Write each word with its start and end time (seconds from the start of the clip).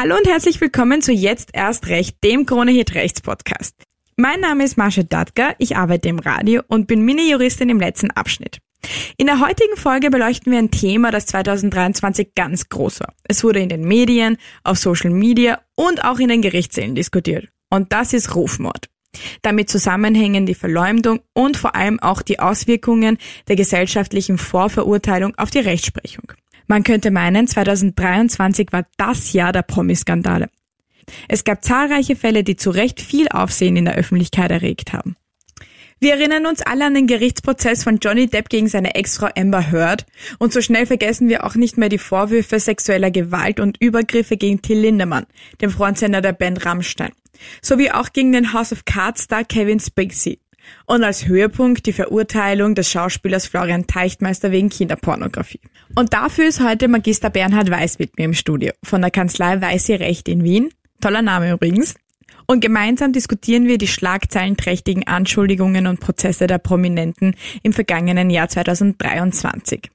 Hallo 0.00 0.14
und 0.16 0.28
herzlich 0.28 0.60
willkommen 0.60 1.02
zu 1.02 1.10
Jetzt 1.10 1.48
erst 1.54 1.88
recht, 1.88 2.22
dem 2.22 2.46
Krone 2.46 2.70
Hit 2.70 2.94
Rechts 2.94 3.20
Podcast. 3.20 3.74
Mein 4.14 4.38
Name 4.38 4.62
ist 4.62 4.78
Marsha 4.78 5.02
Datka, 5.02 5.56
ich 5.58 5.76
arbeite 5.76 6.08
im 6.08 6.20
Radio 6.20 6.62
und 6.68 6.86
bin 6.86 7.02
Mini-Juristin 7.02 7.68
im 7.68 7.80
letzten 7.80 8.12
Abschnitt. 8.12 8.60
In 9.16 9.26
der 9.26 9.40
heutigen 9.40 9.76
Folge 9.76 10.10
beleuchten 10.10 10.52
wir 10.52 10.60
ein 10.60 10.70
Thema, 10.70 11.10
das 11.10 11.26
2023 11.26 12.36
ganz 12.36 12.68
groß 12.68 13.00
war. 13.00 13.12
Es 13.24 13.42
wurde 13.42 13.58
in 13.58 13.68
den 13.68 13.88
Medien, 13.88 14.36
auf 14.62 14.78
Social 14.78 15.10
Media 15.10 15.60
und 15.74 16.04
auch 16.04 16.20
in 16.20 16.28
den 16.28 16.42
Gerichtssälen 16.42 16.94
diskutiert. 16.94 17.48
Und 17.68 17.92
das 17.92 18.12
ist 18.12 18.36
Rufmord. 18.36 18.88
Damit 19.42 19.68
zusammenhängen 19.68 20.46
die 20.46 20.54
Verleumdung 20.54 21.22
und 21.32 21.56
vor 21.56 21.74
allem 21.74 21.98
auch 21.98 22.22
die 22.22 22.38
Auswirkungen 22.38 23.18
der 23.48 23.56
gesellschaftlichen 23.56 24.38
Vorverurteilung 24.38 25.34
auf 25.36 25.50
die 25.50 25.58
Rechtsprechung. 25.58 26.34
Man 26.68 26.84
könnte 26.84 27.10
meinen, 27.10 27.48
2023 27.48 28.68
war 28.72 28.86
das 28.98 29.32
Jahr 29.32 29.52
der 29.52 29.62
Promiskandale. 29.62 30.50
Es 31.26 31.44
gab 31.44 31.64
zahlreiche 31.64 32.14
Fälle, 32.14 32.44
die 32.44 32.56
zu 32.56 32.70
Recht 32.70 33.00
viel 33.00 33.26
Aufsehen 33.28 33.76
in 33.76 33.86
der 33.86 33.94
Öffentlichkeit 33.94 34.50
erregt 34.50 34.92
haben. 34.92 35.16
Wir 36.00 36.12
erinnern 36.12 36.46
uns 36.46 36.62
alle 36.62 36.84
an 36.84 36.94
den 36.94 37.08
Gerichtsprozess 37.08 37.82
von 37.82 37.98
Johnny 37.98 38.28
Depp 38.28 38.50
gegen 38.50 38.68
seine 38.68 38.94
Ex-Frau 38.94 39.30
Amber 39.36 39.72
Heard 39.72 40.06
und 40.38 40.52
so 40.52 40.60
schnell 40.60 40.86
vergessen 40.86 41.28
wir 41.28 41.44
auch 41.44 41.56
nicht 41.56 41.76
mehr 41.76 41.88
die 41.88 41.98
Vorwürfe 41.98 42.60
sexueller 42.60 43.10
Gewalt 43.10 43.58
und 43.58 43.80
Übergriffe 43.80 44.36
gegen 44.36 44.62
Till 44.62 44.78
Lindemann, 44.78 45.26
dem 45.60 45.70
Frontsänger 45.70 46.20
der 46.20 46.34
Band 46.34 46.64
Rammstein, 46.64 47.12
sowie 47.62 47.90
auch 47.90 48.12
gegen 48.12 48.30
den 48.30 48.52
House 48.52 48.72
of 48.72 48.84
Cards 48.84 49.22
Star 49.22 49.42
Kevin 49.42 49.80
Spacey. 49.80 50.38
Und 50.86 51.04
als 51.04 51.26
Höhepunkt 51.26 51.86
die 51.86 51.92
Verurteilung 51.92 52.74
des 52.74 52.90
Schauspielers 52.90 53.46
Florian 53.46 53.86
Teichtmeister 53.86 54.50
wegen 54.50 54.68
Kinderpornografie. 54.68 55.60
Und 55.94 56.12
dafür 56.12 56.46
ist 56.46 56.62
heute 56.62 56.88
Magister 56.88 57.30
Bernhard 57.30 57.70
Weiß 57.70 57.98
mit 57.98 58.18
mir 58.18 58.24
im 58.24 58.34
Studio 58.34 58.72
von 58.82 59.00
der 59.00 59.10
Kanzlei 59.10 59.60
Weiße 59.60 60.00
Recht 60.00 60.28
in 60.28 60.44
Wien. 60.44 60.70
Toller 61.00 61.22
Name 61.22 61.52
übrigens. 61.52 61.94
Und 62.46 62.60
gemeinsam 62.60 63.12
diskutieren 63.12 63.66
wir 63.66 63.76
die 63.76 63.86
schlagzeilenträchtigen 63.86 65.06
Anschuldigungen 65.06 65.86
und 65.86 66.00
Prozesse 66.00 66.46
der 66.46 66.58
Prominenten 66.58 67.34
im 67.62 67.74
vergangenen 67.74 68.30
Jahr 68.30 68.48
2023. 68.48 69.90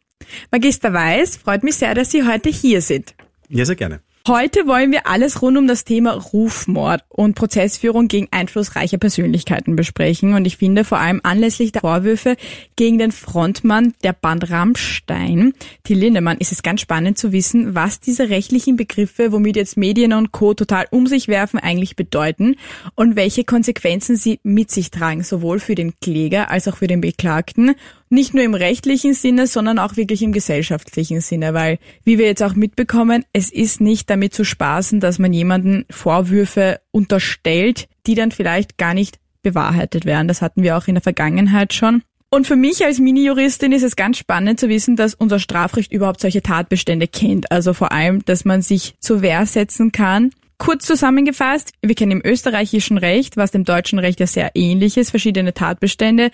Magister 0.52 0.94
Weiß, 0.94 1.38
freut 1.38 1.64
mich 1.64 1.76
sehr, 1.76 1.96
dass 1.96 2.12
Sie 2.12 2.28
heute 2.28 2.50
hier 2.50 2.82
sind. 2.82 3.16
Ja, 3.50 3.66
sehr 3.66 3.76
gerne. 3.76 4.02
Heute 4.26 4.68
wollen 4.68 4.94
wir 4.94 5.06
alles 5.06 5.42
rund 5.42 5.58
um 5.58 5.68
das 5.68 5.84
Thema 5.84 6.14
Rufmord 6.14 7.04
und 7.10 7.36
Prozessführung 7.36 8.08
gegen 8.08 8.30
einflussreiche 8.32 8.98
Persönlichkeiten 8.98 9.76
besprechen. 9.76 10.34
Und 10.34 10.46
ich 10.46 10.56
finde 10.56 10.86
vor 10.86 11.00
allem 11.00 11.20
anlässlich 11.24 11.74
der 11.74 11.82
Vorwürfe 11.82 12.38
gegen 12.78 12.98
den 12.98 13.12
Frontmann 13.12 13.94
der 14.02 14.14
Band 14.14 14.50
Rammstein, 14.50 15.54
Till 15.84 16.00
Lindemann, 16.00 16.38
ist 16.38 16.54
es 16.54 16.64
ganz 16.64 16.80
spannend 16.80 17.18
zu 17.18 17.34
wissen, 17.34 17.76
was 17.76 18.00
diese 18.00 18.30
rechtlichen 18.30 18.78
Begriffe, 18.78 19.34
womit 19.34 19.58
jetzt 19.58 19.76
Medien 19.76 20.14
und 20.14 20.32
Co. 20.32 20.54
total 20.54 20.86
um 20.90 21.06
sich 21.06 21.28
werfen, 21.28 21.60
eigentlich 21.60 21.98
bedeuten 21.98 22.56
und 22.96 23.18
welche 23.18 23.44
Konsequenzen 23.44 24.16
sie 24.16 24.40
mit 24.44 24.72
sich 24.72 24.90
tragen, 24.90 25.24
sowohl 25.24 25.60
für 25.60 25.76
den 25.76 26.00
Kläger 26.00 26.50
als 26.50 26.70
auch 26.70 26.78
für 26.78 26.88
den 26.88 27.02
Beklagten 27.02 27.76
nicht 28.14 28.34
nur 28.34 28.44
im 28.44 28.54
rechtlichen 28.54 29.14
Sinne, 29.14 29.48
sondern 29.48 29.80
auch 29.80 29.98
wirklich 29.98 30.22
im 30.22 30.32
gesellschaftlichen 30.32 31.20
Sinne, 31.20 31.54
weil, 31.54 31.80
wie 32.06 32.18
wir 32.18 32.26
jetzt 32.26 32.44
auch 32.44 32.56
mitbekommen, 32.56 33.26
es 33.34 33.52
ist 33.52 33.82
nicht 33.82 34.10
damit 34.10 34.34
zu 34.34 34.46
spaßen, 34.46 35.00
dass 35.00 35.20
man 35.20 35.34
jemanden 35.34 35.86
Vorwürfe 35.90 36.80
unterstellt, 36.92 37.88
die 38.06 38.16
dann 38.16 38.32
vielleicht 38.32 38.78
gar 38.78 38.94
nicht 38.94 39.20
bewahrheitet 39.42 40.06
werden. 40.06 40.28
Das 40.28 40.42
hatten 40.42 40.64
wir 40.64 40.78
auch 40.78 40.88
in 40.88 40.96
der 40.96 41.02
Vergangenheit 41.02 41.74
schon. 41.74 42.04
Und 42.30 42.48
für 42.48 42.56
mich 42.56 42.84
als 42.84 43.00
Mini-Juristin 43.00 43.74
ist 43.74 43.84
es 43.84 43.96
ganz 43.96 44.18
spannend 44.18 44.60
zu 44.60 44.70
wissen, 44.70 44.96
dass 44.96 45.14
unser 45.14 45.38
Strafrecht 45.38 45.92
überhaupt 45.92 46.20
solche 46.20 46.42
Tatbestände 46.42 47.08
kennt. 47.08 47.52
Also 47.52 47.74
vor 47.74 47.92
allem, 47.92 48.26
dass 48.26 48.46
man 48.46 48.62
sich 48.62 48.96
zur 49.00 49.22
Wehr 49.22 49.46
setzen 49.46 49.92
kann 49.92 50.32
Kurz 50.58 50.86
zusammengefasst, 50.86 51.74
wir 51.82 51.96
kennen 51.96 52.12
im 52.12 52.22
österreichischen 52.24 52.98
Recht, 52.98 53.38
was 53.38 53.52
dem 53.52 53.64
deutschen 53.64 54.00
Recht 54.00 54.20
ja 54.20 54.28
sehr 54.28 54.52
ähnlich 54.54 54.98
ist, 54.98 55.10
verschiedene 55.10 55.54
Tatbestände, 55.54 56.32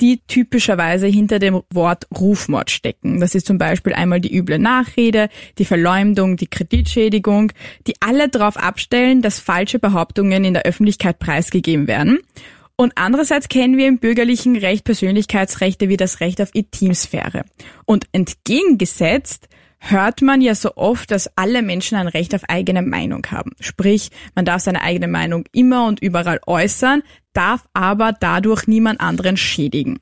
die 0.00 0.20
typischerweise 0.26 1.06
hinter 1.06 1.38
dem 1.38 1.62
Wort 1.72 2.06
Rufmord 2.16 2.70
stecken. 2.70 3.20
Das 3.20 3.34
ist 3.34 3.46
zum 3.46 3.58
Beispiel 3.58 3.94
einmal 3.94 4.20
die 4.20 4.36
üble 4.36 4.58
Nachrede, 4.58 5.28
die 5.58 5.64
Verleumdung, 5.64 6.36
die 6.36 6.46
Kreditschädigung, 6.46 7.52
die 7.86 7.94
alle 8.00 8.28
darauf 8.28 8.56
abstellen, 8.56 9.22
dass 9.22 9.40
falsche 9.40 9.78
Behauptungen 9.78 10.44
in 10.44 10.54
der 10.54 10.64
Öffentlichkeit 10.64 11.18
preisgegeben 11.18 11.88
werden. 11.88 12.18
Und 12.76 12.92
andererseits 12.96 13.48
kennen 13.48 13.76
wir 13.76 13.86
im 13.86 13.98
bürgerlichen 13.98 14.56
Recht 14.56 14.84
Persönlichkeitsrechte 14.84 15.88
wie 15.88 15.96
das 15.96 16.20
Recht 16.20 16.40
auf 16.40 16.50
Intimsphäre. 16.54 17.44
Und 17.84 18.06
entgegengesetzt 18.12 19.48
hört 19.82 20.22
man 20.22 20.40
ja 20.40 20.54
so 20.54 20.76
oft, 20.76 21.10
dass 21.10 21.36
alle 21.36 21.60
Menschen 21.60 21.98
ein 21.98 22.06
Recht 22.06 22.34
auf 22.34 22.44
eigene 22.48 22.82
Meinung 22.82 23.26
haben. 23.30 23.50
Sprich, 23.60 24.10
man 24.34 24.44
darf 24.44 24.62
seine 24.62 24.82
eigene 24.82 25.08
Meinung 25.08 25.44
immer 25.52 25.86
und 25.86 26.00
überall 26.00 26.40
äußern, 26.46 27.02
darf 27.32 27.66
aber 27.74 28.12
dadurch 28.12 28.66
niemand 28.68 29.00
anderen 29.00 29.36
schädigen. 29.36 29.98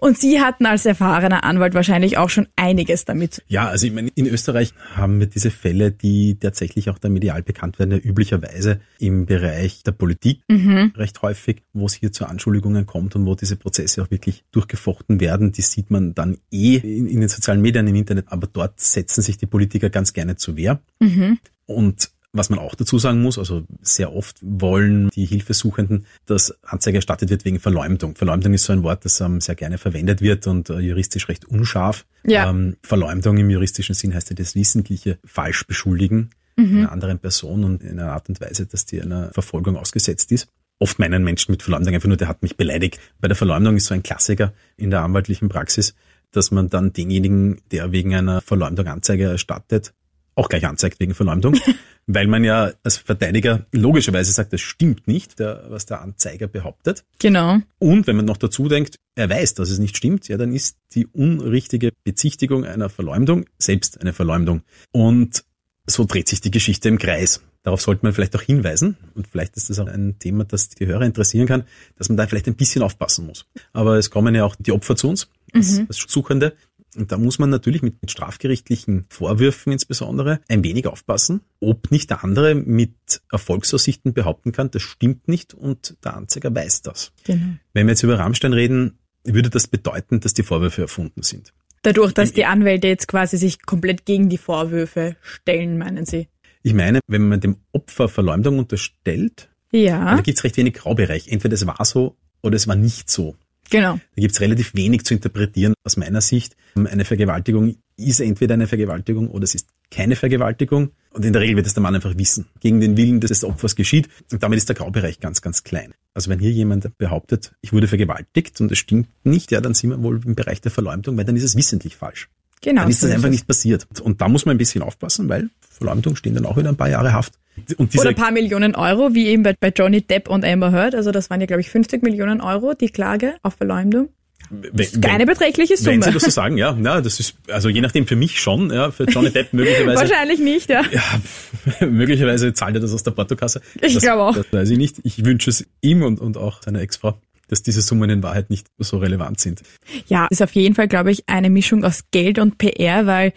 Und 0.00 0.16
Sie 0.16 0.40
hatten 0.40 0.64
als 0.64 0.86
erfahrener 0.86 1.42
Anwalt 1.42 1.74
wahrscheinlich 1.74 2.18
auch 2.18 2.30
schon 2.30 2.46
einiges 2.54 3.04
damit. 3.04 3.42
Ja, 3.48 3.66
also 3.66 3.84
ich 3.84 3.92
meine, 3.92 4.10
in 4.14 4.26
Österreich 4.26 4.72
haben 4.94 5.18
wir 5.18 5.26
diese 5.26 5.50
Fälle, 5.50 5.90
die 5.90 6.38
tatsächlich 6.38 6.88
auch 6.88 6.98
da 6.98 7.08
medial 7.08 7.42
bekannt 7.42 7.80
werden, 7.80 7.90
ja 7.90 7.98
üblicherweise 7.98 8.80
im 9.00 9.26
Bereich 9.26 9.82
der 9.82 9.90
Politik 9.90 10.42
mhm. 10.46 10.92
recht 10.96 11.20
häufig, 11.22 11.64
wo 11.72 11.86
es 11.86 11.94
hier 11.94 12.12
zu 12.12 12.26
Anschuldigungen 12.26 12.86
kommt 12.86 13.16
und 13.16 13.26
wo 13.26 13.34
diese 13.34 13.56
Prozesse 13.56 14.00
auch 14.00 14.10
wirklich 14.12 14.44
durchgefochten 14.52 15.18
werden. 15.18 15.50
Die 15.50 15.62
sieht 15.62 15.90
man 15.90 16.14
dann 16.14 16.38
eh 16.52 16.76
in, 16.76 17.08
in 17.08 17.18
den 17.18 17.28
sozialen 17.28 17.60
Medien, 17.60 17.88
im 17.88 17.96
Internet, 17.96 18.26
aber 18.28 18.46
dort 18.46 18.78
setzen 18.78 19.22
sich 19.22 19.36
die 19.36 19.46
Politiker 19.46 19.90
ganz 19.90 20.12
gerne 20.12 20.36
zu 20.36 20.56
Wehr. 20.56 20.80
Mhm. 21.00 21.40
Und 21.66 22.12
was 22.32 22.50
man 22.50 22.58
auch 22.58 22.74
dazu 22.74 22.98
sagen 22.98 23.22
muss, 23.22 23.38
also 23.38 23.64
sehr 23.80 24.12
oft 24.12 24.36
wollen 24.42 25.08
die 25.10 25.24
Hilfesuchenden, 25.24 26.06
dass 26.26 26.54
Anzeige 26.62 26.98
erstattet 26.98 27.30
wird 27.30 27.44
wegen 27.44 27.58
Verleumdung. 27.58 28.16
Verleumdung 28.16 28.52
ist 28.52 28.64
so 28.64 28.72
ein 28.72 28.82
Wort, 28.82 29.04
das 29.04 29.20
ähm, 29.20 29.40
sehr 29.40 29.54
gerne 29.54 29.78
verwendet 29.78 30.20
wird 30.20 30.46
und 30.46 30.68
äh, 30.70 30.78
juristisch 30.78 31.28
recht 31.28 31.46
unscharf. 31.46 32.04
Ja. 32.24 32.50
Ähm, 32.50 32.76
Verleumdung 32.82 33.38
im 33.38 33.48
juristischen 33.48 33.94
Sinn 33.94 34.14
heißt 34.14 34.30
ja 34.30 34.36
das 34.36 34.54
wissentliche 34.54 35.18
falsch 35.24 35.66
beschuldigen 35.66 36.30
mhm. 36.58 36.78
einer 36.78 36.92
anderen 36.92 37.18
Person 37.18 37.64
und 37.64 37.82
in 37.82 37.98
einer 37.98 38.12
Art 38.12 38.28
und 38.28 38.40
Weise, 38.40 38.66
dass 38.66 38.84
die 38.84 39.00
einer 39.00 39.30
Verfolgung 39.32 39.76
ausgesetzt 39.76 40.30
ist. 40.32 40.48
Oft 40.78 40.98
meinen 40.98 41.24
Menschen 41.24 41.52
mit 41.52 41.62
Verleumdung 41.62 41.94
einfach 41.94 42.08
nur, 42.08 42.16
der 42.16 42.28
hat 42.28 42.42
mich 42.42 42.56
beleidigt. 42.56 43.00
Bei 43.20 43.28
der 43.28 43.36
Verleumdung 43.36 43.76
ist 43.76 43.86
so 43.86 43.94
ein 43.94 44.02
Klassiker 44.02 44.52
in 44.76 44.90
der 44.90 45.02
anwaltlichen 45.02 45.48
Praxis, 45.48 45.94
dass 46.30 46.50
man 46.50 46.68
dann 46.68 46.92
denjenigen, 46.92 47.60
der 47.72 47.90
wegen 47.90 48.14
einer 48.14 48.42
Verleumdung 48.42 48.86
Anzeige 48.86 49.24
erstattet, 49.24 49.94
auch 50.38 50.48
gleich 50.48 50.66
anzeigt 50.66 51.00
wegen 51.00 51.14
Verleumdung, 51.14 51.58
weil 52.06 52.26
man 52.26 52.44
ja 52.44 52.72
als 52.82 52.96
Verteidiger 52.96 53.66
logischerweise 53.72 54.32
sagt, 54.32 54.52
das 54.52 54.60
stimmt 54.60 55.06
nicht, 55.08 55.38
der, 55.38 55.66
was 55.68 55.86
der 55.86 56.00
Anzeiger 56.00 56.46
behauptet. 56.46 57.04
Genau. 57.18 57.58
Und 57.78 58.06
wenn 58.06 58.16
man 58.16 58.24
noch 58.24 58.36
dazu 58.36 58.68
denkt, 58.68 58.96
er 59.14 59.28
weiß, 59.28 59.54
dass 59.54 59.70
es 59.70 59.78
nicht 59.78 59.96
stimmt, 59.96 60.28
ja, 60.28 60.36
dann 60.36 60.52
ist 60.52 60.76
die 60.94 61.06
unrichtige 61.06 61.92
Bezichtigung 62.04 62.64
einer 62.64 62.88
Verleumdung 62.88 63.46
selbst 63.58 64.00
eine 64.00 64.12
Verleumdung. 64.12 64.62
Und 64.92 65.44
so 65.86 66.04
dreht 66.04 66.28
sich 66.28 66.40
die 66.40 66.50
Geschichte 66.50 66.88
im 66.88 66.98
Kreis. 66.98 67.42
Darauf 67.62 67.80
sollte 67.80 68.04
man 68.04 68.12
vielleicht 68.12 68.36
auch 68.36 68.42
hinweisen. 68.42 68.96
Und 69.14 69.26
vielleicht 69.26 69.56
ist 69.56 69.68
das 69.68 69.78
auch 69.78 69.88
ein 69.88 70.18
Thema, 70.18 70.44
das 70.44 70.68
die 70.68 70.86
Hörer 70.86 71.02
interessieren 71.02 71.46
kann, 71.46 71.64
dass 71.96 72.08
man 72.08 72.16
da 72.16 72.26
vielleicht 72.26 72.46
ein 72.46 72.54
bisschen 72.54 72.82
aufpassen 72.82 73.26
muss. 73.26 73.46
Aber 73.72 73.96
es 73.96 74.10
kommen 74.10 74.34
ja 74.34 74.44
auch 74.44 74.54
die 74.58 74.72
Opfer 74.72 74.96
zu 74.96 75.08
uns 75.08 75.28
als, 75.52 75.78
mhm. 75.78 75.86
als 75.88 75.98
Suchende. 76.08 76.54
Und 76.96 77.12
da 77.12 77.18
muss 77.18 77.38
man 77.38 77.50
natürlich 77.50 77.82
mit, 77.82 78.00
mit 78.00 78.10
strafgerichtlichen 78.10 79.06
Vorwürfen 79.08 79.72
insbesondere 79.72 80.40
ein 80.48 80.64
wenig 80.64 80.86
aufpassen, 80.86 81.42
ob 81.60 81.90
nicht 81.90 82.10
der 82.10 82.24
andere 82.24 82.54
mit 82.54 83.22
Erfolgsaussichten 83.30 84.14
behaupten 84.14 84.52
kann, 84.52 84.70
das 84.70 84.82
stimmt 84.82 85.28
nicht 85.28 85.54
und 85.54 85.96
der 86.04 86.16
Anzeiger 86.16 86.54
weiß 86.54 86.82
das. 86.82 87.12
Genau. 87.24 87.56
Wenn 87.74 87.86
wir 87.86 87.92
jetzt 87.92 88.02
über 88.02 88.18
Rammstein 88.18 88.52
reden, 88.52 88.98
würde 89.24 89.50
das 89.50 89.68
bedeuten, 89.68 90.20
dass 90.20 90.34
die 90.34 90.42
Vorwürfe 90.42 90.82
erfunden 90.82 91.22
sind. 91.22 91.52
Dadurch, 91.82 92.12
dass 92.12 92.32
die 92.32 92.44
Anwälte 92.44 92.88
jetzt 92.88 93.06
quasi 93.06 93.36
sich 93.36 93.62
komplett 93.62 94.04
gegen 94.04 94.28
die 94.28 94.38
Vorwürfe 94.38 95.16
stellen, 95.22 95.78
meinen 95.78 96.06
Sie? 96.06 96.28
Ich 96.62 96.74
meine, 96.74 97.00
wenn 97.06 97.28
man 97.28 97.40
dem 97.40 97.56
Opfer 97.72 98.08
Verleumdung 98.08 98.58
unterstellt, 98.58 99.48
ja. 99.70 100.16
da 100.16 100.20
gibt 100.22 100.38
es 100.38 100.44
recht 100.44 100.56
wenig 100.56 100.74
Graubereich. 100.74 101.28
Entweder 101.28 101.54
es 101.54 101.66
war 101.66 101.84
so 101.84 102.16
oder 102.42 102.56
es 102.56 102.66
war 102.66 102.74
nicht 102.74 103.10
so. 103.10 103.36
Genau. 103.70 103.94
Da 103.94 104.20
gibt 104.20 104.32
es 104.32 104.40
relativ 104.40 104.74
wenig 104.74 105.04
zu 105.04 105.14
interpretieren 105.14 105.74
aus 105.84 105.96
meiner 105.96 106.20
Sicht. 106.20 106.56
Eine 106.74 107.04
Vergewaltigung 107.04 107.76
ist 107.96 108.20
entweder 108.20 108.54
eine 108.54 108.66
Vergewaltigung 108.66 109.28
oder 109.28 109.44
es 109.44 109.54
ist 109.54 109.68
keine 109.90 110.16
Vergewaltigung. 110.16 110.90
Und 111.10 111.24
in 111.24 111.32
der 111.32 111.42
Regel 111.42 111.56
wird 111.56 111.66
es 111.66 111.74
der 111.74 111.82
Mann 111.82 111.94
einfach 111.94 112.16
wissen. 112.16 112.46
Gegen 112.60 112.80
den 112.80 112.96
Willen 112.96 113.20
des 113.20 113.44
Opfers 113.44 113.74
geschieht. 113.74 114.08
Und 114.30 114.42
damit 114.42 114.58
ist 114.58 114.68
der 114.68 114.76
Graubereich 114.76 115.20
ganz, 115.20 115.42
ganz 115.42 115.64
klein. 115.64 115.94
Also 116.14 116.30
wenn 116.30 116.38
hier 116.38 116.52
jemand 116.52 116.96
behauptet, 116.98 117.52
ich 117.60 117.72
wurde 117.72 117.88
vergewaltigt 117.88 118.60
und 118.60 118.70
es 118.72 118.78
stimmt 118.78 119.08
nicht, 119.24 119.50
ja, 119.50 119.60
dann 119.60 119.74
sind 119.74 119.90
wir 119.90 120.02
wohl 120.02 120.20
im 120.24 120.34
Bereich 120.34 120.60
der 120.60 120.70
Verleumdung, 120.70 121.16
weil 121.16 121.24
dann 121.24 121.36
ist 121.36 121.44
es 121.44 121.56
wissentlich 121.56 121.96
falsch. 121.96 122.28
Genau. 122.60 122.82
Dann 122.82 122.90
ist 122.90 123.02
das 123.02 123.10
einfach 123.10 123.30
nicht 123.30 123.46
passiert. 123.46 123.86
Und 124.02 124.20
da 124.20 124.28
muss 124.28 124.46
man 124.46 124.56
ein 124.56 124.58
bisschen 124.58 124.82
aufpassen, 124.82 125.28
weil 125.28 125.50
Verleumdung 125.60 126.16
stehen 126.16 126.34
dann 126.34 126.46
auch 126.46 126.56
wieder 126.56 126.68
ein 126.68 126.76
paar 126.76 126.90
Jahre 126.90 127.12
Haft. 127.12 127.34
Oder 127.78 128.10
ein 128.10 128.14
paar 128.14 128.30
Millionen 128.30 128.74
Euro, 128.74 129.14
wie 129.14 129.26
eben 129.26 129.42
bei, 129.42 129.54
bei 129.58 129.72
Johnny 129.74 130.02
Depp 130.02 130.28
und 130.28 130.44
Amber 130.44 130.72
Heard. 130.72 130.94
Also 130.94 131.10
das 131.10 131.30
waren 131.30 131.40
ja, 131.40 131.46
glaube 131.46 131.60
ich, 131.60 131.70
50 131.70 132.02
Millionen 132.02 132.40
Euro, 132.40 132.74
die 132.74 132.88
Klage 132.88 133.34
auf 133.42 133.54
Verleumdung. 133.54 134.08
wenn, 134.50 135.04
eine 135.04 135.26
beträchtliche 135.26 135.76
Summe. 135.76 135.96
Wenn 135.96 136.02
Sie 136.02 136.12
das 136.12 136.22
so 136.22 136.30
sagen, 136.30 136.56
ja, 136.56 136.76
na, 136.78 137.00
das 137.00 137.18
ist, 137.20 137.34
also 137.48 137.68
je 137.68 137.80
nachdem 137.80 138.06
für 138.06 138.16
mich 138.16 138.40
schon, 138.40 138.70
ja, 138.72 138.90
für 138.90 139.04
Johnny 139.04 139.30
Depp 139.30 139.52
möglicherweise. 139.52 140.00
Wahrscheinlich 140.02 140.38
nicht, 140.38 140.70
ja. 140.70 140.82
Ja, 140.90 141.86
möglicherweise 141.86 142.52
zahlt 142.52 142.76
er 142.76 142.80
das 142.80 142.92
aus 142.92 143.02
der 143.02 143.10
Portokasse. 143.10 143.60
Ich 143.80 143.98
glaube 143.98 144.22
auch. 144.22 144.34
Das 144.36 144.46
weiß 144.52 144.70
ich 144.70 144.78
nicht. 144.78 144.96
Ich 145.02 145.24
wünsche 145.24 145.50
es 145.50 145.66
ihm 145.80 146.02
und, 146.02 146.20
und 146.20 146.36
auch 146.36 146.62
seiner 146.62 146.80
Ex-Frau 146.80 147.18
dass 147.48 147.62
diese 147.62 147.82
Summen 147.82 148.10
in 148.10 148.22
Wahrheit 148.22 148.50
nicht 148.50 148.68
so 148.78 148.98
relevant 148.98 149.40
sind. 149.40 149.62
Ja, 150.06 150.26
ist 150.30 150.42
auf 150.42 150.54
jeden 150.54 150.74
Fall, 150.74 150.88
glaube 150.88 151.10
ich, 151.10 151.28
eine 151.28 151.50
Mischung 151.50 151.84
aus 151.84 152.04
Geld 152.10 152.38
und 152.38 152.58
PR, 152.58 153.06
weil 153.06 153.32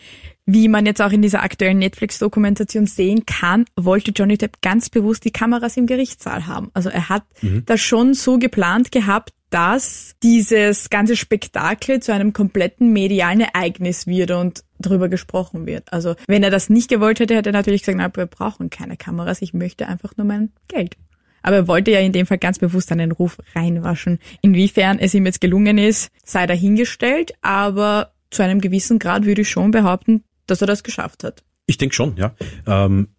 wie 0.45 0.67
man 0.67 0.85
jetzt 0.85 1.01
auch 1.01 1.11
in 1.11 1.21
dieser 1.21 1.43
aktuellen 1.43 1.79
Netflix-Dokumentation 1.79 2.85
sehen 2.85 3.25
kann, 3.25 3.65
wollte 3.75 4.11
Johnny 4.11 4.37
Depp 4.37 4.61
ganz 4.61 4.89
bewusst 4.89 5.23
die 5.23 5.31
Kameras 5.31 5.77
im 5.77 5.85
Gerichtssaal 5.85 6.47
haben. 6.47 6.71
Also 6.73 6.89
er 6.89 7.09
hat 7.09 7.23
mhm. 7.41 7.63
das 7.65 7.79
schon 7.79 8.13
so 8.13 8.37
geplant 8.37 8.91
gehabt, 8.91 9.33
dass 9.51 10.15
dieses 10.23 10.89
ganze 10.89 11.15
Spektakel 11.15 12.01
zu 12.01 12.13
einem 12.13 12.33
kompletten 12.33 12.91
medialen 12.91 13.41
Ereignis 13.41 14.07
wird 14.07 14.31
und 14.31 14.63
darüber 14.79 15.09
gesprochen 15.09 15.65
wird. 15.65 15.91
Also 15.91 16.15
wenn 16.25 16.41
er 16.41 16.49
das 16.49 16.69
nicht 16.69 16.89
gewollt 16.89 17.19
hätte, 17.19 17.35
hätte 17.35 17.49
er 17.49 17.53
natürlich 17.53 17.81
gesagt, 17.81 17.97
na, 17.97 18.09
wir 18.15 18.25
brauchen 18.25 18.69
keine 18.69 18.97
Kameras, 18.97 19.41
ich 19.41 19.53
möchte 19.53 19.87
einfach 19.87 20.15
nur 20.17 20.25
mein 20.25 20.51
Geld. 20.67 20.95
Aber 21.41 21.55
er 21.57 21.67
wollte 21.67 21.91
ja 21.91 21.99
in 21.99 22.11
dem 22.11 22.25
Fall 22.25 22.37
ganz 22.37 22.59
bewusst 22.59 22.91
einen 22.91 23.11
Ruf 23.11 23.37
reinwaschen. 23.55 24.19
Inwiefern 24.41 24.99
es 24.99 25.13
ihm 25.13 25.25
jetzt 25.25 25.41
gelungen 25.41 25.77
ist, 25.77 26.11
sei 26.23 26.45
dahingestellt, 26.47 27.33
aber 27.41 28.13
zu 28.29 28.43
einem 28.43 28.61
gewissen 28.61 28.99
Grad 28.99 29.25
würde 29.25 29.41
ich 29.41 29.49
schon 29.49 29.71
behaupten, 29.71 30.23
dass 30.47 30.61
er 30.61 30.67
das 30.67 30.83
geschafft 30.83 31.23
hat. 31.23 31.43
Ich 31.65 31.77
denke 31.77 31.95
schon, 31.95 32.17
ja. 32.17 32.33
Ähm, 32.67 33.09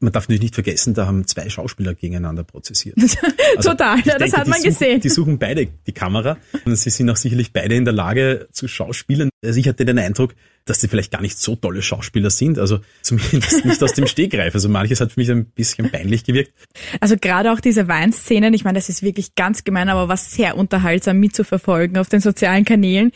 man 0.00 0.12
darf 0.12 0.24
natürlich 0.24 0.42
nicht 0.42 0.54
vergessen, 0.54 0.94
da 0.94 1.06
haben 1.06 1.26
zwei 1.26 1.48
Schauspieler 1.48 1.94
gegeneinander 1.94 2.44
prozessiert. 2.44 2.96
Also 3.54 3.70
Total, 3.70 4.00
das 4.00 4.16
denke, 4.16 4.36
hat 4.38 4.48
man 4.48 4.62
die 4.62 4.68
gesehen. 4.68 5.00
die 5.00 5.10
suchen 5.10 5.38
beide 5.38 5.66
die 5.66 5.92
Kamera 5.92 6.38
und 6.64 6.74
sie 6.74 6.88
sind 6.88 7.10
auch 7.10 7.16
sicherlich 7.16 7.52
beide 7.52 7.74
in 7.74 7.84
der 7.84 7.92
Lage 7.92 8.48
zu 8.50 8.66
schauspielen. 8.66 9.28
Also 9.44 9.60
ich 9.60 9.68
hatte 9.68 9.84
den 9.84 9.98
Eindruck, 9.98 10.34
dass 10.64 10.80
sie 10.80 10.88
vielleicht 10.88 11.10
gar 11.10 11.20
nicht 11.20 11.36
so 11.38 11.54
tolle 11.54 11.82
Schauspieler 11.82 12.30
sind, 12.30 12.58
also 12.58 12.78
zumindest 13.02 13.64
nicht 13.66 13.82
aus 13.82 13.92
dem 13.92 14.06
Stegreif. 14.06 14.54
Also 14.54 14.70
manches 14.70 15.02
hat 15.02 15.12
für 15.12 15.20
mich 15.20 15.30
ein 15.30 15.44
bisschen 15.44 15.90
peinlich 15.90 16.24
gewirkt. 16.24 16.52
Also 17.00 17.16
gerade 17.20 17.52
auch 17.52 17.60
diese 17.60 17.88
Weinszenen, 17.88 18.54
ich 18.54 18.64
meine, 18.64 18.78
das 18.78 18.88
ist 18.88 19.02
wirklich 19.02 19.34
ganz 19.34 19.64
gemein, 19.64 19.90
aber 19.90 20.08
was 20.08 20.32
sehr 20.32 20.56
unterhaltsam 20.56 21.18
mitzuverfolgen 21.18 21.98
auf 21.98 22.08
den 22.08 22.20
sozialen 22.20 22.64
Kanälen. 22.64 23.12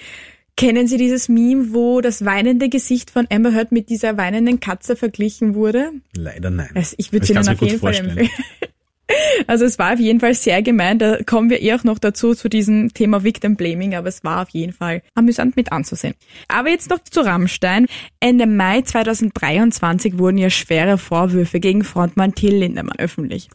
Kennen 0.56 0.86
Sie 0.86 0.96
dieses 0.96 1.28
Meme, 1.28 1.74
wo 1.74 2.00
das 2.00 2.24
weinende 2.24 2.70
Gesicht 2.70 3.10
von 3.10 3.26
Amber 3.30 3.52
Heard 3.52 3.72
mit 3.72 3.90
dieser 3.90 4.16
weinenden 4.16 4.58
Katze 4.58 4.96
verglichen 4.96 5.54
wurde? 5.54 5.90
Leider 6.16 6.48
nein. 6.48 6.70
Also 6.74 6.94
ich 6.98 7.12
würde 7.12 7.26
Ihnen 7.30 7.46
auf 7.46 7.60
jeden 7.60 7.78
Fall 7.78 7.94
empfehlen. 7.94 8.30
Also 9.46 9.64
es 9.64 9.78
war 9.78 9.92
auf 9.92 10.00
jeden 10.00 10.18
Fall 10.18 10.34
sehr 10.34 10.62
gemein. 10.62 10.98
Da 10.98 11.22
kommen 11.22 11.48
wir 11.48 11.62
eh 11.62 11.74
auch 11.74 11.84
noch 11.84 11.98
dazu 11.98 12.34
zu 12.34 12.48
diesem 12.48 12.92
Thema 12.92 13.22
Victim 13.22 13.54
Blaming, 13.54 13.94
aber 13.94 14.08
es 14.08 14.24
war 14.24 14.42
auf 14.42 14.48
jeden 14.50 14.72
Fall 14.72 15.02
amüsant 15.14 15.56
mit 15.56 15.70
anzusehen. 15.70 16.14
Aber 16.48 16.70
jetzt 16.70 16.90
noch 16.90 16.98
zu 16.98 17.20
Rammstein. 17.20 17.86
Ende 18.18 18.46
Mai 18.46 18.82
2023 18.82 20.18
wurden 20.18 20.38
ja 20.38 20.50
schwere 20.50 20.98
Vorwürfe 20.98 21.60
gegen 21.60 21.84
Frontmann 21.84 22.34
Till 22.34 22.56
Lindemann 22.56 22.98
öffentlich. 22.98 23.48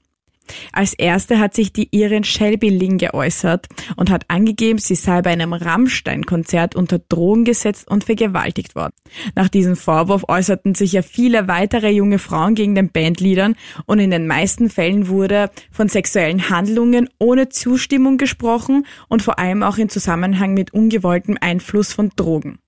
Als 0.73 0.93
erste 0.93 1.39
hat 1.39 1.53
sich 1.53 1.73
die 1.73 1.89
Irin 1.91 2.23
Shelby 2.23 2.69
Ling 2.69 2.97
geäußert 2.97 3.67
und 3.95 4.09
hat 4.09 4.25
angegeben, 4.29 4.79
sie 4.79 4.95
sei 4.95 5.21
bei 5.21 5.31
einem 5.31 5.53
Rammstein-Konzert 5.53 6.75
unter 6.75 6.99
Drogen 6.99 7.45
gesetzt 7.45 7.87
und 7.89 8.03
vergewaltigt 8.03 8.75
worden. 8.75 8.93
Nach 9.35 9.49
diesem 9.49 9.75
Vorwurf 9.75 10.25
äußerten 10.27 10.75
sich 10.75 10.93
ja 10.93 11.01
viele 11.01 11.47
weitere 11.47 11.89
junge 11.89 12.19
Frauen 12.19 12.55
gegen 12.55 12.75
den 12.75 12.91
Bandleadern 12.91 13.55
und 13.85 13.99
in 13.99 14.11
den 14.11 14.27
meisten 14.27 14.69
Fällen 14.69 15.07
wurde 15.07 15.51
von 15.71 15.89
sexuellen 15.89 16.49
Handlungen 16.49 17.09
ohne 17.19 17.49
Zustimmung 17.49 18.17
gesprochen 18.17 18.85
und 19.07 19.21
vor 19.21 19.39
allem 19.39 19.63
auch 19.63 19.77
in 19.77 19.89
Zusammenhang 19.89 20.53
mit 20.53 20.73
ungewolltem 20.73 21.37
Einfluss 21.39 21.93
von 21.93 22.09
Drogen. 22.15 22.59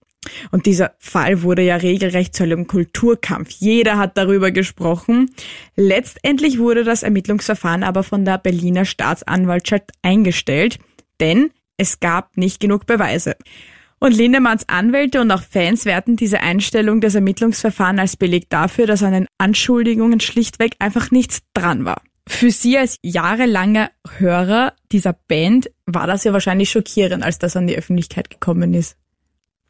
Und 0.52 0.66
dieser 0.66 0.94
Fall 1.00 1.42
wurde 1.42 1.62
ja 1.62 1.75
regelrecht 1.75 2.36
zu 2.36 2.44
einem 2.44 2.68
Kulturkampf. 2.68 3.50
Jeder 3.52 3.98
hat 3.98 4.18
darüber 4.18 4.52
gesprochen. 4.52 5.31
Letztendlich 5.75 6.60
wurde 6.60 6.84
das 6.84 7.04
Ermittlungsverfahren 7.04 7.84
aber 7.84 8.04
von 8.04 8.25
der 8.25 8.38
Berliner 8.38 8.86
Staatsanwaltschaft 8.86 9.92
eingestellt, 10.02 10.80
denn 11.20 11.52
es 11.78 12.00
gab 12.00 12.38
nicht 12.38 12.60
genug 12.60 12.86
Beweise. 12.86 13.36
Und 14.00 14.18
Lindemanns 14.18 14.68
Anwälte 14.68 15.22
und 15.22 15.31
auch 15.31 15.44
Fans 15.44 15.86
werten 15.86 16.18
diese 16.18 16.42
Einstellung 16.42 17.00
des 17.00 17.16
Ermittlungsverfahrens 17.16 18.02
als 18.02 18.18
Beleg 18.18 18.50
dafür, 18.50 18.86
dass 18.86 19.02
an 19.02 19.14
den 19.14 19.28
Anschuldigungen 19.38 20.20
schlichtweg 20.20 20.75
einfach 20.80 21.10
nichts 21.10 21.42
dran 21.54 21.86
war. 21.86 22.02
Für 22.28 22.52
Sie 22.52 22.78
als 22.78 22.98
jahrelanger 23.02 23.92
Hörer 24.18 24.74
dieser 24.92 25.14
Band 25.14 25.72
war 25.86 26.08
das 26.08 26.24
ja 26.24 26.34
wahrscheinlich 26.34 26.70
schockierend, 26.70 27.24
als 27.24 27.40
das 27.40 27.56
an 27.56 27.68
die 27.68 27.78
Öffentlichkeit 27.78 28.30
gekommen 28.30 28.74
ist. 28.74 28.98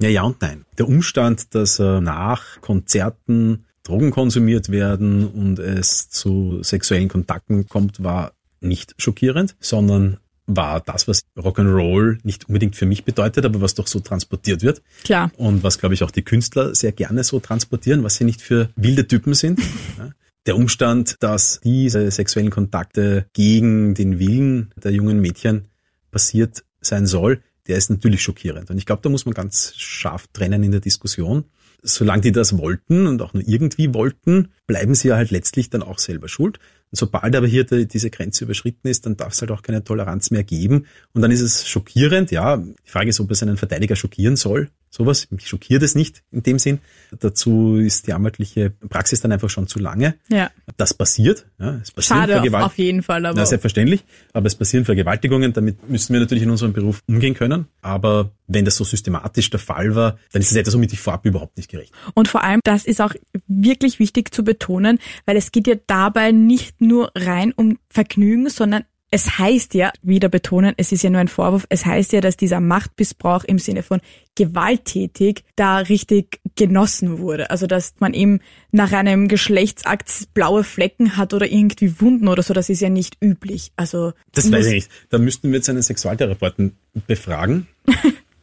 Ja, 0.01 0.09
ja 0.09 0.23
und 0.23 0.41
nein. 0.41 0.65
Der 0.77 0.87
Umstand, 0.87 1.53
dass 1.55 1.79
äh, 1.79 2.01
nach 2.01 2.61
Konzerten 2.61 3.65
Drogen 3.83 4.11
konsumiert 4.11 4.69
werden 4.69 5.27
und 5.27 5.59
es 5.59 6.09
zu 6.09 6.63
sexuellen 6.63 7.09
Kontakten 7.09 7.67
kommt, 7.67 8.01
war 8.01 8.31
nicht 8.61 8.95
schockierend, 8.97 9.55
sondern 9.59 10.17
war 10.45 10.81
das, 10.81 11.07
was 11.07 11.23
Rock'n'Roll 11.37 12.19
nicht 12.23 12.47
unbedingt 12.47 12.75
für 12.75 12.85
mich 12.85 13.05
bedeutet, 13.05 13.45
aber 13.45 13.61
was 13.61 13.75
doch 13.75 13.87
so 13.87 13.99
transportiert 13.99 14.61
wird. 14.61 14.81
Klar. 15.03 15.31
Und 15.37 15.63
was, 15.63 15.79
glaube 15.79 15.95
ich, 15.95 16.03
auch 16.03 16.11
die 16.11 16.21
Künstler 16.21 16.75
sehr 16.75 16.91
gerne 16.91 17.23
so 17.23 17.39
transportieren, 17.39 18.03
was 18.03 18.15
sie 18.15 18.25
nicht 18.25 18.41
für 18.41 18.69
wilde 18.75 19.07
Typen 19.07 19.33
sind. 19.33 19.61
Der 20.45 20.57
Umstand, 20.57 21.15
dass 21.21 21.61
diese 21.63 22.11
sexuellen 22.11 22.49
Kontakte 22.49 23.27
gegen 23.31 23.93
den 23.93 24.19
Willen 24.19 24.73
der 24.75 24.91
jungen 24.91 25.21
Mädchen 25.21 25.69
passiert 26.11 26.65
sein 26.81 27.05
soll, 27.05 27.41
der 27.67 27.77
ist 27.77 27.89
natürlich 27.89 28.21
schockierend. 28.21 28.69
Und 28.69 28.77
ich 28.77 28.85
glaube, 28.85 29.01
da 29.01 29.09
muss 29.09 29.25
man 29.25 29.33
ganz 29.33 29.73
scharf 29.75 30.27
trennen 30.33 30.63
in 30.63 30.71
der 30.71 30.81
Diskussion. 30.81 31.45
Solange 31.85 32.21
die 32.21 32.31
das 32.31 32.57
wollten 32.57 33.07
und 33.07 33.21
auch 33.21 33.33
nur 33.33 33.43
irgendwie 33.45 33.93
wollten, 33.93 34.49
bleiben 34.67 34.95
sie 34.95 35.09
ja 35.09 35.17
halt 35.17 35.31
letztlich 35.31 35.69
dann 35.69 35.83
auch 35.83 35.99
selber 35.99 36.29
schuld. 36.29 36.59
Und 36.91 36.97
sobald 36.97 37.35
aber 37.35 37.47
hier 37.47 37.65
die, 37.65 37.87
diese 37.87 38.09
Grenze 38.09 38.45
überschritten 38.45 38.87
ist, 38.87 39.05
dann 39.05 39.17
darf 39.17 39.33
es 39.33 39.41
halt 39.41 39.51
auch 39.51 39.61
keine 39.61 39.83
Toleranz 39.83 40.31
mehr 40.31 40.43
geben. 40.43 40.85
Und 41.13 41.21
dann 41.21 41.31
ist 41.31 41.41
es 41.41 41.67
schockierend, 41.67 42.31
ja. 42.31 42.57
Die 42.57 42.89
Frage 42.89 43.09
ist, 43.09 43.19
ob 43.19 43.31
es 43.31 43.43
einen 43.43 43.57
Verteidiger 43.57 43.95
schockieren 43.97 44.37
soll 44.37 44.69
sowas. 44.93 45.27
Mich 45.31 45.47
schockiert 45.47 45.81
es 45.81 45.95
nicht 45.95 46.23
in 46.31 46.43
dem 46.43 46.59
Sinn. 46.59 46.79
Dazu 47.19 47.77
ist 47.77 48.07
die 48.07 48.13
anwaltliche 48.13 48.69
Praxis 48.89 49.21
dann 49.21 49.31
einfach 49.31 49.49
schon 49.49 49.67
zu 49.67 49.79
lange. 49.79 50.15
Ja. 50.29 50.51
Das 50.77 50.93
passiert. 50.93 51.47
Ja, 51.59 51.79
es 51.81 51.91
passieren 51.91 52.27
Schade 52.27 52.63
auf 52.63 52.77
jeden 52.77 53.01
Fall. 53.01 53.25
Aber 53.25 53.37
ja, 53.37 53.45
selbstverständlich. 53.45 54.03
Aber 54.33 54.45
es 54.47 54.55
passieren 54.55 54.85
Vergewaltigungen. 54.85 55.53
Damit 55.53 55.89
müssen 55.89 56.13
wir 56.13 56.19
natürlich 56.19 56.43
in 56.43 56.51
unserem 56.51 56.73
Beruf 56.73 57.01
umgehen 57.07 57.33
können. 57.33 57.67
Aber 57.81 58.31
wenn 58.47 58.65
das 58.65 58.75
so 58.75 58.83
systematisch 58.83 59.49
der 59.49 59.59
Fall 59.59 59.95
war, 59.95 60.19
dann 60.31 60.41
ist 60.41 60.51
es 60.51 60.57
etwas, 60.57 60.75
womit 60.75 60.93
ich 60.93 60.99
vorab 60.99 61.25
überhaupt 61.25 61.57
nicht 61.57 61.69
gerecht. 61.69 61.93
Und 62.13 62.27
vor 62.27 62.43
allem, 62.43 62.59
das 62.63 62.85
ist 62.85 63.01
auch 63.01 63.15
wirklich 63.47 63.99
wichtig 63.99 64.33
zu 64.33 64.43
betonen, 64.43 64.99
weil 65.25 65.37
es 65.37 65.51
geht 65.51 65.67
ja 65.67 65.75
dabei 65.87 66.31
nicht 66.31 66.81
nur 66.81 67.11
rein 67.15 67.51
um 67.55 67.79
Vergnügen, 67.89 68.49
sondern 68.49 68.83
es 69.13 69.37
heißt 69.37 69.75
ja, 69.75 69.93
wieder 70.01 70.27
betonen, 70.27 70.73
es 70.75 70.91
ist 70.91 71.03
ja 71.03 71.11
nur 71.11 71.21
ein 71.21 71.27
Vorwurf, 71.27 71.67
es 71.69 71.85
heißt 71.85 72.13
ja, 72.13 72.19
dass 72.19 72.35
dieser 72.35 72.59
Machtmissbrauch 72.59 73.43
im 73.43 73.59
Sinne 73.59 73.83
von 73.83 74.01
gewalttätig 74.33 75.43
da 75.55 75.77
richtig 75.77 76.39
genossen 76.55 77.19
wurde. 77.19 77.51
Also 77.51 77.67
dass 77.67 77.93
man 77.99 78.15
eben 78.15 78.39
nach 78.71 78.91
einem 78.91 79.27
Geschlechtsakt 79.27 80.33
blaue 80.33 80.63
Flecken 80.63 81.15
hat 81.15 81.35
oder 81.35 81.45
irgendwie 81.45 82.01
Wunden 82.01 82.27
oder 82.27 82.41
so, 82.41 82.55
das 82.55 82.69
ist 82.69 82.81
ja 82.81 82.89
nicht 82.89 83.17
üblich. 83.23 83.71
Also 83.75 84.13
Das 84.31 84.51
weiß 84.51 84.65
ich 84.65 84.73
nicht. 84.73 84.91
Da 85.11 85.19
müssten 85.19 85.49
wir 85.51 85.57
jetzt 85.57 85.69
einen 85.69 85.83
Sexualtherapeuten 85.83 86.75
befragen. 87.05 87.67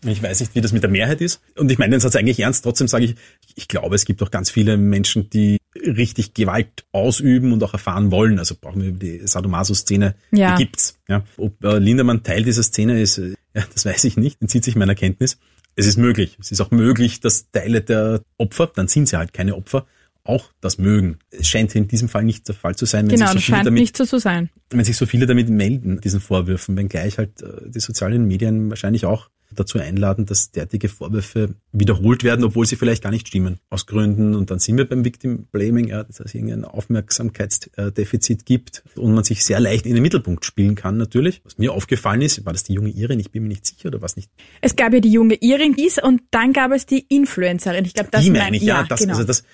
Ich 0.07 0.23
weiß 0.23 0.41
nicht, 0.41 0.55
wie 0.55 0.62
das 0.62 0.73
mit 0.73 0.83
der 0.83 0.89
Mehrheit 0.89 1.21
ist. 1.21 1.43
Und 1.59 1.71
ich 1.71 1.77
meine 1.77 1.91
den 1.91 2.00
Satz 2.00 2.17
eigentlich 2.17 2.41
ernst. 2.41 2.65
Trotzdem 2.65 2.89
sage 2.89 3.05
ich, 3.05 3.17
ich 3.55 3.69
glaube, 3.69 3.95
es 3.95 4.07
gibt 4.07 4.23
auch 4.23 4.31
ganz 4.31 4.50
viele 4.50 4.79
Menschen, 4.79 5.29
die 5.29 5.59
richtig 5.84 6.34
Gewalt 6.34 6.84
ausüben 6.92 7.52
und 7.52 7.62
auch 7.62 7.72
erfahren 7.72 8.10
wollen. 8.10 8.38
Also 8.38 8.54
brauchen 8.60 8.82
wir 8.82 8.88
über 8.90 8.99
die 8.99 9.26
Sadomaso-Szene, 9.26 10.14
ja. 10.30 10.56
die 10.56 10.64
gibt's. 10.64 10.99
Ja. 11.08 11.25
Ob 11.37 11.62
äh, 11.64 11.78
Lindemann 11.78 12.22
Teil 12.22 12.42
dieser 12.42 12.62
Szene 12.62 13.00
ist, 13.00 13.18
äh, 13.18 13.34
ja, 13.54 13.64
das 13.72 13.84
weiß 13.84 14.04
ich 14.04 14.16
nicht, 14.16 14.40
entzieht 14.40 14.64
sich 14.64 14.76
meiner 14.76 14.94
Kenntnis. 14.94 15.38
Es 15.76 15.87
ist 15.87 15.96
möglich. 15.96 16.37
Es 16.40 16.50
ist 16.50 16.60
auch 16.60 16.70
möglich, 16.70 17.20
dass 17.20 17.50
Teile 17.50 17.80
der 17.80 18.22
Opfer, 18.38 18.70
dann 18.75 18.88
sind 18.88 19.08
sie 19.08 19.16
halt 19.16 19.32
keine 19.32 19.56
Opfer, 19.56 19.87
auch 20.25 20.52
das 20.60 20.78
mögen. 20.78 21.18
Es 21.30 21.49
scheint 21.49 21.75
in 21.75 21.88
diesem 21.88 22.08
Fall 22.08 22.25
nicht 22.25 22.46
der 22.49 22.54
Fall 22.54 22.76
zu 22.76 22.87
sein. 22.87 23.08
Wenn 23.08 23.16
genau, 23.16 23.32
sich 23.32 23.44
so 23.44 23.52
scheint 23.52 23.66
damit, 23.66 23.80
nicht 23.80 23.96
so 23.96 24.04
zu 24.04 24.18
sein. 24.18 24.50
Wenn 24.68 24.84
sich 24.84 24.96
so 24.96 25.06
viele 25.06 25.26
damit 25.26 25.49
melden, 25.49 26.00
diesen 26.00 26.20
Vorwürfen, 26.20 26.76
wenngleich 26.76 27.18
halt 27.18 27.42
äh, 27.42 27.70
die 27.70 27.80
sozialen 27.80 28.26
Medien 28.26 28.68
wahrscheinlich 28.68 29.06
auch 29.06 29.30
dazu 29.54 29.78
einladen, 29.78 30.26
dass 30.26 30.50
derartige 30.52 30.88
Vorwürfe 30.88 31.54
wiederholt 31.73 32.25
werden, 32.25 32.45
obwohl 32.45 32.66
sie 32.66 32.76
vielleicht 32.76 33.02
gar 33.02 33.11
nicht 33.11 33.28
stimmen, 33.28 33.59
aus 33.69 33.87
Gründen. 33.87 34.35
Und 34.35 34.50
dann 34.50 34.59
sind 34.59 34.76
wir 34.76 34.88
beim 34.88 35.04
Victim 35.04 35.47
Blaming, 35.50 35.88
ja, 35.88 36.04
dass 36.04 36.21
es 36.21 36.35
irgendein 36.35 36.64
Aufmerksamkeitsdefizit 36.64 38.47
gibt 38.47 38.83
und 38.97 39.14
man 39.14 39.25
sich 39.25 39.45
sehr 39.45 39.61
leicht 39.61 39.87
in 39.87 39.95
den 39.95 40.02
Mittelpunkt 40.02 40.45
spielen 40.45 40.75
kann 40.75 40.97
natürlich. 40.97 41.42
Was 41.45 41.59
mir 41.59 41.73
aufgefallen 41.73 42.23
ist, 42.23 42.45
war 42.45 42.52
das 42.52 42.64
die 42.64 42.75
junge 42.75 42.90
Irin, 42.90 43.19
ich 43.21 43.30
bin 43.30 43.42
mir 43.42 43.49
nicht 43.49 43.66
sicher 43.66 43.88
oder 43.88 44.02
was 44.02 44.16
nicht. 44.16 44.30
Es 44.61 44.76
gab 44.76 44.92
ja 44.92 45.00
die 45.00 45.12
junge 45.12 45.35
Irin, 45.35 45.75
dies 45.75 46.02
und 46.02 46.23
dann 46.30 46.52
gab 46.52 46.73
es 46.73 46.87
die 46.87 47.07
Influencerin. 47.09 47.85
Ich 47.85 47.95
glaube, 47.95 48.11
das 48.11 48.23
die 48.23 48.30
meine 48.30 48.57
ich, 48.57 48.62
ja, 48.62 48.80
ja 48.80 48.87
das, 48.87 49.00
genau. 49.00 49.12
also 49.14 49.25
das 49.25 49.45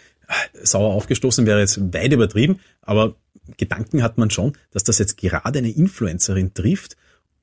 sauer 0.62 0.92
aufgestoßen 0.92 1.46
wäre 1.46 1.60
jetzt 1.60 1.92
weit 1.94 2.12
übertrieben, 2.12 2.60
aber 2.82 3.16
Gedanken 3.56 4.02
hat 4.02 4.18
man 4.18 4.30
schon, 4.30 4.54
dass 4.72 4.82
das 4.82 4.98
jetzt 4.98 5.16
gerade 5.16 5.60
eine 5.60 5.70
Influencerin 5.70 6.52
trifft 6.52 6.96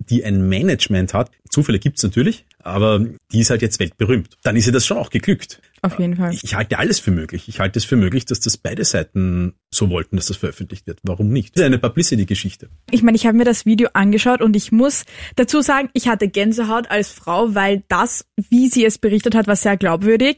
die 0.09 0.23
ein 0.23 0.47
Management 0.47 1.13
hat. 1.13 1.31
Zufälle 1.49 1.79
gibt's 1.79 2.03
natürlich, 2.03 2.45
aber 2.59 3.05
die 3.31 3.39
ist 3.39 3.49
halt 3.49 3.61
jetzt 3.61 3.79
weltberühmt. 3.79 4.37
Dann 4.43 4.55
ist 4.55 4.67
ihr 4.67 4.73
das 4.73 4.85
schon 4.85 4.97
auch 4.97 5.09
geglückt. 5.09 5.61
Auf 5.81 5.99
jeden 5.99 6.15
Fall. 6.15 6.33
Ich, 6.33 6.45
ich 6.45 6.55
halte 6.55 6.79
alles 6.79 6.99
für 6.99 7.11
möglich. 7.11 7.49
Ich 7.49 7.59
halte 7.59 7.77
es 7.77 7.83
für 7.83 7.97
möglich, 7.97 8.23
dass 8.23 8.39
das 8.39 8.57
beide 8.57 8.85
Seiten 8.85 9.53
so 9.69 9.89
wollten, 9.89 10.15
dass 10.15 10.27
das 10.27 10.37
veröffentlicht 10.37 10.87
wird. 10.87 10.99
Warum 11.03 11.29
nicht? 11.29 11.55
Das 11.55 11.61
ist 11.61 11.65
eine 11.65 11.77
Publicity-Geschichte. 11.77 12.69
Ich 12.89 13.03
meine, 13.03 13.17
ich 13.17 13.25
habe 13.25 13.37
mir 13.37 13.43
das 13.43 13.65
Video 13.65 13.89
angeschaut 13.93 14.41
und 14.41 14.55
ich 14.55 14.71
muss 14.71 15.03
dazu 15.35 15.61
sagen, 15.61 15.89
ich 15.93 16.07
hatte 16.07 16.29
Gänsehaut 16.29 16.89
als 16.89 17.09
Frau, 17.09 17.53
weil 17.53 17.83
das, 17.89 18.25
wie 18.49 18.69
sie 18.69 18.85
es 18.85 18.97
berichtet 18.97 19.35
hat, 19.35 19.47
war 19.47 19.57
sehr 19.57 19.75
glaubwürdig. 19.75 20.37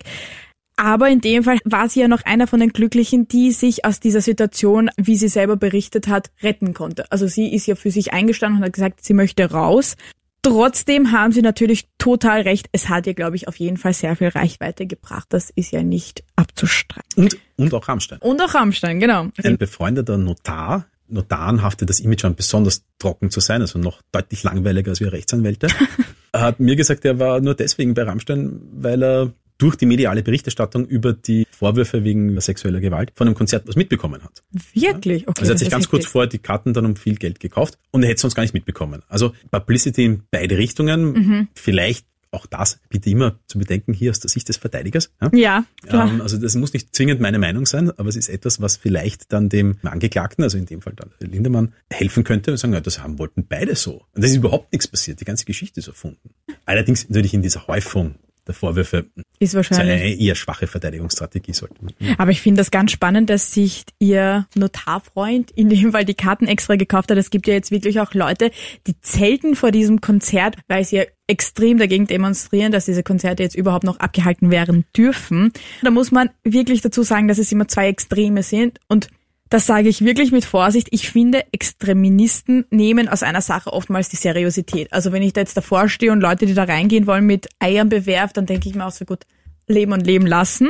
Aber 0.78 1.10
in 1.10 1.22
dem 1.22 1.44
Fall 1.44 1.60
war 1.64 1.88
sie 1.88 2.02
ja 2.02 2.08
noch 2.08 2.24
einer 2.24 2.48
von 2.48 2.60
den 2.60 2.70
Glücklichen, 2.70 3.28
die 3.28 3.52
sich 3.52 3.86
aus 3.86 4.00
dieser 4.00 4.22
Situation, 4.22 4.90
wie 4.98 5.16
sie 5.16 5.30
selber 5.30 5.56
berichtet 5.56 6.08
hat, 6.08 6.32
retten 6.44 6.74
konnte. 6.74 7.10
Also 7.12 7.28
sie 7.28 7.54
ist 7.54 7.66
ja 7.66 7.76
für 7.76 7.92
sich 7.92 8.14
eingestanden 8.14 8.60
und 8.60 8.66
hat 8.66 8.74
gesagt, 8.74 9.04
sie 9.04 9.14
möchte 9.14 9.50
raus. 9.52 9.96
Trotzdem 10.42 11.12
haben 11.12 11.32
sie 11.32 11.42
natürlich 11.42 11.88
total 11.98 12.42
recht. 12.42 12.68
Es 12.72 12.90
hat 12.90 13.08
ihr, 13.08 13.16
glaube 13.16 13.36
ich, 13.36 13.48
auf 13.48 13.56
jeden 13.56 13.78
Fall 13.78 13.94
sehr 13.94 14.16
viel 14.16 14.28
Reichweite 14.28 14.86
gebracht. 14.86 15.28
Das 15.30 15.50
ist 15.50 15.72
ja 15.72 15.82
nicht 15.82 16.24
abzustreiten. 16.36 17.24
Und, 17.24 17.38
und 17.56 17.74
auch 17.74 17.88
Rammstein. 17.88 18.20
Und 18.20 18.42
auch 18.42 18.54
Rammstein, 18.54 19.00
genau. 19.00 19.30
Ein 19.44 19.58
befreundeter 19.58 20.18
Notar, 20.18 20.86
Notaren 21.08 21.62
haftet 21.62 21.90
das 21.90 22.00
Image 22.00 22.26
an, 22.26 22.36
besonders 22.36 22.84
trocken 23.00 23.30
zu 23.30 23.40
sein, 23.40 23.62
also 23.62 23.80
noch 23.80 24.02
deutlich 24.12 24.44
langweiliger 24.44 24.92
als 24.92 25.00
wir 25.00 25.14
Rechtsanwälte, 25.14 25.68
hat 26.34 26.60
mir 26.60 26.76
gesagt, 26.76 27.06
er 27.06 27.20
war 27.20 27.42
nur 27.42 27.56
deswegen 27.56 27.94
bei 27.94 28.04
Rammstein, 28.04 28.60
weil 28.72 29.04
er 29.04 29.34
durch 29.58 29.76
die 29.76 29.86
mediale 29.86 30.24
Berichterstattung 30.24 30.86
über 30.86 31.14
die 31.14 31.48
Vorwürfe 31.52 32.04
wegen 32.04 32.40
sexueller 32.42 32.80
Gewalt 32.80 33.12
von 33.16 33.28
einem 33.28 33.36
Konzert 33.36 33.68
was 33.68 33.76
mitbekommen 33.76 34.24
hat. 34.24 34.44
Wirklich? 34.74 35.28
Okay. 35.28 35.40
Also 35.40 35.52
er 35.52 35.54
hat 35.54 35.60
sich 35.60 35.70
ganz 35.70 35.90
kurz 35.90 36.06
vorher 36.06 36.30
die 36.30 36.40
Karten 36.40 36.74
dann 36.74 36.86
um 36.86 36.96
viel 36.96 37.16
Geld 37.16 37.40
gekauft 37.40 37.78
und 37.92 38.04
er 38.04 38.10
hätte 38.10 38.22
sonst 38.22 38.36
gar 38.36 38.44
nicht 38.44 38.54
mitbekommen. 38.54 39.02
Also 39.08 39.34
Publicity 39.52 40.06
in 40.06 40.24
beide 40.30 40.58
Richtungen, 40.58 41.14
mhm. 41.14 41.48
vielleicht 41.54 42.06
auch 42.36 42.46
das 42.46 42.80
bitte 42.90 43.10
immer 43.10 43.40
zu 43.48 43.58
bedenken 43.58 43.94
hier 43.94 44.12
aus 44.12 44.20
der 44.20 44.30
Sicht 44.30 44.50
des 44.50 44.58
Verteidigers. 44.58 45.12
Ja, 45.22 45.66
ja. 45.90 46.08
Ähm, 46.08 46.22
also 46.22 46.38
das 46.38 46.56
muss 46.56 46.74
nicht 46.74 46.94
zwingend 46.94 47.22
meine 47.22 47.40
Meinung 47.40 47.66
sein, 47.66 47.92
aber 47.98 48.10
es 48.10 48.16
ist 48.16 48.30
etwas, 48.30 48.62
was 48.62 48.78
vielleicht 48.78 49.32
dann 49.32 49.50
dem 49.50 49.78
Angeklagten, 49.84 50.44
also 50.44 50.58
in 50.58 50.66
dem 50.66 50.82
Fall 50.82 50.94
dann 50.96 51.12
Lindemann, 51.20 51.74
helfen 51.90 52.24
könnte 52.24 52.52
und 52.52 52.58
sagen, 52.58 52.74
ja, 52.74 52.82
das 52.82 53.02
haben 53.02 53.18
wollten 53.18 53.48
beide 53.48 53.76
so. 53.76 54.06
Und 54.14 54.24
das 54.24 54.32
ist 54.32 54.38
überhaupt 54.38 54.72
nichts 54.74 54.88
passiert. 54.88 55.22
Die 55.22 55.26
ganze 55.26 55.46
Geschichte 55.46 55.80
ist 55.80 55.88
erfunden. 55.88 56.32
Allerdings 56.66 57.08
natürlich 57.10 57.34
in 57.34 57.42
dieser 57.42 57.68
Häufung 57.68 58.16
der 58.48 58.54
Vorwürfe 58.54 59.08
ist 59.40 59.56
wahrscheinlich 59.56 60.02
eine 60.02 60.14
eher 60.16 60.36
schwache 60.36 60.68
Verteidigungsstrategie 60.68 61.54
sollten. 61.54 61.88
Aber 62.18 62.32
ich 62.32 62.42
finde 62.42 62.60
das 62.60 62.72
ganz 62.72 62.92
spannend, 62.92 63.30
dass 63.30 63.54
sich 63.54 63.84
ihr 64.00 64.48
Notarfreund 64.56 65.52
in 65.52 65.70
dem 65.70 65.92
Fall 65.92 66.06
die 66.06 66.14
Karten 66.14 66.48
extra 66.48 66.76
gekauft 66.76 67.10
hat. 67.10 67.18
Es 67.18 67.30
gibt 67.32 67.48
ja 67.48 67.54
jetzt 67.54 67.72
wirklich 67.72 68.00
auch 68.00 68.14
Leute, 68.14 68.52
die 68.88 69.00
zelten 69.02 69.56
vor 69.56 69.72
diesem 69.72 70.00
Konzert, 70.02 70.58
weil 70.68 70.84
sie 70.84 70.98
ja 70.98 71.04
extrem 71.28 71.80
dagegen 71.80 72.06
demonstrieren, 72.06 72.72
dass 72.72 72.86
diese 72.86 73.02
Konzerte 73.02 73.42
jetzt 73.42 73.56
überhaupt 73.56 73.84
noch 73.84 74.00
abgehalten 74.00 74.52
werden 74.52 74.86
dürfen. 74.96 75.52
Da 75.82 75.90
muss 75.90 76.12
man 76.12 76.30
wirklich 76.44 76.82
dazu 76.82 77.02
sagen, 77.02 77.28
dass 77.28 77.40
es 77.40 77.52
immer 77.52 77.68
zwei 77.68 77.88
Extreme 77.88 78.44
sind 78.44 78.80
und 78.88 79.08
das 79.56 79.68
sage 79.68 79.88
ich 79.88 80.04
wirklich 80.04 80.34
mit 80.34 80.44
Vorsicht. 80.44 80.90
Ich 80.92 81.10
finde, 81.10 81.46
Extreministen 81.54 82.66
nehmen 82.72 83.08
aus 83.08 83.24
einer 83.24 83.40
Sache 83.40 83.72
oftmals 83.72 84.10
die 84.10 84.18
Seriosität. 84.18 84.92
Also 84.92 85.14
wenn 85.14 85.24
ich 85.24 85.32
da 85.32 85.40
jetzt 85.40 85.56
davor 85.56 85.88
stehe 85.88 86.12
und 86.12 86.20
Leute, 86.20 86.46
die 86.46 86.54
da 86.54 86.66
reingehen 86.66 87.08
wollen, 87.08 87.26
mit 87.26 87.48
Eiern 87.60 87.88
bewerft, 87.88 88.36
dann 88.36 88.46
denke 88.46 88.68
ich 88.68 88.76
mir 88.76 88.86
auch 88.86 88.92
so 88.92 89.06
gut, 89.06 89.20
leben 89.66 89.94
und 89.94 90.06
leben 90.06 90.28
lassen. 90.28 90.68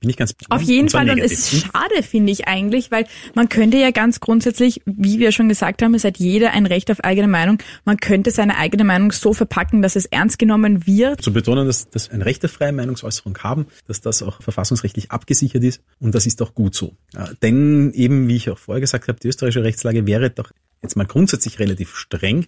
Bin 0.00 0.10
ich 0.10 0.16
ganz 0.16 0.34
Auf 0.50 0.62
jeden 0.62 0.88
Fall, 0.88 1.08
und 1.10 1.18
es 1.18 1.32
ist 1.32 1.62
schade, 1.62 2.02
finde 2.02 2.32
ich 2.32 2.46
eigentlich, 2.46 2.90
weil 2.90 3.06
man 3.34 3.48
könnte 3.48 3.78
ja 3.78 3.90
ganz 3.90 4.20
grundsätzlich, 4.20 4.82
wie 4.84 5.18
wir 5.18 5.32
schon 5.32 5.48
gesagt 5.48 5.82
haben, 5.82 5.94
es 5.94 6.04
hat 6.04 6.18
jeder 6.18 6.52
ein 6.52 6.66
Recht 6.66 6.90
auf 6.90 7.02
eigene 7.02 7.28
Meinung. 7.28 7.58
Man 7.84 7.96
könnte 7.96 8.30
seine 8.30 8.58
eigene 8.58 8.84
Meinung 8.84 9.12
so 9.12 9.32
verpacken, 9.32 9.82
dass 9.82 9.96
es 9.96 10.06
ernst 10.06 10.38
genommen 10.38 10.86
wird. 10.86 11.22
Zu 11.22 11.32
betonen, 11.32 11.66
dass, 11.66 11.88
dass 11.90 12.10
ein 12.10 12.22
Recht 12.22 12.44
auf 12.44 12.52
freie 12.52 12.72
Meinungsäußerung 12.72 13.38
haben, 13.38 13.66
dass 13.86 14.00
das 14.00 14.22
auch 14.22 14.42
verfassungsrechtlich 14.42 15.10
abgesichert 15.10 15.64
ist 15.64 15.80
und 15.98 16.14
das 16.14 16.26
ist 16.26 16.42
auch 16.42 16.54
gut 16.54 16.74
so. 16.74 16.94
Ja, 17.14 17.30
denn 17.42 17.92
eben, 17.92 18.28
wie 18.28 18.36
ich 18.36 18.50
auch 18.50 18.58
vorher 18.58 18.80
gesagt 18.80 19.08
habe, 19.08 19.18
die 19.18 19.28
österreichische 19.28 19.64
Rechtslage 19.64 20.06
wäre 20.06 20.30
doch 20.30 20.50
jetzt 20.82 20.96
mal 20.96 21.06
grundsätzlich 21.06 21.58
relativ 21.58 21.96
streng. 21.96 22.46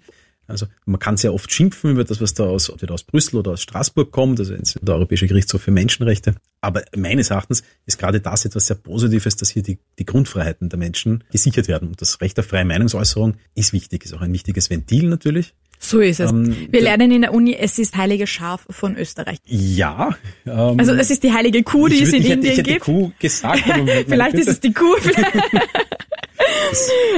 Also 0.49 0.67
man 0.87 0.99
kann 0.99 1.17
sehr 1.17 1.35
oft 1.35 1.53
schimpfen 1.53 1.91
über 1.93 2.05
das, 2.05 2.21
was 2.21 2.35
da 2.35 2.45
aus, 2.45 2.71
entweder 2.71 2.95
aus 2.95 3.05
Brüssel 3.05 3.37
oder 3.37 3.53
aus 3.53 3.63
Straßburg 3.63 4.11
kommt, 4.11 4.41
also 4.41 4.55
der 4.81 4.95
Europäische 4.95 5.27
Gerichtshof 5.27 5.63
für 5.63 5.71
Menschenrechte. 5.71 6.35
Aber 6.61 6.83
meines 6.97 7.31
Erachtens 7.31 7.63
ist 7.87 7.99
gerade 7.99 8.21
das 8.21 8.45
etwas 8.45 8.67
sehr 8.67 8.77
Positives, 8.77 9.37
dass 9.37 9.51
hier 9.51 9.63
die, 9.63 9.79
die 9.99 10.07
Grundfreiheiten 10.07 10.71
der 10.71 10.79
Menschen 10.79 11.23
gesichert 11.31 11.69
werden. 11.69 11.89
Und 11.89 12.01
das 12.01 12.21
Recht 12.21 12.39
auf 12.39 12.47
freie 12.47 12.65
Meinungsäußerung 12.65 13.35
ist 13.55 13.73
wichtig, 13.73 14.07
ist 14.07 14.15
auch 14.15 14.23
ein 14.23 14.33
wichtiges 14.33 14.71
Ventil 14.71 15.09
natürlich. 15.09 15.55
So 15.79 16.01
ist 16.01 16.19
es. 16.19 16.31
Ähm, 16.31 16.69
Wir 16.71 16.81
lernen 16.81 17.13
in 17.13 17.21
der 17.23 17.33
Uni, 17.33 17.55
es 17.55 17.79
ist 17.79 17.97
heilige 17.97 18.27
Schaf 18.27 18.67
von 18.69 18.97
Österreich. 18.97 19.39
Ja. 19.45 20.11
Ähm, 20.45 20.79
also 20.79 20.93
es 20.95 21.11
ist 21.11 21.23
die 21.23 21.33
heilige 21.33 21.63
Kuh, 21.63 21.89
die 21.89 22.03
es 22.03 22.13
in 22.13 22.25
Indien 22.25 22.43
hätte, 22.43 22.49
ich 22.49 22.59
hätte 22.59 22.81
Kuh 22.81 23.13
gesagt. 23.19 23.63
Vielleicht 24.09 24.35
ist 24.35 24.49
es 24.49 24.61
die 24.61 24.73
Kuh. 24.73 24.97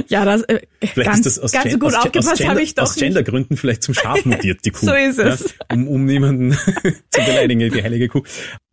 ja, 0.09 0.25
das 0.25 0.43
äh, 0.43 0.61
ganz, 0.95 1.23
das 1.23 1.39
aus 1.39 1.53
ganz 1.53 1.71
Gen 1.71 1.81
gut 1.81 1.95
aufgepasst 1.95 2.47
habe 2.47 2.63
ich 2.63 2.75
doch. 2.75 2.85
Aus 2.85 2.95
Gendergründen 2.97 3.57
vielleicht 3.57 3.83
zum 3.83 3.95
Schaf 3.95 4.25
mutiert, 4.25 4.65
die 4.65 4.71
Kuh. 4.73 4.87
so 4.87 4.95
ist 4.95 5.19
es. 5.19 5.55
Ja, 5.59 5.77
um, 5.77 5.89
um 5.89 6.05
niemanden 6.05 6.53
zu 7.11 7.21
beleidigen, 7.25 7.73
die 7.73 7.83
heilige 7.83 8.09
Kuh. 8.09 8.23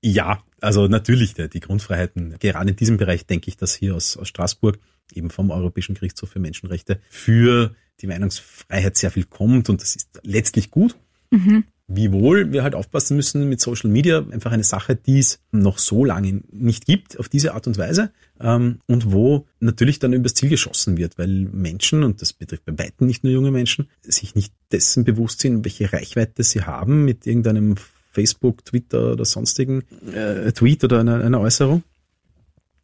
Ja, 0.01 0.43
also 0.61 0.87
natürlich, 0.87 1.33
die 1.33 1.59
Grundfreiheiten, 1.59 2.37
gerade 2.39 2.69
in 2.69 2.75
diesem 2.75 2.97
Bereich 2.97 3.25
denke 3.25 3.49
ich, 3.49 3.57
dass 3.57 3.75
hier 3.75 3.95
aus, 3.95 4.17
aus 4.17 4.27
Straßburg 4.27 4.79
eben 5.13 5.29
vom 5.29 5.51
Europäischen 5.51 5.95
Gerichtshof 5.95 6.29
für 6.29 6.39
Menschenrechte 6.39 6.99
für 7.09 7.75
die 8.01 8.07
Meinungsfreiheit 8.07 8.97
sehr 8.97 9.11
viel 9.11 9.25
kommt 9.25 9.69
und 9.69 9.81
das 9.81 9.95
ist 9.95 10.19
letztlich 10.23 10.71
gut. 10.71 10.95
Mhm. 11.31 11.65
Wiewohl 11.89 12.51
wir 12.51 12.63
halt 12.63 12.75
aufpassen 12.75 13.15
müssen 13.15 13.47
mit 13.47 13.61
Social 13.61 13.89
Media, 13.89 14.19
einfach 14.31 14.51
eine 14.51 14.65
Sache, 14.65 14.95
die 14.95 15.19
es 15.19 15.39
noch 15.51 15.77
so 15.77 16.03
lange 16.03 16.41
nicht 16.51 16.85
gibt, 16.85 17.17
auf 17.17 17.29
diese 17.29 17.53
Art 17.53 17.65
und 17.65 17.77
Weise, 17.77 18.11
ähm, 18.41 18.79
und 18.87 19.13
wo 19.13 19.45
natürlich 19.61 19.99
dann 19.99 20.11
übers 20.11 20.33
Ziel 20.33 20.49
geschossen 20.49 20.97
wird, 20.97 21.17
weil 21.17 21.29
Menschen, 21.29 22.03
und 22.03 22.21
das 22.21 22.33
betrifft 22.33 22.65
bei 22.65 22.77
weitem 22.77 23.07
nicht 23.07 23.23
nur 23.23 23.31
junge 23.31 23.51
Menschen, 23.51 23.87
sich 24.01 24.35
nicht 24.35 24.53
dessen 24.71 25.05
bewusst 25.05 25.39
sind, 25.39 25.63
welche 25.63 25.91
Reichweite 25.93 26.43
sie 26.43 26.63
haben 26.63 27.05
mit 27.05 27.25
irgendeinem 27.25 27.75
Facebook, 28.11 28.65
Twitter 28.65 29.13
oder 29.13 29.25
sonstigen 29.25 29.83
äh, 30.13 30.51
Tweet 30.51 30.83
oder 30.83 30.99
einer, 30.99 31.23
einer 31.23 31.39
Äußerung. 31.39 31.83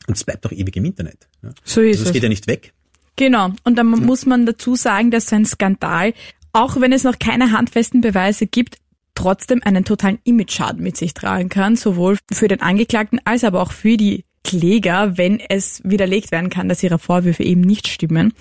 Und 0.08 0.16
es 0.16 0.24
bleibt 0.24 0.46
auch 0.46 0.52
ewig 0.52 0.76
im 0.76 0.86
Internet. 0.86 1.28
Ja. 1.42 1.50
So 1.64 1.82
ist 1.82 1.98
also 1.98 2.10
es. 2.10 2.14
geht 2.14 2.24
ja 2.24 2.30
nicht 2.30 2.48
weg. 2.48 2.74
Genau. 3.16 3.52
Und 3.64 3.76
dann 3.76 3.88
muss 3.88 4.26
man 4.26 4.46
dazu 4.46 4.76
sagen, 4.76 5.12
dass 5.12 5.28
so 5.28 5.36
ein 5.36 5.46
Skandal, 5.46 6.14
auch 6.52 6.80
wenn 6.80 6.94
es 6.94 7.04
noch 7.04 7.20
keine 7.20 7.52
handfesten 7.52 8.02
Beweise 8.02 8.48
gibt, 8.48 8.78
trotzdem 9.16 9.62
einen 9.64 9.86
totalen 9.86 10.20
Image-Schaden 10.24 10.82
mit 10.82 10.98
sich 10.98 11.14
tragen 11.14 11.50
kann, 11.50 11.76
sowohl 11.76 12.18
für 12.32 12.48
den 12.48 12.62
Angeklagten 12.62 13.20
als 13.26 13.44
aber 13.44 13.62
auch 13.62 13.72
für 13.72 13.98
die 13.98 14.26
Kläger, 14.44 15.18
wenn 15.18 15.40
es 15.40 15.82
widerlegt 15.84 16.32
werden 16.32 16.50
kann, 16.50 16.68
dass 16.70 16.84
ihre 16.84 17.00
Vorwürfe 17.00 17.44
eben 17.44 17.62
nicht 17.62 17.88
stimmen. 17.88 18.34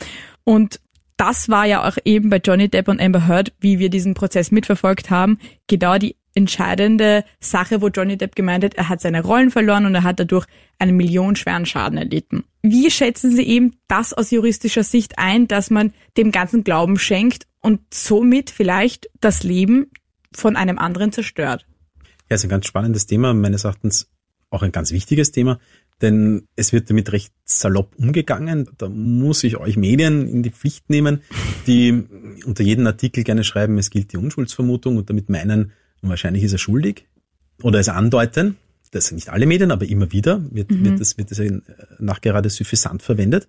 Und 0.44 0.80
das 1.16 1.48
war 1.48 1.66
ja 1.66 1.86
auch 1.86 1.98
eben 2.04 2.30
bei 2.30 2.38
Johnny 2.38 2.68
Depp 2.68 2.88
und 2.88 3.00
Amber 3.00 3.28
Heard, 3.28 3.52
wie 3.60 3.78
wir 3.78 3.90
diesen 3.90 4.14
Prozess 4.14 4.50
mitverfolgt 4.50 5.10
haben, 5.10 5.38
genau 5.68 5.98
die 5.98 6.16
entscheidende 6.34 7.24
Sache, 7.40 7.82
wo 7.82 7.88
Johnny 7.88 8.16
Depp 8.16 8.34
gemeint 8.34 8.64
hat, 8.64 8.74
er 8.74 8.88
hat 8.88 9.00
seine 9.00 9.22
Rollen 9.22 9.50
verloren 9.50 9.86
und 9.86 9.94
er 9.94 10.02
hat 10.02 10.18
dadurch 10.18 10.46
einen 10.78 10.96
millionenschweren 10.96 11.66
Schaden 11.66 11.98
erlitten. 11.98 12.44
Wie 12.62 12.90
schätzen 12.90 13.30
Sie 13.30 13.42
eben 13.42 13.76
das 13.86 14.12
aus 14.12 14.30
juristischer 14.30 14.82
Sicht 14.82 15.18
ein, 15.18 15.46
dass 15.46 15.70
man 15.70 15.92
dem 16.16 16.32
ganzen 16.32 16.64
Glauben 16.64 16.98
schenkt 16.98 17.46
und 17.60 17.80
somit 17.92 18.50
vielleicht 18.50 19.08
das 19.20 19.42
Leben 19.42 19.90
von 20.36 20.56
einem 20.56 20.78
anderen 20.78 21.12
zerstört. 21.12 21.66
Ja, 22.28 22.36
ist 22.36 22.44
ein 22.44 22.48
ganz 22.48 22.66
spannendes 22.66 23.06
Thema, 23.06 23.34
meines 23.34 23.64
Erachtens 23.64 24.08
auch 24.50 24.62
ein 24.62 24.72
ganz 24.72 24.92
wichtiges 24.92 25.32
Thema, 25.32 25.58
denn 26.00 26.46
es 26.56 26.72
wird 26.72 26.90
damit 26.90 27.12
recht 27.12 27.32
salopp 27.44 27.94
umgegangen. 27.96 28.68
Da 28.76 28.88
muss 28.88 29.44
ich 29.44 29.56
euch 29.56 29.76
Medien 29.76 30.28
in 30.28 30.42
die 30.42 30.50
Pflicht 30.50 30.90
nehmen, 30.90 31.22
die 31.66 32.04
unter 32.44 32.62
jedem 32.62 32.86
Artikel 32.86 33.24
gerne 33.24 33.44
schreiben, 33.44 33.78
es 33.78 33.90
gilt 33.90 34.12
die 34.12 34.18
Unschuldsvermutung 34.18 34.96
und 34.96 35.08
damit 35.08 35.30
meinen, 35.30 35.72
wahrscheinlich 36.02 36.42
ist 36.42 36.52
er 36.52 36.58
schuldig 36.58 37.06
oder 37.62 37.78
es 37.78 37.88
andeuten. 37.88 38.56
Das 38.90 39.06
sind 39.06 39.16
nicht 39.16 39.30
alle 39.30 39.46
Medien, 39.46 39.70
aber 39.70 39.86
immer 39.86 40.12
wieder 40.12 40.44
wird, 40.50 40.70
mhm. 40.70 40.84
wird 40.84 41.00
das, 41.00 41.16
wird 41.16 41.30
das 41.30 41.40
nachgerade 41.98 42.50
suffisant 42.50 43.02
verwendet. 43.02 43.48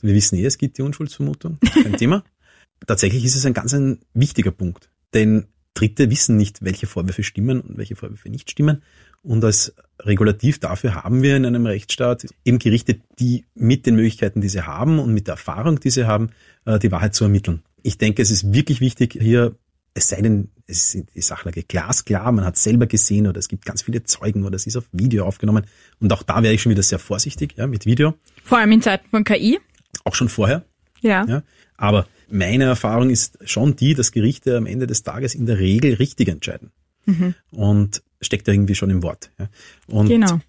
Wir 0.00 0.14
wissen 0.14 0.36
eh, 0.36 0.44
es 0.44 0.58
gibt 0.58 0.78
die 0.78 0.82
Unschuldsvermutung, 0.82 1.58
kein 1.60 1.96
Thema. 1.96 2.24
Tatsächlich 2.86 3.24
ist 3.24 3.36
es 3.36 3.46
ein 3.46 3.54
ganz 3.54 3.72
ein 3.74 4.00
wichtiger 4.12 4.50
Punkt, 4.50 4.90
denn 5.14 5.46
Dritte 5.74 6.10
wissen 6.10 6.36
nicht, 6.36 6.62
welche 6.64 6.86
Vorwürfe 6.86 7.22
stimmen 7.22 7.60
und 7.60 7.78
welche 7.78 7.96
Vorwürfe 7.96 8.28
nicht 8.28 8.50
stimmen. 8.50 8.82
Und 9.22 9.44
als 9.44 9.74
Regulativ 10.00 10.58
dafür 10.58 10.96
haben 10.96 11.22
wir 11.22 11.36
in 11.36 11.46
einem 11.46 11.64
Rechtsstaat 11.66 12.26
eben 12.44 12.58
Gerichte, 12.58 13.00
die 13.18 13.44
mit 13.54 13.86
den 13.86 13.94
Möglichkeiten, 13.94 14.40
die 14.40 14.48
sie 14.48 14.66
haben 14.66 14.98
und 14.98 15.14
mit 15.14 15.28
der 15.28 15.34
Erfahrung, 15.34 15.78
die 15.78 15.90
sie 15.90 16.06
haben, 16.06 16.30
äh, 16.64 16.78
die 16.78 16.90
Wahrheit 16.90 17.14
zu 17.14 17.24
ermitteln. 17.24 17.62
Ich 17.82 17.98
denke, 17.98 18.20
es 18.20 18.30
ist 18.30 18.52
wirklich 18.52 18.80
wichtig, 18.80 19.16
hier, 19.20 19.54
es 19.94 20.08
sei 20.08 20.20
denn, 20.22 20.50
es 20.66 20.94
ist 20.94 21.14
die 21.14 21.20
Sachlage 21.20 21.62
glasklar, 21.62 22.32
man 22.32 22.44
hat 22.44 22.56
selber 22.56 22.86
gesehen 22.86 23.28
oder 23.28 23.38
es 23.38 23.48
gibt 23.48 23.64
ganz 23.64 23.82
viele 23.82 24.02
Zeugen 24.02 24.44
oder 24.44 24.56
es 24.56 24.66
ist 24.66 24.76
auf 24.76 24.84
Video 24.92 25.24
aufgenommen. 25.24 25.66
Und 26.00 26.12
auch 26.12 26.24
da 26.24 26.42
wäre 26.42 26.54
ich 26.54 26.62
schon 26.62 26.70
wieder 26.70 26.82
sehr 26.82 26.98
vorsichtig 26.98 27.54
ja, 27.56 27.66
mit 27.68 27.86
Video. 27.86 28.14
Vor 28.42 28.58
allem 28.58 28.72
in 28.72 28.82
Zeiten 28.82 29.08
von 29.10 29.22
KI. 29.22 29.60
Auch 30.04 30.16
schon 30.16 30.28
vorher. 30.28 30.64
Ja. 31.00 31.24
ja. 31.26 31.42
Aber 31.76 32.06
meine 32.28 32.64
Erfahrung 32.64 33.10
ist 33.10 33.38
schon 33.44 33.76
die, 33.76 33.94
dass 33.94 34.12
Gerichte 34.12 34.56
am 34.56 34.66
Ende 34.66 34.86
des 34.86 35.02
Tages 35.02 35.34
in 35.34 35.46
der 35.46 35.58
Regel 35.58 35.94
richtig 35.94 36.28
entscheiden. 36.28 36.70
Mhm. 37.06 37.34
Und 37.50 38.02
steckt 38.20 38.46
ja 38.46 38.54
irgendwie 38.54 38.74
schon 38.74 38.90
im 38.90 39.02
Wort. 39.02 39.30
Ja. 39.38 39.48
Und, 39.88 40.08
genau. 40.08 40.40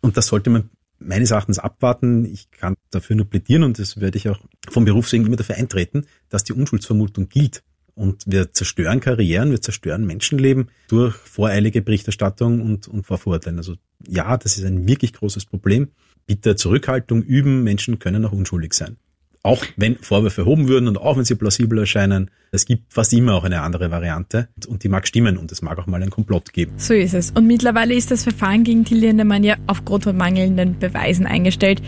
und 0.00 0.16
das 0.16 0.26
sollte 0.26 0.50
man 0.50 0.70
meines 0.98 1.30
Erachtens 1.30 1.58
abwarten. 1.58 2.24
Ich 2.24 2.50
kann 2.50 2.74
dafür 2.90 3.16
nur 3.16 3.26
plädieren 3.26 3.62
und 3.62 3.78
das 3.78 4.00
werde 4.00 4.18
ich 4.18 4.28
auch 4.28 4.38
vom 4.68 4.84
Berufswegen 4.84 5.26
immer 5.26 5.36
dafür 5.36 5.56
eintreten, 5.56 6.06
dass 6.28 6.44
die 6.44 6.52
Unschuldsvermutung 6.52 7.28
gilt. 7.28 7.62
Und 7.94 8.24
wir 8.26 8.52
zerstören 8.52 9.00
Karrieren, 9.00 9.50
wir 9.50 9.60
zerstören 9.60 10.06
Menschenleben 10.06 10.68
durch 10.88 11.14
voreilige 11.14 11.82
Berichterstattung 11.82 12.60
und, 12.60 12.88
und 12.88 13.06
Vorverurteilen. 13.06 13.58
Also 13.58 13.76
ja, 14.06 14.36
das 14.36 14.56
ist 14.56 14.64
ein 14.64 14.86
wirklich 14.86 15.12
großes 15.12 15.44
Problem. 15.44 15.88
Bitte 16.26 16.56
Zurückhaltung 16.56 17.22
üben. 17.22 17.62
Menschen 17.62 17.98
können 17.98 18.24
auch 18.24 18.32
unschuldig 18.32 18.74
sein 18.74 18.96
auch 19.42 19.64
wenn 19.76 19.96
Vorwürfe 19.96 20.42
erhoben 20.42 20.68
würden 20.68 20.88
und 20.88 20.98
auch 20.98 21.16
wenn 21.16 21.24
sie 21.24 21.34
plausibel 21.34 21.78
erscheinen, 21.78 22.30
es 22.52 22.66
gibt 22.66 22.92
fast 22.92 23.12
immer 23.12 23.34
auch 23.34 23.44
eine 23.44 23.62
andere 23.62 23.90
Variante 23.90 24.48
und 24.68 24.84
die 24.84 24.88
mag 24.88 25.06
stimmen 25.06 25.38
und 25.38 25.50
es 25.52 25.62
mag 25.62 25.78
auch 25.78 25.86
mal 25.86 26.02
einen 26.02 26.10
Komplott 26.10 26.52
geben. 26.52 26.72
So 26.76 26.94
ist 26.94 27.14
es. 27.14 27.30
Und 27.30 27.46
mittlerweile 27.46 27.94
ist 27.94 28.10
das 28.10 28.24
Verfahren 28.24 28.64
gegen 28.64 28.84
Tilly 28.84 29.06
Lindemann 29.06 29.44
ja 29.44 29.56
aufgrund 29.66 30.04
von 30.04 30.16
mangelnden 30.16 30.78
Beweisen 30.78 31.26
eingestellt. 31.26 31.80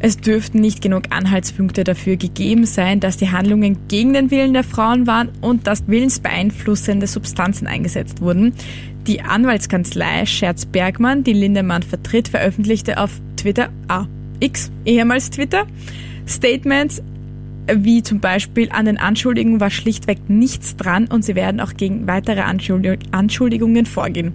Es 0.00 0.16
dürften 0.16 0.60
nicht 0.60 0.80
genug 0.80 1.04
Anhaltspunkte 1.10 1.82
dafür 1.82 2.16
gegeben 2.16 2.66
sein, 2.66 3.00
dass 3.00 3.16
die 3.16 3.30
Handlungen 3.30 3.88
gegen 3.88 4.12
den 4.12 4.30
Willen 4.30 4.52
der 4.52 4.62
Frauen 4.62 5.08
waren 5.08 5.30
und 5.40 5.66
dass 5.66 5.88
willensbeeinflussende 5.88 7.08
Substanzen 7.08 7.66
eingesetzt 7.66 8.20
wurden. 8.20 8.52
Die 9.08 9.22
Anwaltskanzlei 9.22 10.26
Scherz 10.26 10.66
Bergmann, 10.66 11.24
die 11.24 11.32
Lindemann 11.32 11.82
vertritt, 11.82 12.28
veröffentlichte 12.28 12.98
auf 12.98 13.10
Twitter, 13.36 13.70
ah, 13.88 14.06
X, 14.38 14.70
ehemals 14.84 15.30
Twitter, 15.30 15.66
Statements 16.28 17.02
wie 17.74 18.02
zum 18.02 18.20
Beispiel 18.20 18.70
an 18.70 18.86
den 18.86 18.98
Anschuldigungen 18.98 19.60
war 19.60 19.70
schlichtweg 19.70 20.18
nichts 20.28 20.76
dran 20.76 21.06
und 21.06 21.24
sie 21.24 21.34
werden 21.34 21.60
auch 21.60 21.74
gegen 21.74 22.06
weitere 22.06 22.40
Anschuldigungen 22.40 23.86
vorgehen. 23.86 24.32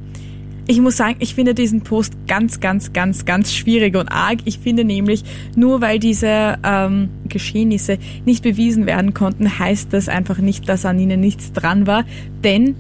Ich 0.66 0.80
muss 0.80 0.96
sagen, 0.96 1.18
ich 1.20 1.36
finde 1.36 1.54
diesen 1.54 1.82
Post 1.82 2.14
ganz, 2.26 2.62
ganz, 2.62 2.94
ganz, 2.94 3.26
ganz 3.26 3.54
schwierig 3.54 3.98
und 3.98 4.08
arg. 4.08 4.40
Ich 4.46 4.60
finde 4.60 4.86
nämlich, 4.86 5.24
nur 5.58 5.82
weil 5.82 6.00
diese 6.00 6.58
ähm, 6.64 7.10
Geschehnisse 7.28 7.98
nicht 8.24 8.44
bewiesen 8.44 8.86
werden 8.86 9.14
konnten, 9.14 9.60
heißt 9.60 9.92
das 9.92 10.08
einfach 10.08 10.38
nicht, 10.38 10.70
dass 10.70 10.86
an 10.86 11.00
ihnen 11.00 11.20
nichts 11.20 11.52
dran 11.52 11.86
war. 11.86 12.06
Denn 12.46 12.76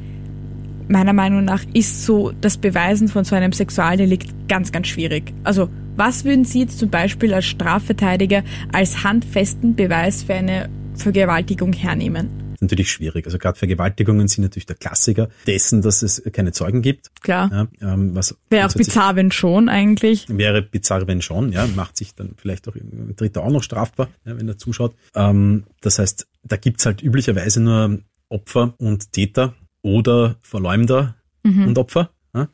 meiner 0.87 1.11
Meinung 1.11 1.43
nach 1.43 1.63
ist 1.73 2.05
so 2.05 2.31
das 2.39 2.57
Beweisen 2.57 3.09
von 3.09 3.25
so 3.25 3.35
einem 3.35 3.51
Sexualdelikt 3.51 4.47
ganz, 4.47 4.71
ganz 4.71 4.87
schwierig. 4.87 5.33
Also 5.43 5.67
was 5.95 6.25
würden 6.25 6.45
Sie 6.45 6.61
jetzt 6.61 6.79
zum 6.79 6.89
Beispiel 6.89 7.33
als 7.33 7.45
Strafverteidiger 7.45 8.43
als 8.71 9.03
handfesten 9.03 9.75
Beweis 9.75 10.23
für 10.23 10.33
eine 10.33 10.69
Vergewaltigung 10.95 11.73
hernehmen? 11.73 12.43
natürlich 12.63 12.91
schwierig. 12.91 13.25
Also 13.25 13.37
gerade 13.37 13.57
Vergewaltigungen 13.57 14.27
sind 14.27 14.43
natürlich 14.43 14.65
der 14.65 14.75
Klassiker 14.75 15.29
dessen, 15.45 15.81
dass 15.81 16.01
es 16.01 16.23
keine 16.31 16.51
Zeugen 16.51 16.81
gibt. 16.81 17.21
Klar. 17.21 17.69
Ja, 17.79 17.93
ähm, 17.93 18.15
was 18.15 18.35
wäre 18.49 18.67
auch 18.67 18.73
bizarr, 18.73 19.15
wenn 19.15 19.31
schon 19.31 19.69
eigentlich. 19.69 20.25
Wäre 20.29 20.63
bizarr, 20.63 21.07
wenn 21.07 21.21
schon. 21.21 21.51
Ja, 21.51 21.67
macht 21.67 21.97
sich 21.97 22.15
dann 22.15 22.33
vielleicht 22.37 22.67
auch 22.67 22.75
Dritter 23.15 23.43
auch 23.43 23.51
noch 23.51 23.63
strafbar, 23.63 24.09
ja, 24.25 24.37
wenn 24.37 24.47
er 24.47 24.57
zuschaut. 24.57 24.95
Ähm, 25.13 25.65
das 25.81 25.99
heißt, 25.99 26.27
da 26.43 26.55
gibt's 26.55 26.85
halt 26.85 27.03
üblicherweise 27.03 27.61
nur 27.61 27.99
Opfer 28.29 28.73
und 28.77 29.11
Täter 29.11 29.53
oder 29.81 30.37
Verleumder 30.41 31.15
mhm. 31.43 31.67
und 31.67 31.77
Opfer. 31.77 32.09
Ja, 32.33 32.47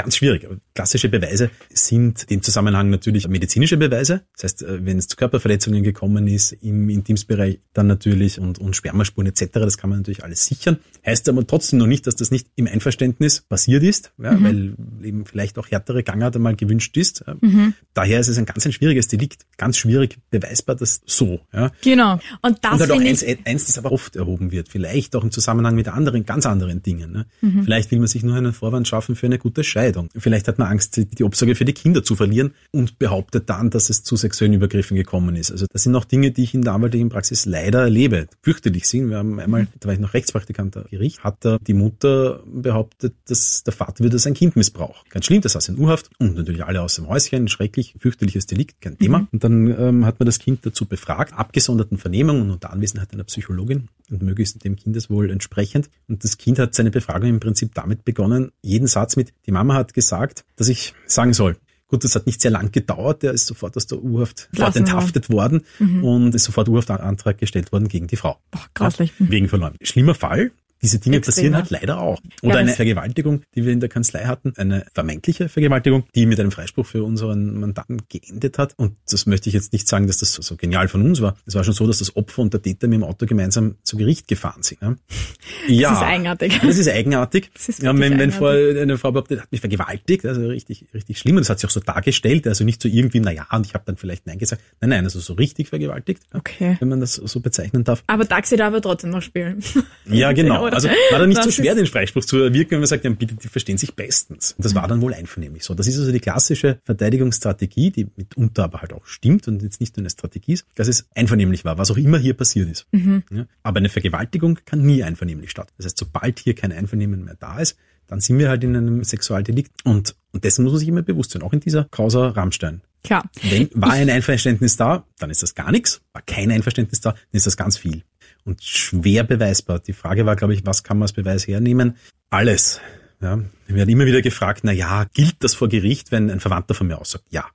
ganz 0.00 0.16
schwierig. 0.16 0.48
Klassische 0.74 1.08
Beweise 1.08 1.50
sind 1.68 2.26
im 2.30 2.42
Zusammenhang 2.42 2.90
natürlich 2.90 3.28
medizinische 3.28 3.76
Beweise. 3.76 4.22
Das 4.34 4.44
heißt, 4.44 4.62
äh, 4.62 4.84
wenn 4.84 4.98
es 4.98 5.08
zu 5.08 5.16
Körperverletzungen 5.16 5.82
gekommen 5.82 6.26
ist 6.26 6.52
im 6.52 6.88
Intimsbereich, 6.88 7.60
dann 7.74 7.86
natürlich 7.86 8.40
und, 8.40 8.58
und 8.58 8.74
Spermaspuren 8.76 9.28
etc., 9.28 9.48
das 9.52 9.78
kann 9.78 9.90
man 9.90 10.00
natürlich 10.00 10.24
alles 10.24 10.46
sichern. 10.46 10.78
Heißt 11.04 11.28
aber 11.28 11.46
trotzdem 11.46 11.78
noch 11.78 11.86
nicht, 11.86 12.06
dass 12.06 12.16
das 12.16 12.30
nicht 12.30 12.48
im 12.56 12.66
Einverständnis 12.66 13.42
passiert 13.42 13.82
ist, 13.82 14.12
ja, 14.22 14.32
mhm. 14.32 14.44
weil 14.44 15.06
eben 15.06 15.26
vielleicht 15.26 15.58
auch 15.58 15.70
härtere 15.70 16.02
Gangart 16.02 16.36
einmal 16.36 16.56
gewünscht 16.56 16.96
ist. 16.96 17.24
Mhm. 17.40 17.74
Daher 17.94 18.20
ist 18.20 18.28
es 18.28 18.38
ein 18.38 18.46
ganz 18.46 18.64
ein 18.66 18.72
schwieriges 18.72 19.08
Delikt, 19.08 19.46
ganz 19.56 19.76
schwierig 19.76 20.18
beweisbar, 20.30 20.76
das 20.76 21.02
so. 21.06 21.40
Ja. 21.52 21.72
Genau. 21.82 22.20
Und 22.42 22.58
das 22.62 22.72
und 22.72 22.80
halt 22.80 22.90
auch 22.90 23.00
eins, 23.00 23.24
eins, 23.44 23.66
das 23.66 23.78
aber 23.78 23.92
oft 23.92 24.16
erhoben 24.16 24.50
wird, 24.52 24.68
vielleicht 24.68 25.14
auch 25.16 25.24
im 25.24 25.30
Zusammenhang 25.30 25.74
mit 25.74 25.88
anderen, 25.88 26.24
ganz 26.24 26.46
anderen 26.46 26.82
Dingen. 26.82 27.12
Ne. 27.12 27.26
Mhm. 27.40 27.64
Vielleicht 27.64 27.90
will 27.90 27.98
man 27.98 28.08
sich 28.08 28.22
nur 28.22 28.34
einen 28.34 28.52
Vorwand 28.52 28.88
schaffen 28.88 29.16
für 29.16 29.26
eine 29.26 29.38
gute 29.38 29.64
Scheidung. 29.90 30.08
Vielleicht 30.16 30.48
hat 30.48 30.58
man 30.58 30.68
Angst, 30.68 30.96
die 30.96 31.24
Obsorge 31.24 31.54
für 31.54 31.64
die 31.64 31.72
Kinder 31.72 32.02
zu 32.02 32.16
verlieren 32.16 32.52
und 32.70 32.98
behauptet 32.98 33.48
dann, 33.50 33.70
dass 33.70 33.90
es 33.90 34.02
zu 34.02 34.16
sexuellen 34.16 34.54
Übergriffen 34.54 34.96
gekommen 34.96 35.36
ist. 35.36 35.50
Also 35.50 35.66
das 35.70 35.82
sind 35.82 35.94
auch 35.96 36.04
Dinge, 36.04 36.30
die 36.30 36.44
ich 36.44 36.54
in 36.54 36.62
der 36.62 36.74
anwaltlichen 36.74 37.08
Praxis 37.08 37.46
leider 37.46 37.80
erlebe. 37.80 38.26
Fürchterlich 38.42 38.86
sind. 38.86 39.10
Wir 39.10 39.18
haben 39.18 39.38
einmal, 39.40 39.66
da 39.78 39.88
war 39.88 39.94
ich 39.94 40.00
noch 40.00 40.14
Rechtspraktikant 40.14 40.76
am 40.76 40.84
Gericht, 40.90 41.22
hat 41.24 41.38
die 41.66 41.74
Mutter 41.74 42.42
behauptet, 42.46 43.14
dass 43.26 43.64
der 43.64 43.72
Vater 43.72 44.04
würde 44.04 44.18
sein 44.18 44.34
Kind 44.34 44.56
missbrauchen. 44.56 45.06
Ganz 45.10 45.26
schlimm, 45.26 45.40
das 45.40 45.52
saß 45.52 45.68
in 45.68 45.78
Urhaft 45.78 46.10
und 46.18 46.36
natürlich 46.36 46.64
alle 46.64 46.82
aus 46.82 46.96
dem 46.96 47.08
Häuschen, 47.08 47.48
schrecklich, 47.48 47.94
fürchterliches 47.98 48.46
Delikt, 48.46 48.80
kein 48.80 48.98
Thema. 48.98 49.20
Mhm. 49.20 49.28
Und 49.32 49.44
dann 49.44 49.66
ähm, 49.78 50.06
hat 50.06 50.20
man 50.20 50.26
das 50.26 50.38
Kind 50.38 50.64
dazu 50.64 50.86
befragt, 50.86 51.32
abgesonderten 51.34 51.98
Vernehmungen 51.98 52.42
und 52.42 52.50
unter 52.50 52.72
Anwesenheit 52.72 53.12
einer 53.12 53.24
Psychologin 53.24 53.88
und 54.10 54.22
möglichst 54.22 54.62
dem 54.64 54.76
Kindeswohl 54.76 55.30
entsprechend. 55.30 55.88
Und 56.08 56.24
das 56.24 56.38
Kind 56.38 56.58
hat 56.58 56.74
seine 56.74 56.90
Befragung 56.90 57.28
im 57.28 57.40
Prinzip 57.40 57.74
damit 57.74 58.04
begonnen, 58.04 58.52
jeden 58.62 58.86
Satz 58.86 59.16
mit, 59.16 59.32
die 59.46 59.52
Mama 59.52 59.74
hat 59.74 59.79
gesagt, 59.88 60.44
dass 60.56 60.68
ich 60.68 60.94
sagen 61.06 61.32
soll. 61.32 61.56
Gut, 61.88 62.04
das 62.04 62.14
hat 62.14 62.26
nicht 62.26 62.40
sehr 62.40 62.52
lang 62.52 62.70
gedauert. 62.70 63.24
Der 63.24 63.32
ist 63.32 63.46
sofort 63.46 63.76
aus 63.76 63.86
der 63.86 63.98
Urhaft 63.98 64.48
sofort 64.52 64.76
enthaftet 64.76 65.28
worden 65.28 65.62
mhm. 65.80 66.04
und 66.04 66.34
ist 66.36 66.44
sofort 66.44 66.68
Urhaftantrag 66.68 67.38
gestellt 67.38 67.72
worden 67.72 67.88
gegen 67.88 68.06
die 68.06 68.16
Frau. 68.16 68.38
Boah, 68.52 68.64
grauslich. 68.74 69.12
Ja, 69.18 69.28
wegen 69.28 69.48
Verleumdung. 69.48 69.78
Schlimmer 69.82 70.14
Fall 70.14 70.52
diese 70.82 70.98
Dinge 70.98 71.18
Extrem, 71.18 71.34
passieren 71.34 71.56
halt 71.56 71.70
leider 71.70 72.00
auch. 72.00 72.20
Oder 72.42 72.54
ja, 72.54 72.60
eine 72.60 72.72
Vergewaltigung, 72.72 73.42
die 73.54 73.64
wir 73.64 73.72
in 73.72 73.80
der 73.80 73.88
Kanzlei 73.88 74.24
hatten, 74.24 74.54
eine 74.56 74.86
vermeintliche 74.94 75.48
Vergewaltigung, 75.48 76.04
die 76.14 76.26
mit 76.26 76.40
einem 76.40 76.50
Freispruch 76.50 76.86
für 76.86 77.04
unseren 77.04 77.58
Mandanten 77.60 78.02
geendet 78.08 78.58
hat. 78.58 78.74
Und 78.76 78.96
das 79.08 79.26
möchte 79.26 79.48
ich 79.48 79.54
jetzt 79.54 79.72
nicht 79.72 79.88
sagen, 79.88 80.06
dass 80.06 80.18
das 80.18 80.32
so, 80.32 80.42
so 80.42 80.56
genial 80.56 80.88
von 80.88 81.02
uns 81.02 81.20
war. 81.20 81.36
Es 81.46 81.54
war 81.54 81.64
schon 81.64 81.74
so, 81.74 81.86
dass 81.86 81.98
das 81.98 82.16
Opfer 82.16 82.42
und 82.42 82.54
der 82.54 82.62
Täter 82.62 82.88
mit 82.88 82.96
dem 82.96 83.04
Auto 83.04 83.26
gemeinsam 83.26 83.76
zu 83.82 83.96
Gericht 83.96 84.26
gefahren 84.26 84.62
sind. 84.62 84.80
Ja, 84.80 84.96
ja 85.68 85.90
das 85.90 85.98
ist 85.98 86.04
eigenartig. 86.04 86.60
Das 86.62 86.78
ist 86.78 86.88
eigenartig. 86.88 87.50
Das 87.52 87.68
ist 87.68 87.82
ja, 87.82 87.98
wenn, 87.98 88.18
wenn 88.18 88.32
Vor, 88.32 88.50
eine 88.50 88.96
Frau 88.96 89.12
behauptet, 89.12 89.42
hat 89.42 89.52
mich 89.52 89.60
vergewaltigt, 89.60 90.24
also 90.24 90.46
richtig, 90.46 90.86
richtig 90.94 91.18
schlimm. 91.18 91.36
Und 91.36 91.42
das 91.42 91.50
hat 91.50 91.60
sich 91.60 91.68
auch 91.68 91.72
so 91.72 91.80
dargestellt, 91.80 92.46
also 92.46 92.64
nicht 92.64 92.82
so 92.82 92.88
irgendwie, 92.88 93.20
na 93.20 93.32
ja, 93.32 93.46
und 93.52 93.66
ich 93.66 93.74
habe 93.74 93.84
dann 93.86 93.96
vielleicht 93.96 94.26
Nein 94.26 94.38
gesagt. 94.38 94.62
Nein, 94.80 94.90
nein, 94.90 95.04
also 95.04 95.20
so 95.20 95.34
richtig 95.34 95.68
vergewaltigt. 95.68 96.22
Okay. 96.32 96.76
Wenn 96.80 96.88
man 96.88 97.00
das 97.00 97.14
so 97.14 97.40
bezeichnen 97.40 97.84
darf. 97.84 98.02
Aber 98.06 98.26
Taxi 98.26 98.56
darf 98.56 98.72
er 98.72 98.80
trotzdem 98.80 99.10
noch 99.10 99.22
spielen. 99.22 99.62
Ja, 100.06 100.32
genau. 100.40 100.69
Also 100.72 100.88
war 101.10 101.18
da 101.18 101.26
nicht 101.26 101.42
so 101.42 101.50
so 101.50 101.62
schwer, 101.62 101.74
den 101.74 101.86
Freispruch 101.86 102.24
zu 102.24 102.38
erwirken, 102.38 102.72
wenn 102.72 102.80
man 102.80 102.86
sagt, 102.86 103.04
ja, 103.04 103.10
bitte, 103.10 103.34
die 103.34 103.48
verstehen 103.48 103.78
sich 103.78 103.94
bestens. 103.94 104.52
Und 104.52 104.64
das 104.64 104.74
war 104.74 104.86
dann 104.88 105.00
wohl 105.00 105.14
einvernehmlich 105.14 105.64
so. 105.64 105.74
Das 105.74 105.86
ist 105.86 105.98
also 105.98 106.12
die 106.12 106.20
klassische 106.20 106.78
Verteidigungsstrategie, 106.84 107.90
die 107.90 108.08
mitunter 108.16 108.64
aber 108.64 108.80
halt 108.80 108.92
auch 108.92 109.06
stimmt 109.06 109.48
und 109.48 109.62
jetzt 109.62 109.80
nicht 109.80 109.96
nur 109.96 110.02
eine 110.02 110.10
Strategie 110.10 110.54
ist, 110.54 110.66
dass 110.74 110.88
es 110.88 111.06
einvernehmlich 111.14 111.64
war, 111.64 111.78
was 111.78 111.90
auch 111.90 111.96
immer 111.96 112.18
hier 112.18 112.34
passiert 112.34 112.70
ist. 112.70 112.86
Mhm. 112.92 113.22
Ja, 113.30 113.46
aber 113.62 113.78
eine 113.78 113.88
Vergewaltigung 113.88 114.58
kann 114.64 114.82
nie 114.82 115.02
einvernehmlich 115.02 115.50
statt. 115.50 115.72
Das 115.76 115.86
heißt, 115.86 115.98
sobald 115.98 116.38
hier 116.38 116.54
kein 116.54 116.72
Einvernehmen 116.72 117.24
mehr 117.24 117.36
da 117.38 117.58
ist, 117.58 117.76
dann 118.06 118.20
sind 118.20 118.38
wir 118.38 118.48
halt 118.48 118.64
in 118.64 118.76
einem 118.76 119.04
Sexualdelikt. 119.04 119.72
Und, 119.84 120.16
und 120.32 120.44
dessen 120.44 120.64
muss 120.64 120.72
man 120.72 120.80
sich 120.80 120.88
immer 120.88 121.02
bewusst 121.02 121.30
sein, 121.30 121.42
auch 121.42 121.52
in 121.52 121.60
dieser 121.60 121.84
Causa 121.84 122.30
Rammstein. 122.30 122.82
Klar. 123.02 123.30
Wenn, 123.42 123.70
war 123.74 123.92
ein 123.92 124.10
Einverständnis 124.10 124.76
da, 124.76 125.06
dann 125.18 125.30
ist 125.30 125.42
das 125.42 125.54
gar 125.54 125.72
nichts. 125.72 126.02
War 126.12 126.22
kein 126.22 126.50
Einverständnis 126.50 127.00
da, 127.00 127.12
dann 127.12 127.20
ist 127.32 127.46
das 127.46 127.56
ganz 127.56 127.78
viel 127.78 128.04
und 128.44 128.62
schwer 128.62 129.24
beweisbar. 129.24 129.78
Die 129.78 129.92
Frage 129.92 130.26
war, 130.26 130.36
glaube 130.36 130.54
ich, 130.54 130.66
was 130.66 130.82
kann 130.82 130.98
man 130.98 131.04
als 131.04 131.12
Beweis 131.12 131.46
hernehmen? 131.46 131.96
Alles. 132.30 132.80
Ja, 133.20 133.38
wir 133.66 133.76
werden 133.76 133.90
immer 133.90 134.06
wieder 134.06 134.22
gefragt, 134.22 134.60
na 134.64 134.72
ja, 134.72 135.04
gilt 135.12 135.36
das 135.40 135.54
vor 135.54 135.68
Gericht, 135.68 136.10
wenn 136.10 136.30
ein 136.30 136.40
Verwandter 136.40 136.74
von 136.74 136.86
mir 136.86 136.98
aussagt? 136.98 137.26
Ja. 137.30 137.46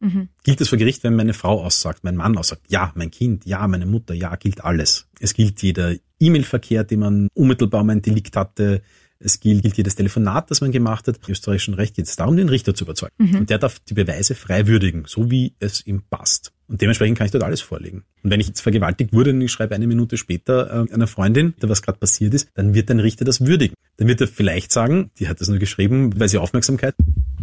Mhm. 0.00 0.28
Gilt 0.44 0.62
das 0.62 0.70
vor 0.70 0.78
Gericht, 0.78 1.04
wenn 1.04 1.14
meine 1.14 1.34
Frau 1.34 1.62
aussagt, 1.62 2.04
mein 2.04 2.16
Mann 2.16 2.38
aussagt? 2.38 2.62
Ja, 2.68 2.90
mein 2.94 3.10
Kind, 3.10 3.44
ja, 3.44 3.66
meine 3.68 3.84
Mutter, 3.84 4.14
ja, 4.14 4.34
gilt 4.36 4.64
alles. 4.64 5.08
Es 5.18 5.34
gilt 5.34 5.62
jeder 5.62 5.94
E-Mail-Verkehr, 6.20 6.84
den 6.84 7.00
man 7.00 7.28
unmittelbar 7.34 7.82
um 7.82 7.90
ein 7.90 8.00
Delikt 8.00 8.34
hatte. 8.34 8.82
Es 9.22 9.38
gilt, 9.38 9.62
gilt 9.62 9.76
jedes 9.76 9.94
Telefonat, 9.94 10.50
das 10.50 10.60
man 10.60 10.72
gemacht 10.72 11.06
hat. 11.06 11.16
Im 11.16 11.32
österreichischen 11.32 11.74
Recht 11.74 11.94
geht 11.94 12.06
es 12.06 12.16
darum, 12.16 12.36
den 12.36 12.48
Richter 12.48 12.74
zu 12.74 12.84
überzeugen. 12.84 13.14
Mhm. 13.18 13.36
Und 13.40 13.50
der 13.50 13.58
darf 13.58 13.78
die 13.80 13.94
Beweise 13.94 14.34
frei 14.34 14.66
würdigen, 14.66 15.04
so 15.06 15.30
wie 15.30 15.54
es 15.58 15.86
ihm 15.86 16.02
passt. 16.08 16.52
Und 16.68 16.80
dementsprechend 16.80 17.18
kann 17.18 17.26
ich 17.26 17.32
dort 17.32 17.44
alles 17.44 17.60
vorlegen. 17.60 18.04
Und 18.22 18.30
wenn 18.30 18.40
ich 18.40 18.46
jetzt 18.46 18.60
vergewaltigt 18.60 19.12
wurde 19.12 19.30
und 19.30 19.40
ich 19.40 19.50
schreibe 19.50 19.74
eine 19.74 19.86
Minute 19.86 20.16
später 20.16 20.86
äh, 20.88 20.92
einer 20.92 21.06
Freundin, 21.06 21.54
was 21.60 21.82
gerade 21.82 21.98
passiert 21.98 22.32
ist, 22.32 22.48
dann 22.54 22.74
wird 22.74 22.90
ein 22.90 23.00
Richter 23.00 23.24
das 23.24 23.44
würdigen. 23.44 23.74
Dann 23.96 24.08
wird 24.08 24.20
er 24.20 24.28
vielleicht 24.28 24.72
sagen, 24.72 25.10
die 25.18 25.28
hat 25.28 25.40
das 25.40 25.48
nur 25.48 25.58
geschrieben, 25.58 26.18
weil 26.18 26.28
sie 26.28 26.38
Aufmerksamkeit 26.38 26.94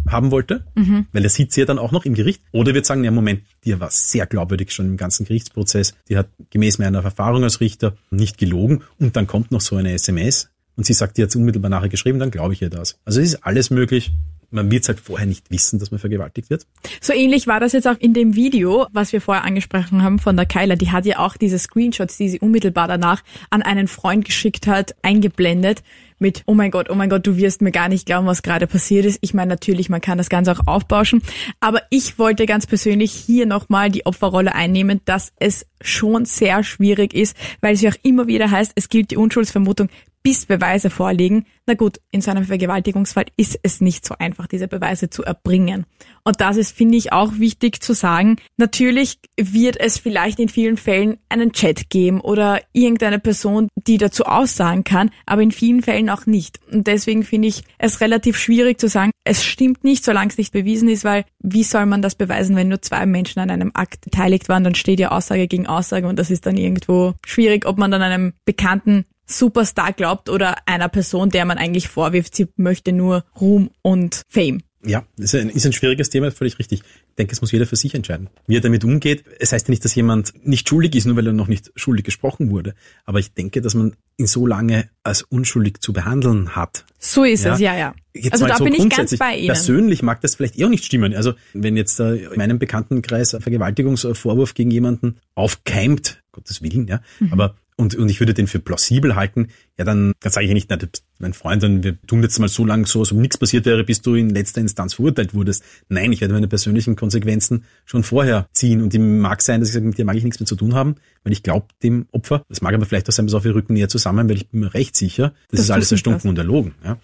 haben 0.08 0.30
wollte, 0.30 0.64
mhm. 0.74 1.06
weil 1.12 1.22
er 1.22 1.30
sieht 1.30 1.52
sie 1.52 1.60
ja 1.60 1.66
dann 1.66 1.78
auch 1.78 1.92
noch 1.92 2.04
im 2.04 2.14
Gericht. 2.14 2.42
Oder 2.52 2.74
wird 2.74 2.86
sagen, 2.86 3.04
ja 3.04 3.10
Moment, 3.10 3.42
die 3.64 3.78
war 3.78 3.90
sehr 3.90 4.26
glaubwürdig 4.26 4.72
schon 4.72 4.86
im 4.86 4.96
ganzen 4.96 5.26
Gerichtsprozess, 5.26 5.94
die 6.08 6.16
hat 6.16 6.28
gemäß 6.50 6.78
meiner 6.78 7.04
Erfahrung 7.04 7.44
als 7.44 7.60
Richter 7.60 7.96
nicht 8.10 8.38
gelogen 8.38 8.82
und 8.98 9.14
dann 9.14 9.26
kommt 9.26 9.52
noch 9.52 9.60
so 9.60 9.76
eine 9.76 9.92
SMS 9.92 10.50
und 10.78 10.86
sie 10.86 10.94
sagt, 10.94 11.18
die 11.18 11.22
hat 11.22 11.28
es 11.28 11.36
unmittelbar 11.36 11.68
nachher 11.70 11.90
geschrieben, 11.90 12.18
dann 12.18 12.30
glaube 12.30 12.54
ich 12.54 12.62
ihr 12.62 12.70
das. 12.70 12.98
Also 13.04 13.20
es 13.20 13.34
ist 13.34 13.44
alles 13.44 13.70
möglich 13.70 14.12
man 14.50 14.70
wird 14.70 14.88
halt 14.88 15.00
vorher 15.00 15.26
nicht 15.26 15.50
wissen, 15.50 15.78
dass 15.78 15.90
man 15.90 16.00
vergewaltigt 16.00 16.50
wird. 16.50 16.66
So 17.00 17.12
ähnlich 17.12 17.46
war 17.46 17.60
das 17.60 17.72
jetzt 17.72 17.86
auch 17.86 17.98
in 17.98 18.14
dem 18.14 18.34
Video, 18.34 18.86
was 18.92 19.12
wir 19.12 19.20
vorher 19.20 19.44
angesprochen 19.44 20.02
haben 20.02 20.18
von 20.18 20.36
der 20.36 20.46
Kyla. 20.46 20.76
Die 20.76 20.90
hat 20.90 21.04
ja 21.04 21.18
auch 21.18 21.36
diese 21.36 21.58
Screenshots, 21.58 22.16
die 22.16 22.28
sie 22.28 22.40
unmittelbar 22.40 22.88
danach 22.88 23.22
an 23.50 23.62
einen 23.62 23.88
Freund 23.88 24.24
geschickt 24.24 24.66
hat, 24.66 24.94
eingeblendet 25.02 25.82
mit, 26.18 26.42
oh 26.46 26.54
mein 26.54 26.70
Gott, 26.70 26.90
oh 26.90 26.94
mein 26.94 27.10
Gott, 27.10 27.26
du 27.26 27.36
wirst 27.36 27.62
mir 27.62 27.70
gar 27.70 27.88
nicht 27.88 28.06
glauben, 28.06 28.26
was 28.26 28.42
gerade 28.42 28.66
passiert 28.66 29.04
ist. 29.04 29.18
Ich 29.20 29.34
meine, 29.34 29.50
natürlich, 29.50 29.88
man 29.88 30.00
kann 30.00 30.18
das 30.18 30.28
Ganze 30.28 30.52
auch 30.52 30.66
aufbauschen. 30.66 31.22
Aber 31.60 31.82
ich 31.90 32.18
wollte 32.18 32.46
ganz 32.46 32.66
persönlich 32.66 33.12
hier 33.12 33.46
nochmal 33.46 33.90
die 33.90 34.04
Opferrolle 34.04 34.54
einnehmen, 34.54 35.00
dass 35.04 35.32
es 35.38 35.66
schon 35.80 36.24
sehr 36.24 36.64
schwierig 36.64 37.14
ist, 37.14 37.36
weil 37.60 37.74
es 37.74 37.82
ja 37.82 37.90
auch 37.90 37.96
immer 38.02 38.26
wieder 38.26 38.50
heißt, 38.50 38.72
es 38.74 38.88
gilt 38.88 39.12
die 39.12 39.16
Unschuldsvermutung 39.16 39.90
bis 40.28 40.44
Beweise 40.44 40.90
vorliegen. 40.90 41.46
Na 41.64 41.72
gut, 41.72 42.00
in 42.10 42.20
so 42.20 42.30
einem 42.30 42.44
Vergewaltigungsfall 42.44 43.24
ist 43.38 43.58
es 43.62 43.80
nicht 43.80 44.04
so 44.04 44.14
einfach, 44.18 44.46
diese 44.46 44.68
Beweise 44.68 45.08
zu 45.08 45.24
erbringen. 45.24 45.86
Und 46.22 46.42
das 46.42 46.58
ist, 46.58 46.76
finde 46.76 46.98
ich, 46.98 47.14
auch 47.14 47.38
wichtig 47.38 47.82
zu 47.82 47.94
sagen. 47.94 48.36
Natürlich 48.58 49.20
wird 49.40 49.80
es 49.80 49.96
vielleicht 49.96 50.38
in 50.38 50.50
vielen 50.50 50.76
Fällen 50.76 51.16
einen 51.30 51.52
Chat 51.52 51.88
geben 51.88 52.20
oder 52.20 52.60
irgendeine 52.74 53.18
Person, 53.18 53.68
die 53.86 53.96
dazu 53.96 54.24
aussagen 54.24 54.84
kann, 54.84 55.08
aber 55.24 55.40
in 55.40 55.50
vielen 55.50 55.80
Fällen 55.80 56.10
auch 56.10 56.26
nicht. 56.26 56.60
Und 56.70 56.86
deswegen 56.86 57.22
finde 57.22 57.48
ich 57.48 57.64
es 57.78 58.02
relativ 58.02 58.36
schwierig 58.36 58.78
zu 58.78 58.88
sagen, 58.88 59.12
es 59.24 59.42
stimmt 59.42 59.82
nicht, 59.82 60.04
solange 60.04 60.28
es 60.28 60.36
nicht 60.36 60.52
bewiesen 60.52 60.90
ist, 60.90 61.04
weil 61.04 61.24
wie 61.42 61.62
soll 61.62 61.86
man 61.86 62.02
das 62.02 62.16
beweisen, 62.16 62.54
wenn 62.54 62.68
nur 62.68 62.82
zwei 62.82 63.06
Menschen 63.06 63.40
an 63.40 63.48
einem 63.48 63.70
Akt 63.72 64.02
beteiligt 64.02 64.50
waren, 64.50 64.64
dann 64.64 64.74
steht 64.74 65.00
ja 65.00 65.10
Aussage 65.10 65.48
gegen 65.48 65.66
Aussage 65.66 66.06
und 66.06 66.18
das 66.18 66.30
ist 66.30 66.44
dann 66.44 66.58
irgendwo 66.58 67.14
schwierig, 67.26 67.64
ob 67.64 67.78
man 67.78 67.90
dann 67.90 68.02
einem 68.02 68.34
Bekannten 68.44 69.06
Superstar 69.28 69.92
glaubt 69.92 70.28
oder 70.28 70.56
einer 70.66 70.88
Person, 70.88 71.30
der 71.30 71.44
man 71.44 71.58
eigentlich 71.58 71.88
vorwirft, 71.88 72.34
sie 72.34 72.48
möchte 72.56 72.92
nur 72.92 73.24
Ruhm 73.38 73.70
und 73.82 74.22
Fame. 74.28 74.62
Ja, 74.84 75.04
ist 75.16 75.34
ein, 75.34 75.50
ist 75.50 75.66
ein 75.66 75.72
schwieriges 75.72 76.08
Thema, 76.08 76.30
völlig 76.30 76.58
richtig. 76.60 76.82
Ich 76.82 77.14
denke, 77.16 77.32
es 77.32 77.40
muss 77.40 77.50
jeder 77.50 77.66
für 77.66 77.74
sich 77.74 77.96
entscheiden, 77.96 78.30
wie 78.46 78.56
er 78.56 78.60
damit 78.60 78.84
umgeht. 78.84 79.24
Es 79.40 79.50
heißt 79.50 79.66
ja 79.66 79.72
nicht, 79.72 79.84
dass 79.84 79.94
jemand 79.96 80.32
nicht 80.46 80.68
schuldig 80.68 80.94
ist, 80.94 81.04
nur 81.04 81.16
weil 81.16 81.26
er 81.26 81.32
noch 81.32 81.48
nicht 81.48 81.72
schuldig 81.74 82.04
gesprochen 82.04 82.50
wurde. 82.50 82.74
Aber 83.04 83.18
ich 83.18 83.34
denke, 83.34 83.60
dass 83.60 83.74
man 83.74 83.96
ihn 84.18 84.28
so 84.28 84.46
lange 84.46 84.88
als 85.02 85.22
unschuldig 85.22 85.80
zu 85.80 85.92
behandeln 85.92 86.54
hat. 86.54 86.84
So 87.00 87.24
ist 87.24 87.44
ja. 87.44 87.54
es, 87.54 87.60
ja, 87.60 87.76
ja. 87.76 87.94
Jetzt 88.14 88.34
also 88.34 88.46
da 88.46 88.56
so 88.56 88.64
bin 88.64 88.74
ich 88.74 88.88
ganz 88.88 89.16
bei 89.16 89.36
Ihnen. 89.36 89.48
Persönlich 89.48 90.02
mag 90.02 90.20
das 90.20 90.36
vielleicht 90.36 90.56
eher 90.56 90.68
nicht 90.68 90.84
stimmen. 90.84 91.12
Also 91.12 91.34
wenn 91.54 91.76
jetzt 91.76 91.98
äh, 91.98 92.14
in 92.14 92.36
meinem 92.36 92.60
Bekanntenkreis 92.60 93.34
ein 93.34 93.40
Vergewaltigungsvorwurf 93.40 94.54
gegen 94.54 94.70
jemanden 94.70 95.18
aufkeimt, 95.34 96.22
Gottes 96.30 96.62
Willen, 96.62 96.86
ja, 96.86 97.00
mhm. 97.18 97.32
aber 97.32 97.56
und, 97.78 97.94
und 97.94 98.10
ich 98.10 98.20
würde 98.20 98.34
den 98.34 98.48
für 98.48 98.58
plausibel 98.58 99.14
halten, 99.14 99.48
ja, 99.78 99.84
dann, 99.84 100.12
dann 100.20 100.32
sage 100.32 100.44
ich 100.44 100.48
ja 100.48 100.54
nicht, 100.54 100.68
na, 100.70 100.76
du 100.76 100.88
bist 100.88 101.04
mein 101.20 101.32
Freund, 101.32 101.62
dann 101.62 101.84
wir 101.84 102.00
tun 102.02 102.20
jetzt 102.22 102.38
mal 102.40 102.48
so 102.48 102.64
lange 102.64 102.86
so, 102.86 103.00
als 103.00 103.12
ob 103.12 103.18
nichts 103.18 103.38
passiert 103.38 103.64
wäre, 103.64 103.84
bis 103.84 104.02
du 104.02 104.16
in 104.16 104.28
letzter 104.28 104.60
Instanz 104.60 104.94
verurteilt 104.94 105.34
wurdest. 105.34 105.62
Nein, 105.88 106.12
ich 106.12 106.20
werde 106.20 106.34
meine 106.34 106.48
persönlichen 106.48 106.96
Konsequenzen 106.96 107.64
schon 107.84 108.02
vorher 108.02 108.48
ziehen. 108.52 108.82
Und 108.82 108.92
ihm 108.94 109.20
mag 109.20 109.40
sein, 109.40 109.60
dass 109.60 109.68
ich 109.68 109.74
sage, 109.74 109.86
mit 109.86 109.96
dir 109.96 110.04
mag 110.04 110.16
ich 110.16 110.24
nichts 110.24 110.40
mehr 110.40 110.48
zu 110.48 110.56
tun 110.56 110.74
haben, 110.74 110.96
weil 111.22 111.32
ich 111.32 111.44
glaube 111.44 111.68
dem 111.82 112.06
Opfer. 112.10 112.44
Das 112.48 112.60
mag 112.60 112.74
aber 112.74 112.86
vielleicht 112.86 113.08
auch 113.08 113.12
sein, 113.12 113.26
bis 113.26 113.34
auf 113.34 113.44
ihr 113.44 113.54
Rücken 113.54 113.74
näher 113.74 113.88
zusammen, 113.88 114.28
weil 114.28 114.36
ich 114.36 114.48
bin 114.48 114.60
mir 114.60 114.74
recht 114.74 114.96
sicher, 114.96 115.32
das, 115.50 115.58
das 115.58 115.60
ist 115.60 115.70
alles 115.70 115.92
erstunken 115.92 116.28
und 116.28 116.38
erlogen. 116.38 116.74
Ja. 116.84 116.98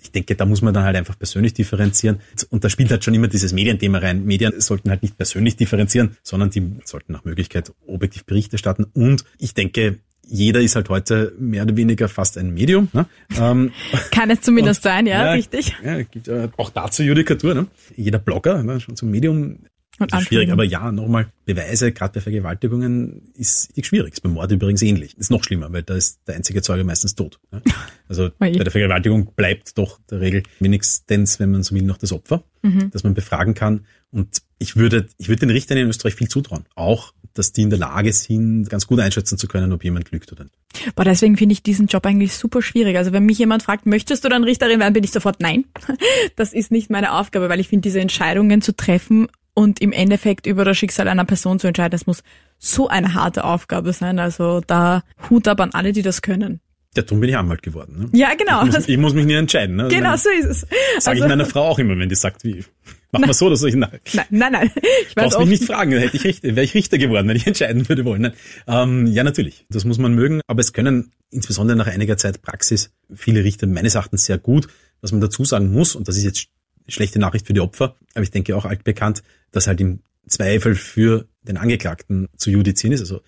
Ich 0.00 0.12
denke, 0.12 0.36
da 0.36 0.46
muss 0.46 0.62
man 0.62 0.72
dann 0.72 0.84
halt 0.84 0.96
einfach 0.96 1.18
persönlich 1.18 1.54
differenzieren. 1.54 2.20
Und 2.50 2.62
da 2.62 2.70
spielt 2.70 2.92
halt 2.92 3.04
schon 3.04 3.14
immer 3.14 3.28
dieses 3.28 3.52
Medienthema 3.52 3.98
rein. 3.98 4.24
Medien 4.24 4.60
sollten 4.60 4.90
halt 4.90 5.02
nicht 5.02 5.16
persönlich 5.16 5.56
differenzieren, 5.56 6.16
sondern 6.22 6.50
die 6.50 6.76
sollten 6.84 7.12
nach 7.12 7.24
Möglichkeit 7.24 7.72
objektiv 7.86 8.24
Bericht 8.24 8.52
erstatten. 8.52 8.84
Und 8.94 9.24
ich 9.38 9.54
denke, 9.54 9.98
jeder 10.30 10.60
ist 10.60 10.76
halt 10.76 10.88
heute 10.88 11.34
mehr 11.38 11.64
oder 11.64 11.76
weniger 11.76 12.08
fast 12.20 12.36
ein 12.36 12.52
Medium. 12.52 12.88
Ne? 12.92 13.06
Ähm, 13.38 13.72
Kann 14.10 14.28
es 14.28 14.42
zumindest 14.42 14.80
und, 14.84 14.90
sein, 14.90 15.06
ja, 15.06 15.24
ja, 15.24 15.32
richtig. 15.32 15.74
Ja, 15.82 16.02
gibt 16.02 16.28
äh, 16.28 16.48
auch 16.58 16.68
dazu 16.68 17.02
Judikatur. 17.02 17.54
Ne? 17.54 17.66
Jeder 17.96 18.18
Blogger, 18.18 18.62
ne, 18.62 18.78
schon 18.78 18.94
zum 18.94 19.10
Medium. 19.10 19.60
Und 19.98 20.14
ist 20.14 20.28
schwierig, 20.28 20.50
aber 20.50 20.64
ja, 20.64 20.92
nochmal, 20.92 21.26
Beweise, 21.44 21.92
gerade 21.92 22.14
bei 22.14 22.20
Vergewaltigungen, 22.20 23.32
ist 23.34 23.72
schwierig. 23.84 24.14
Ist 24.14 24.22
beim 24.22 24.32
Mord 24.32 24.50
übrigens 24.50 24.80
ähnlich. 24.80 25.16
Ist 25.18 25.30
noch 25.30 25.44
schlimmer, 25.44 25.70
weil 25.74 25.82
da 25.82 25.94
ist 25.94 26.20
der 26.26 26.36
einzige 26.36 26.62
Zeuge 26.62 26.84
meistens 26.84 27.14
tot. 27.14 27.38
Ne? 27.52 27.62
Also 28.08 28.30
bei 28.38 28.50
der 28.50 28.70
Vergewaltigung 28.70 29.32
bleibt 29.34 29.76
doch 29.76 29.98
der 30.10 30.20
Regel 30.20 30.42
wenigstens, 30.58 31.38
wenn 31.38 31.50
man 31.50 31.62
so 31.62 31.74
will, 31.74 31.82
noch 31.82 31.98
das 31.98 32.12
Opfer, 32.12 32.44
mhm. 32.62 32.90
dass 32.90 33.04
man 33.04 33.12
befragen 33.12 33.52
kann. 33.52 33.86
Und 34.10 34.38
ich 34.58 34.76
würde, 34.76 35.06
ich 35.18 35.28
würde 35.28 35.40
den 35.40 35.50
Richtern 35.50 35.76
in 35.76 35.88
Österreich 35.88 36.14
viel 36.14 36.28
zutrauen. 36.28 36.64
Auch 36.74 37.12
dass 37.34 37.52
die 37.52 37.62
in 37.62 37.70
der 37.70 37.78
Lage 37.78 38.12
sind, 38.12 38.68
ganz 38.68 38.86
gut 38.86 39.00
einschätzen 39.00 39.38
zu 39.38 39.48
können, 39.48 39.72
ob 39.72 39.84
jemand 39.84 40.10
lügt 40.10 40.32
oder 40.32 40.44
nicht. 40.44 40.94
Boah, 40.94 41.04
deswegen 41.04 41.36
finde 41.36 41.52
ich 41.52 41.62
diesen 41.62 41.86
Job 41.86 42.06
eigentlich 42.06 42.34
super 42.34 42.62
schwierig. 42.62 42.96
Also 42.96 43.12
wenn 43.12 43.24
mich 43.24 43.38
jemand 43.38 43.62
fragt, 43.62 43.86
möchtest 43.86 44.24
du 44.24 44.28
dann 44.28 44.44
Richterin 44.44 44.80
werden, 44.80 44.92
bin 44.92 45.04
ich 45.04 45.12
sofort 45.12 45.40
nein. 45.40 45.64
Das 46.36 46.52
ist 46.52 46.70
nicht 46.70 46.90
meine 46.90 47.12
Aufgabe, 47.12 47.48
weil 47.48 47.60
ich 47.60 47.68
finde, 47.68 47.82
diese 47.82 48.00
Entscheidungen 48.00 48.62
zu 48.62 48.74
treffen 48.74 49.28
und 49.54 49.80
im 49.80 49.92
Endeffekt 49.92 50.46
über 50.46 50.64
das 50.64 50.78
Schicksal 50.78 51.08
einer 51.08 51.24
Person 51.24 51.58
zu 51.58 51.66
entscheiden, 51.66 51.90
das 51.90 52.06
muss 52.06 52.22
so 52.58 52.88
eine 52.88 53.14
harte 53.14 53.44
Aufgabe 53.44 53.92
sein. 53.92 54.18
Also 54.18 54.60
da 54.66 55.02
Hut 55.28 55.48
ab 55.48 55.60
an 55.60 55.70
alle, 55.72 55.92
die 55.92 56.02
das 56.02 56.22
können. 56.22 56.60
Ja, 56.96 57.02
darum 57.02 57.20
bin 57.20 57.28
ich 57.28 57.36
Anwalt 57.36 57.62
geworden. 57.62 58.10
Ne? 58.12 58.18
Ja, 58.18 58.34
genau. 58.34 58.64
Ich 58.64 58.72
muss, 58.72 58.88
ich 58.88 58.98
muss 58.98 59.14
mich 59.14 59.24
nicht 59.24 59.36
entscheiden. 59.36 59.76
Ne? 59.76 59.88
Genau, 59.88 60.16
so 60.16 60.28
ist 60.28 60.44
es. 60.44 60.60
Sage 60.98 61.10
also, 61.10 61.24
ich 61.24 61.28
meiner 61.28 61.46
Frau 61.46 61.68
auch 61.68 61.78
immer, 61.78 61.96
wenn 61.96 62.08
die 62.08 62.16
sagt, 62.16 62.42
wie, 62.42 62.64
mach 63.12 63.20
mal 63.20 63.32
so 63.32 63.54
so. 63.54 63.66
Ich, 63.66 63.74
nein, 63.74 63.90
nein, 64.12 64.26
nein. 64.30 64.52
nein. 64.52 64.70
Ich 65.08 65.16
weiß 65.16 65.34
Brauchst 65.34 65.38
mich 65.40 65.60
nicht 65.60 65.64
fragen, 65.64 65.92
dann 65.92 66.00
hätte 66.00 66.16
ich 66.16 66.24
Richter, 66.24 66.48
wäre 66.48 66.64
ich 66.64 66.74
Richter 66.74 66.98
geworden, 66.98 67.28
wenn 67.28 67.36
ich 67.36 67.46
entscheiden 67.46 67.88
würde 67.88 68.04
wollen. 68.04 68.22
Nein. 68.22 68.32
Ähm, 68.66 69.06
ja, 69.06 69.24
natürlich. 69.24 69.66
Das 69.70 69.84
muss 69.84 69.98
man 69.98 70.14
mögen. 70.14 70.40
Aber 70.46 70.60
es 70.60 70.72
können 70.72 71.12
insbesondere 71.30 71.76
nach 71.76 71.86
einiger 71.86 72.16
Zeit 72.16 72.42
Praxis 72.42 72.92
viele 73.14 73.44
Richter 73.44 73.66
meines 73.66 73.94
Erachtens 73.94 74.24
sehr 74.24 74.38
gut. 74.38 74.68
Was 75.00 75.12
man 75.12 75.20
dazu 75.20 75.44
sagen 75.44 75.72
muss, 75.72 75.94
und 75.94 76.08
das 76.08 76.16
ist 76.16 76.24
jetzt 76.24 76.48
schlechte 76.88 77.18
Nachricht 77.18 77.46
für 77.46 77.52
die 77.52 77.60
Opfer, 77.60 77.96
aber 78.14 78.22
ich 78.22 78.30
denke 78.30 78.56
auch 78.56 78.64
altbekannt, 78.64 79.22
dass 79.52 79.66
halt 79.66 79.80
im 79.80 80.00
Zweifel 80.28 80.74
für 80.74 81.26
den 81.42 81.56
Angeklagten 81.56 82.28
zu 82.36 82.50
judizieren 82.50 82.92
ist. 82.92 83.00
Also 83.00 83.20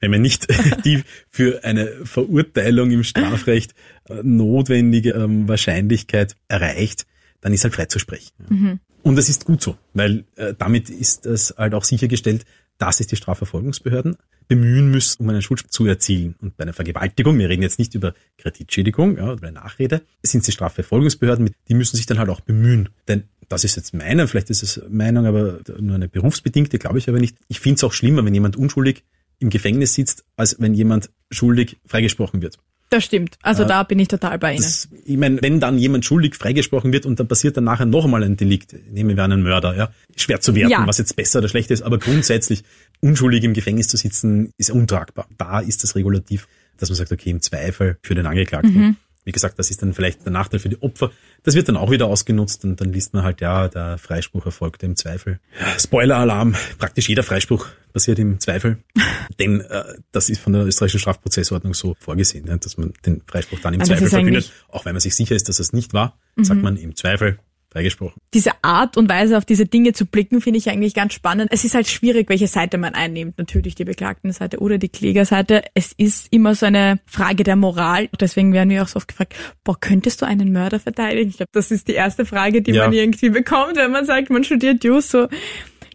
wenn 0.00 0.10
man 0.10 0.20
nicht 0.20 0.48
die 0.84 1.02
für 1.30 1.64
eine 1.64 2.04
Verurteilung 2.04 2.90
im 2.90 3.04
Strafrecht 3.04 3.74
äh, 4.08 4.20
notwendige 4.22 5.10
ähm, 5.12 5.48
Wahrscheinlichkeit 5.48 6.36
erreicht, 6.48 7.06
dann 7.40 7.52
ist 7.52 7.64
halt 7.64 7.74
frei 7.74 7.86
zu 7.86 7.98
sprechen. 7.98 8.32
Mhm. 8.48 8.80
Und 9.02 9.16
das 9.16 9.28
ist 9.28 9.44
gut 9.44 9.62
so, 9.62 9.76
weil 9.94 10.24
äh, 10.36 10.54
damit 10.56 10.88
ist 10.88 11.26
es 11.26 11.54
halt 11.56 11.74
auch 11.74 11.84
sichergestellt, 11.84 12.44
dass 12.78 12.96
sich 12.96 13.06
die 13.06 13.16
Strafverfolgungsbehörden 13.16 14.16
bemühen 14.48 14.90
müssen, 14.90 15.22
um 15.22 15.28
einen 15.28 15.42
Schutz 15.42 15.64
zu 15.68 15.86
erzielen. 15.86 16.34
Und 16.40 16.56
bei 16.56 16.62
einer 16.62 16.72
Vergewaltigung, 16.72 17.38
wir 17.38 17.48
reden 17.48 17.62
jetzt 17.62 17.78
nicht 17.78 17.94
über 17.94 18.14
Kreditschädigung 18.38 19.18
ja, 19.18 19.32
oder 19.32 19.50
Nachrede, 19.52 20.02
sind 20.22 20.46
die 20.46 20.52
Strafverfolgungsbehörden, 20.52 21.50
die 21.68 21.74
müssen 21.74 21.96
sich 21.96 22.06
dann 22.06 22.18
halt 22.18 22.28
auch 22.28 22.40
bemühen. 22.40 22.88
Denn 23.08 23.24
das 23.48 23.64
ist 23.64 23.76
jetzt 23.76 23.94
meine, 23.94 24.26
vielleicht 24.26 24.50
ist 24.50 24.62
es 24.62 24.82
Meinung, 24.88 25.26
aber 25.26 25.60
nur 25.78 25.94
eine 25.94 26.08
berufsbedingte, 26.08 26.78
glaube 26.78 26.98
ich 26.98 27.08
aber 27.08 27.20
nicht. 27.20 27.36
Ich 27.48 27.60
finde 27.60 27.76
es 27.76 27.84
auch 27.84 27.92
schlimmer, 27.92 28.24
wenn 28.24 28.34
jemand 28.34 28.56
unschuldig 28.56 29.04
im 29.38 29.50
Gefängnis 29.50 29.94
sitzt, 29.94 30.24
als 30.36 30.60
wenn 30.60 30.74
jemand 30.74 31.10
schuldig 31.30 31.78
freigesprochen 31.86 32.42
wird. 32.42 32.58
Das 32.92 33.04
stimmt. 33.04 33.38
Also 33.40 33.62
äh, 33.62 33.66
da 33.66 33.84
bin 33.84 33.98
ich 33.98 34.08
total 34.08 34.38
bei 34.38 34.52
Ihnen. 34.52 34.62
Das, 34.62 34.86
ich 35.06 35.16
meine, 35.16 35.40
wenn 35.40 35.60
dann 35.60 35.78
jemand 35.78 36.04
schuldig 36.04 36.36
freigesprochen 36.36 36.92
wird 36.92 37.06
und 37.06 37.18
dann 37.18 37.26
passiert 37.26 37.56
dann 37.56 37.64
nachher 37.64 37.86
noch 37.86 38.04
einmal 38.04 38.22
ein 38.22 38.36
Delikt, 38.36 38.76
nehmen 38.90 39.16
wir 39.16 39.24
einen 39.24 39.42
Mörder, 39.42 39.74
ja, 39.74 39.90
schwer 40.14 40.42
zu 40.42 40.54
werten, 40.54 40.72
ja. 40.72 40.86
was 40.86 40.98
jetzt 40.98 41.16
besser 41.16 41.38
oder 41.38 41.48
schlechter 41.48 41.72
ist, 41.72 41.80
aber 41.80 41.98
grundsätzlich 41.98 42.64
unschuldig 43.00 43.44
im 43.44 43.54
Gefängnis 43.54 43.88
zu 43.88 43.96
sitzen, 43.96 44.52
ist 44.58 44.70
untragbar. 44.70 45.26
Da 45.38 45.60
ist 45.60 45.82
das 45.82 45.96
Regulativ, 45.96 46.48
dass 46.76 46.90
man 46.90 46.96
sagt, 46.96 47.12
okay, 47.12 47.30
im 47.30 47.40
Zweifel 47.40 47.96
für 48.02 48.14
den 48.14 48.26
Angeklagten. 48.26 48.74
Mhm. 48.74 48.96
Wie 49.24 49.32
gesagt, 49.32 49.58
das 49.58 49.70
ist 49.70 49.82
dann 49.82 49.94
vielleicht 49.94 50.24
der 50.24 50.32
Nachteil 50.32 50.58
für 50.58 50.68
die 50.68 50.82
Opfer. 50.82 51.10
Das 51.44 51.54
wird 51.54 51.68
dann 51.68 51.76
auch 51.76 51.90
wieder 51.90 52.06
ausgenutzt 52.06 52.64
und 52.64 52.80
dann 52.80 52.92
liest 52.92 53.14
man 53.14 53.22
halt, 53.22 53.40
ja, 53.40 53.68
der 53.68 53.98
Freispruch 53.98 54.46
erfolgt 54.46 54.82
im 54.82 54.96
Zweifel. 54.96 55.38
Ja, 55.60 55.78
Spoiler-Alarm, 55.78 56.54
praktisch 56.78 57.08
jeder 57.08 57.22
Freispruch 57.22 57.66
passiert 57.92 58.18
im 58.18 58.40
Zweifel. 58.40 58.78
Denn 59.38 59.60
äh, 59.60 59.84
das 60.10 60.28
ist 60.28 60.40
von 60.40 60.52
der 60.52 60.64
österreichischen 60.64 61.00
Strafprozessordnung 61.00 61.74
so 61.74 61.94
vorgesehen, 62.00 62.46
ja, 62.46 62.56
dass 62.56 62.76
man 62.76 62.92
den 63.06 63.22
Freispruch 63.26 63.60
dann 63.60 63.74
im 63.74 63.80
also 63.80 63.92
Zweifel 63.92 64.08
verkündet. 64.08 64.52
Auch 64.68 64.84
wenn 64.84 64.94
man 64.94 65.00
sich 65.00 65.14
sicher 65.14 65.36
ist, 65.36 65.48
dass 65.48 65.60
es 65.60 65.72
nicht 65.72 65.94
war, 65.94 66.18
mhm. 66.36 66.44
sagt 66.44 66.62
man 66.62 66.76
im 66.76 66.96
Zweifel 66.96 67.38
freigesprochen. 67.72 68.20
Diese 68.34 68.50
Art 68.62 68.96
und 68.96 69.08
Weise 69.08 69.36
auf 69.38 69.44
diese 69.44 69.66
Dinge 69.66 69.92
zu 69.92 70.06
blicken, 70.06 70.40
finde 70.40 70.58
ich 70.58 70.68
eigentlich 70.68 70.94
ganz 70.94 71.14
spannend. 71.14 71.50
Es 71.52 71.64
ist 71.64 71.74
halt 71.74 71.88
schwierig, 71.88 72.28
welche 72.28 72.46
Seite 72.46 72.78
man 72.78 72.94
einnimmt. 72.94 73.38
Natürlich 73.38 73.74
die 73.74 73.84
Beklagtenseite 73.84 74.58
oder 74.58 74.78
die 74.78 74.88
Klägerseite. 74.88 75.62
Es 75.74 75.92
ist 75.96 76.28
immer 76.30 76.54
so 76.54 76.66
eine 76.66 77.00
Frage 77.06 77.44
der 77.44 77.56
Moral. 77.56 78.08
Deswegen 78.20 78.52
werden 78.52 78.70
wir 78.70 78.82
auch 78.82 78.88
so 78.88 78.98
oft 78.98 79.08
gefragt, 79.08 79.34
boah, 79.64 79.78
könntest 79.78 80.22
du 80.22 80.26
einen 80.26 80.52
Mörder 80.52 80.78
verteidigen? 80.78 81.30
Ich 81.30 81.38
glaube, 81.38 81.50
das 81.52 81.70
ist 81.70 81.88
die 81.88 81.94
erste 81.94 82.26
Frage, 82.26 82.62
die 82.62 82.72
ja. 82.72 82.84
man 82.84 82.92
irgendwie 82.92 83.30
bekommt, 83.30 83.76
wenn 83.76 83.90
man 83.90 84.04
sagt, 84.04 84.30
man 84.30 84.44
studiert 84.44 84.84
Jus. 84.84 85.10
So, 85.10 85.28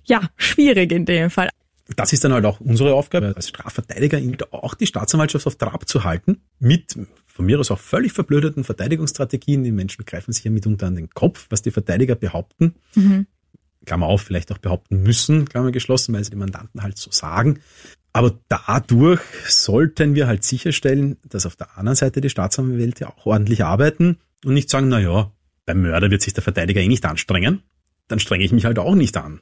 ja, 0.05 0.21
schwierig 0.37 0.91
in 0.91 1.05
dem 1.05 1.29
Fall. 1.29 1.49
Das 1.95 2.11
ist 2.11 2.23
dann 2.23 2.33
halt 2.33 2.45
auch 2.45 2.59
unsere 2.59 2.93
Aufgabe, 2.93 3.33
als 3.35 3.47
Strafverteidiger 3.47 4.19
auch 4.51 4.73
die 4.73 4.87
Staatsanwaltschaft 4.87 5.47
auf 5.47 5.55
Trab 5.55 5.87
zu 5.87 6.03
halten, 6.03 6.41
mit 6.59 6.97
von 7.37 7.45
mir 7.45 7.59
aus 7.59 7.69
auch 7.69 7.79
völlig 7.79 8.13
verblödeten 8.13 8.63
Verteidigungsstrategien. 8.63 9.63
Die 9.63 9.71
Menschen 9.71 10.05
greifen 10.05 10.31
sich 10.31 10.43
ja 10.43 10.49
mitunter 10.49 10.87
an 10.87 10.95
den 10.95 11.11
Kopf, 11.11 11.45
was 11.51 11.61
die 11.61 11.69
Verteidiger 11.69 12.15
behaupten. 12.15 12.73
Mhm. 12.95 13.27
Klammer 13.85 14.07
auf, 14.07 14.23
vielleicht 14.23 14.51
auch 14.51 14.57
behaupten 14.57 15.03
müssen, 15.03 15.47
Klammer 15.47 15.71
geschlossen, 15.71 16.15
weil 16.15 16.23
sie 16.23 16.31
die 16.31 16.35
Mandanten 16.35 16.81
halt 16.81 16.97
so 16.97 17.11
sagen. 17.11 17.59
Aber 18.11 18.39
dadurch 18.49 19.21
sollten 19.47 20.15
wir 20.15 20.25
halt 20.25 20.43
sicherstellen, 20.43 21.17
dass 21.29 21.45
auf 21.45 21.55
der 21.55 21.77
anderen 21.77 21.95
Seite 21.95 22.21
die 22.21 22.31
Staatsanwälte 22.31 23.07
auch 23.07 23.27
ordentlich 23.27 23.63
arbeiten 23.63 24.17
und 24.43 24.55
nicht 24.55 24.71
sagen, 24.71 24.87
na 24.89 24.99
ja, 24.99 25.31
beim 25.67 25.83
Mörder 25.83 26.09
wird 26.09 26.23
sich 26.23 26.33
der 26.33 26.43
Verteidiger 26.43 26.81
eh 26.81 26.87
nicht 26.87 27.05
anstrengen, 27.05 27.61
dann 28.07 28.19
strenge 28.19 28.43
ich 28.43 28.51
mich 28.51 28.65
halt 28.65 28.79
auch 28.79 28.95
nicht 28.95 29.15
an. 29.15 29.41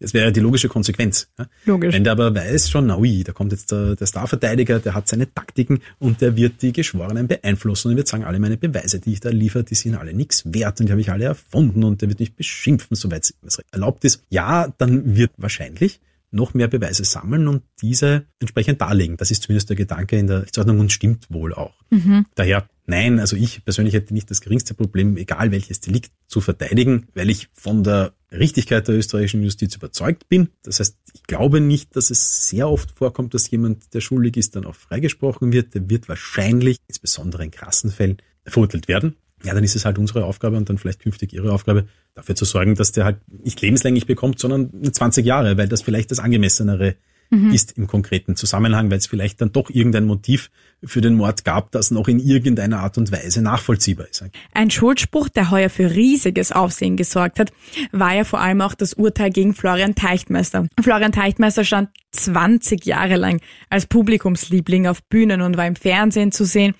Das 0.00 0.14
wäre 0.14 0.32
die 0.32 0.40
logische 0.40 0.68
Konsequenz. 0.68 1.28
Logisch. 1.66 1.94
Wenn 1.94 2.04
der 2.04 2.12
aber 2.12 2.34
weiß 2.34 2.70
schon, 2.70 2.86
na 2.86 2.96
ui, 2.96 3.22
da 3.22 3.32
kommt 3.32 3.52
jetzt 3.52 3.70
der, 3.70 3.96
der 3.96 4.06
Starverteidiger, 4.06 4.78
der 4.80 4.94
hat 4.94 5.06
seine 5.08 5.32
Taktiken 5.32 5.80
und 5.98 6.22
der 6.22 6.36
wird 6.36 6.62
die 6.62 6.72
Geschworenen 6.72 7.28
beeinflussen 7.28 7.90
und 7.90 7.96
wird 7.96 8.08
sagen, 8.08 8.24
alle 8.24 8.38
meine 8.38 8.56
Beweise, 8.56 8.98
die 8.98 9.12
ich 9.12 9.20
da 9.20 9.28
liefere, 9.28 9.62
die 9.62 9.74
sind 9.74 9.94
alle 9.94 10.14
nichts 10.14 10.42
wert 10.46 10.80
und 10.80 10.86
die 10.86 10.92
habe 10.92 11.02
ich 11.02 11.10
alle 11.10 11.26
erfunden 11.26 11.84
und 11.84 12.00
der 12.00 12.08
wird 12.08 12.20
mich 12.20 12.34
beschimpfen, 12.34 12.96
soweit 12.96 13.30
es 13.42 13.62
erlaubt 13.70 14.04
ist. 14.04 14.24
Ja, 14.30 14.72
dann 14.78 15.16
wird 15.16 15.32
wahrscheinlich 15.36 16.00
noch 16.30 16.54
mehr 16.54 16.68
Beweise 16.68 17.04
sammeln 17.04 17.48
und 17.48 17.62
diese 17.82 18.24
entsprechend 18.38 18.80
darlegen. 18.80 19.16
Das 19.16 19.30
ist 19.30 19.42
zumindest 19.42 19.68
der 19.68 19.76
Gedanke 19.76 20.16
in 20.16 20.28
der 20.28 20.42
Rechtsordnung 20.42 20.78
und 20.78 20.92
stimmt 20.92 21.26
wohl 21.28 21.52
auch. 21.52 21.74
Mhm. 21.90 22.26
Daher, 22.34 22.68
nein, 22.86 23.18
also 23.18 23.36
ich 23.36 23.64
persönlich 23.64 23.94
hätte 23.94 24.14
nicht 24.14 24.30
das 24.30 24.40
geringste 24.40 24.74
Problem, 24.74 25.16
egal 25.16 25.50
welches 25.50 25.80
Delikt 25.80 26.12
zu 26.26 26.40
verteidigen, 26.40 27.08
weil 27.14 27.30
ich 27.30 27.48
von 27.52 27.82
der 27.82 28.12
Richtigkeit 28.32 28.86
der 28.86 28.96
österreichischen 28.96 29.42
Justiz 29.42 29.74
überzeugt 29.74 30.28
bin. 30.28 30.50
Das 30.62 30.80
heißt, 30.80 30.96
ich 31.14 31.22
glaube 31.24 31.60
nicht, 31.60 31.96
dass 31.96 32.10
es 32.10 32.48
sehr 32.48 32.68
oft 32.68 32.90
vorkommt, 32.92 33.34
dass 33.34 33.50
jemand, 33.50 33.92
der 33.94 34.00
schuldig 34.00 34.36
ist, 34.36 34.56
dann 34.56 34.66
auch 34.66 34.74
freigesprochen 34.74 35.52
wird. 35.52 35.74
Der 35.74 35.90
wird 35.90 36.08
wahrscheinlich, 36.08 36.78
insbesondere 36.88 37.44
in 37.44 37.50
krassen 37.50 37.90
Fällen, 37.90 38.18
verurteilt 38.46 38.88
werden 38.88 39.16
ja, 39.42 39.54
dann 39.54 39.64
ist 39.64 39.74
es 39.74 39.84
halt 39.84 39.98
unsere 39.98 40.24
Aufgabe 40.24 40.56
und 40.56 40.68
dann 40.68 40.78
vielleicht 40.78 41.00
künftig 41.00 41.32
ihre 41.32 41.52
Aufgabe, 41.52 41.86
dafür 42.14 42.34
zu 42.34 42.44
sorgen, 42.44 42.74
dass 42.74 42.92
der 42.92 43.04
halt 43.04 43.16
nicht 43.28 43.60
lebenslänglich 43.62 44.06
bekommt, 44.06 44.38
sondern 44.38 44.70
20 44.92 45.24
Jahre, 45.24 45.56
weil 45.56 45.68
das 45.68 45.82
vielleicht 45.82 46.10
das 46.10 46.18
angemessenere 46.18 46.96
mhm. 47.30 47.52
ist 47.52 47.78
im 47.78 47.86
konkreten 47.86 48.36
Zusammenhang, 48.36 48.90
weil 48.90 48.98
es 48.98 49.06
vielleicht 49.06 49.40
dann 49.40 49.52
doch 49.52 49.70
irgendein 49.70 50.04
Motiv 50.04 50.50
für 50.82 51.00
den 51.00 51.14
Mord 51.14 51.44
gab, 51.44 51.70
das 51.72 51.90
noch 51.90 52.08
in 52.08 52.18
irgendeiner 52.18 52.80
Art 52.80 52.98
und 52.98 53.12
Weise 53.12 53.42
nachvollziehbar 53.42 54.08
ist. 54.08 54.24
Ein 54.52 54.70
Schuldspruch, 54.70 55.28
der 55.28 55.50
heuer 55.50 55.70
für 55.70 55.90
riesiges 55.90 56.52
Aufsehen 56.52 56.96
gesorgt 56.96 57.38
hat, 57.38 57.52
war 57.92 58.14
ja 58.14 58.24
vor 58.24 58.40
allem 58.40 58.60
auch 58.60 58.74
das 58.74 58.94
Urteil 58.94 59.30
gegen 59.30 59.54
Florian 59.54 59.94
Teichtmeister. 59.94 60.66
Florian 60.80 61.12
Teichtmeister 61.12 61.64
stand 61.64 61.90
20 62.12 62.84
Jahre 62.86 63.16
lang 63.16 63.40
als 63.68 63.86
Publikumsliebling 63.86 64.86
auf 64.86 65.02
Bühnen 65.04 65.42
und 65.42 65.56
war 65.56 65.66
im 65.66 65.76
Fernsehen 65.76 66.32
zu 66.32 66.44
sehen. 66.44 66.74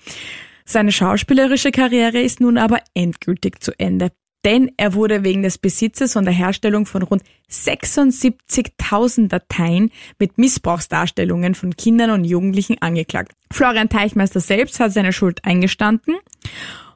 Seine 0.65 0.91
schauspielerische 0.91 1.71
Karriere 1.71 2.21
ist 2.21 2.39
nun 2.39 2.57
aber 2.57 2.79
endgültig 2.93 3.61
zu 3.61 3.77
Ende. 3.77 4.11
Denn 4.43 4.71
er 4.77 4.93
wurde 4.93 5.23
wegen 5.23 5.43
des 5.43 5.57
Besitzes 5.57 6.15
und 6.15 6.25
der 6.25 6.33
Herstellung 6.33 6.85
von 6.85 7.03
rund 7.03 7.23
76.000 7.49 9.27
Dateien 9.27 9.91
mit 10.17 10.37
Missbrauchsdarstellungen 10.37 11.53
von 11.53 11.75
Kindern 11.75 12.11
und 12.11 12.23
Jugendlichen 12.23 12.81
angeklagt. 12.81 13.33
Florian 13.51 13.89
Teichmeister 13.89 14.39
selbst 14.39 14.79
hat 14.79 14.93
seine 14.93 15.13
Schuld 15.13 15.43
eingestanden 15.43 16.15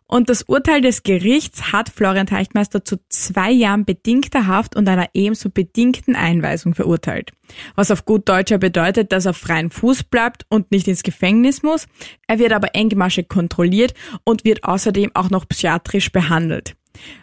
und 0.08 0.29
das 0.29 0.43
Urteil 0.43 0.81
des 0.81 1.01
Gerichts 1.01 1.71
hat 1.71 1.89
Florian 1.89 2.27
Teichmeister 2.27 2.86
zu 2.86 2.97
zwei 3.10 3.51
Jahren 3.51 3.86
bedingter 3.86 4.45
Haft 4.45 4.75
und 4.75 4.88
einer 4.88 5.10
ebenso 5.13 5.49
bedingten 5.49 6.15
Einweisung 6.15 6.75
verurteilt. 6.75 7.31
Was 7.75 7.89
auf 7.89 8.05
gut 8.05 8.29
Deutscher 8.29 8.60
bedeutet, 8.60 9.12
dass 9.12 9.25
er 9.25 9.34
freien 9.34 9.71
Fuß 9.71 10.03
bleibt 10.03 10.45
und 10.49 10.71
nicht 10.71 10.88
ins 10.88 11.01
Gefängnis 11.01 11.63
muss. 11.63 11.88
Er 12.27 12.38
wird 12.38 12.53
aber 12.53 12.75
engmaschig 12.75 13.27
kontrolliert 13.27 13.95
und 14.23 14.45
wird 14.45 14.63
außerdem 14.63 15.12
auch 15.15 15.31
noch 15.31 15.47
psychiatrisch 15.47 16.12
behandelt. 16.12 16.75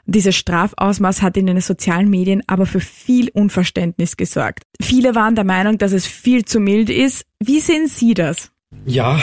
Dieses 0.06 0.34
Strafausmaß 0.36 1.22
hat 1.22 1.36
in 1.36 1.46
den 1.46 1.60
sozialen 1.60 2.10
Medien 2.10 2.42
aber 2.46 2.66
für 2.66 2.80
viel 2.80 3.30
Unverständnis 3.30 4.16
gesorgt. 4.16 4.64
Viele 4.80 5.14
waren 5.14 5.34
der 5.34 5.44
Meinung, 5.44 5.78
dass 5.78 5.92
es 5.92 6.06
viel 6.06 6.44
zu 6.44 6.60
mild 6.60 6.90
ist. 6.90 7.24
Wie 7.42 7.60
sehen 7.60 7.86
Sie 7.88 8.14
das? 8.14 8.50
Ja, 8.86 9.20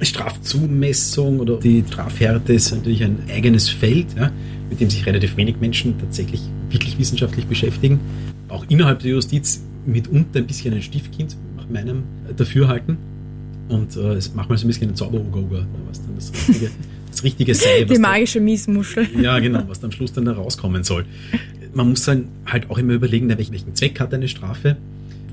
Strafzumessung 0.00 1.40
oder 1.40 1.58
die 1.58 1.84
Strafhärte 1.86 2.52
ist 2.52 2.70
natürlich 2.72 3.04
ein 3.04 3.18
eigenes 3.28 3.68
Feld, 3.68 4.06
ja, 4.16 4.30
mit 4.68 4.80
dem 4.80 4.88
sich 4.88 5.04
relativ 5.06 5.36
wenig 5.36 5.56
Menschen 5.60 5.98
tatsächlich 5.98 6.42
wirklich 6.70 6.98
wissenschaftlich 6.98 7.46
beschäftigen. 7.46 8.00
Auch 8.48 8.64
innerhalb 8.68 9.00
der 9.00 9.12
Justiz 9.12 9.62
mitunter 9.84 10.38
ein 10.38 10.46
bisschen 10.46 10.74
ein 10.74 10.82
Stiefkind 10.82 11.36
nach 11.56 11.68
meinem 11.68 12.04
Dafürhalten. 12.36 12.96
Und 13.68 13.96
äh, 13.96 14.14
es 14.14 14.34
manchmal 14.34 14.58
so 14.58 14.66
ein 14.66 14.68
bisschen 14.68 14.90
ein 14.90 14.96
Zauberuga, 14.96 15.64
was 15.88 16.02
dann 16.02 16.14
das 16.16 16.32
richtige, 16.32 16.70
das 17.10 17.24
richtige 17.24 17.54
sei. 17.54 17.84
Die 17.84 17.98
magische 17.98 18.40
Miesmuschel. 18.40 19.06
Ja, 19.20 19.38
genau, 19.38 19.64
was 19.66 19.80
dann 19.80 19.90
am 19.90 19.92
Schluss 19.92 20.12
dann 20.12 20.24
da 20.24 20.32
rauskommen 20.32 20.84
soll. 20.84 21.04
Man 21.74 21.90
muss 21.90 22.04
dann 22.04 22.28
halt 22.46 22.70
auch 22.70 22.78
immer 22.78 22.94
überlegen, 22.94 23.28
welchen 23.28 23.74
Zweck 23.74 24.00
hat 24.00 24.12
eine 24.14 24.28
Strafe. 24.28 24.76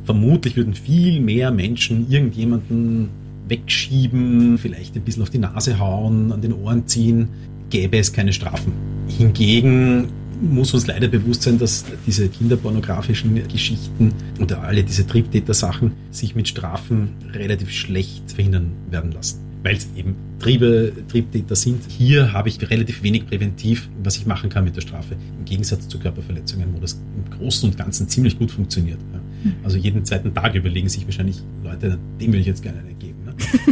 Vermutlich 0.06 0.56
würden 0.56 0.74
viel 0.74 1.20
mehr 1.20 1.52
Menschen 1.52 2.10
irgendjemanden 2.10 3.10
wegschieben, 3.48 4.58
vielleicht 4.58 4.96
ein 4.96 5.02
bisschen 5.02 5.24
auf 5.24 5.30
die 5.30 5.38
Nase 5.38 5.80
hauen, 5.80 6.32
an 6.32 6.42
den 6.42 6.54
Ohren 6.54 6.88
ziehen, 6.88 7.30
gäbe 7.70 7.98
es 7.98 8.14
keine 8.14 8.34
Strafen. 8.34 8.74
Hingegen 9.08 10.08
muss 10.42 10.74
uns 10.74 10.88
leider 10.88 11.08
bewusst 11.08 11.44
sein, 11.44 11.58
dass 11.58 11.86
diese 12.06 12.28
kinderpornografischen 12.30 13.36
Geschichten 13.48 14.14
oder 14.40 14.62
alle 14.62 14.84
diese 14.84 15.08
Triebtäter-Sachen 15.08 15.94
sich 16.12 16.36
mit 16.36 16.48
Strafen 16.48 17.10
relativ 17.34 17.72
schlecht 17.72 18.32
verhindern 18.32 18.72
werden 18.92 19.12
lassen. 19.12 19.47
Weil 19.64 19.76
es 19.76 19.88
eben 19.96 20.16
Triebe, 20.40 20.94
Triebtäter 21.10 21.56
sind. 21.56 21.82
Hier 21.90 22.32
habe 22.32 22.50
ich 22.50 22.70
relativ 22.70 23.02
wenig 23.04 23.28
präventiv, 23.28 23.90
was 24.04 24.18
ich 24.18 24.26
machen 24.26 24.50
kann 24.50 24.64
mit 24.64 24.76
der 24.76 24.82
Strafe. 24.82 25.16
Im 25.40 25.46
Gegensatz 25.46 25.88
zu 25.88 26.00
Körperverletzungen, 26.00 26.74
wo 26.74 26.80
das 26.80 26.94
im 26.94 27.38
Großen 27.38 27.70
und 27.70 27.78
Ganzen 27.78 28.08
ziemlich 28.08 28.38
gut 28.38 28.52
funktioniert. 28.52 29.00
Hm. 29.44 29.54
Also 29.64 29.78
jeden 29.78 30.06
zweiten 30.06 30.34
Tag 30.34 30.56
überlegen 30.56 30.90
sich 30.90 31.06
wahrscheinlich 31.06 31.38
Leute, 31.64 31.98
dem 32.22 32.34
will 32.34 32.40
ich 32.40 32.48
jetzt 32.48 32.62
gerne 32.62 32.80
eine 32.80 32.98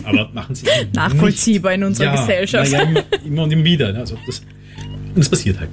aber 0.04 0.30
machen 0.34 0.56
sie 0.56 0.68
Nachvollziehbar 0.94 1.72
nicht. 1.72 1.82
in 1.82 1.84
unserer 1.88 2.06
ja, 2.08 2.22
Gesellschaft. 2.22 2.72
Ja, 2.72 2.82
immer, 3.26 3.44
und 3.44 3.52
immer 3.52 3.64
wieder. 3.64 3.92
Ne? 3.92 4.00
Also 4.00 4.18
das, 4.26 4.40
und 4.40 5.18
das 5.18 5.30
passiert 5.30 5.60
halt. 5.60 5.70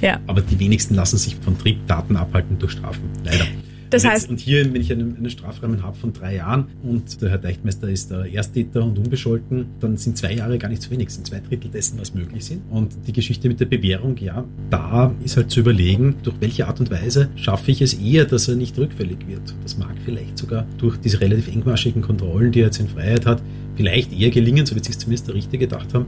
Ja. 0.00 0.08
ja. 0.08 0.20
Aber 0.26 0.40
die 0.40 0.58
wenigsten 0.58 0.94
lassen 0.94 1.18
sich 1.18 1.36
von 1.36 1.58
Triebdaten 1.58 2.16
abhalten 2.16 2.58
durch 2.58 2.72
Strafen. 2.72 3.02
Leider. 3.24 3.46
Das 3.92 4.04
und 4.04 4.10
heißt, 4.10 4.30
und 4.30 4.40
hier, 4.40 4.64
wenn 4.72 4.80
ich 4.80 4.90
einen, 4.90 5.16
einen 5.16 5.30
Strafrahmen 5.30 5.82
habe 5.82 5.96
von 5.96 6.12
drei 6.14 6.36
Jahren 6.36 6.66
und 6.82 7.20
der 7.20 7.28
Herr 7.28 7.38
Deichtmeister 7.38 7.88
ist 7.88 8.10
der 8.10 8.32
Ersttäter 8.32 8.82
und 8.82 8.98
unbescholten, 8.98 9.66
dann 9.80 9.98
sind 9.98 10.16
zwei 10.16 10.32
Jahre 10.32 10.56
gar 10.58 10.68
nicht 10.68 10.80
zu 10.80 10.90
wenig, 10.90 11.10
sind 11.10 11.26
zwei 11.26 11.40
Drittel 11.40 11.70
dessen, 11.70 12.00
was 12.00 12.14
möglich 12.14 12.44
sind. 12.44 12.62
Und 12.70 12.96
die 13.06 13.12
Geschichte 13.12 13.48
mit 13.48 13.60
der 13.60 13.66
Bewährung, 13.66 14.16
ja, 14.16 14.44
da 14.70 15.14
ist 15.22 15.36
halt 15.36 15.50
zu 15.50 15.60
überlegen, 15.60 16.16
durch 16.22 16.36
welche 16.40 16.66
Art 16.66 16.80
und 16.80 16.90
Weise 16.90 17.28
schaffe 17.36 17.70
ich 17.70 17.82
es 17.82 17.92
eher, 17.92 18.24
dass 18.24 18.48
er 18.48 18.56
nicht 18.56 18.78
rückfällig 18.78 19.18
wird. 19.28 19.54
Das 19.62 19.76
mag 19.76 19.94
vielleicht 20.04 20.38
sogar 20.38 20.66
durch 20.78 20.96
diese 20.96 21.20
relativ 21.20 21.48
engmaschigen 21.48 22.00
Kontrollen, 22.00 22.50
die 22.50 22.60
er 22.60 22.66
jetzt 22.66 22.80
in 22.80 22.88
Freiheit 22.88 23.26
hat, 23.26 23.42
vielleicht 23.76 24.18
eher 24.18 24.30
gelingen, 24.30 24.64
so 24.64 24.74
wird 24.74 24.86
sich 24.86 24.98
zumindest 24.98 25.28
der 25.28 25.34
Richter 25.34 25.58
gedacht 25.58 25.92
haben, 25.92 26.06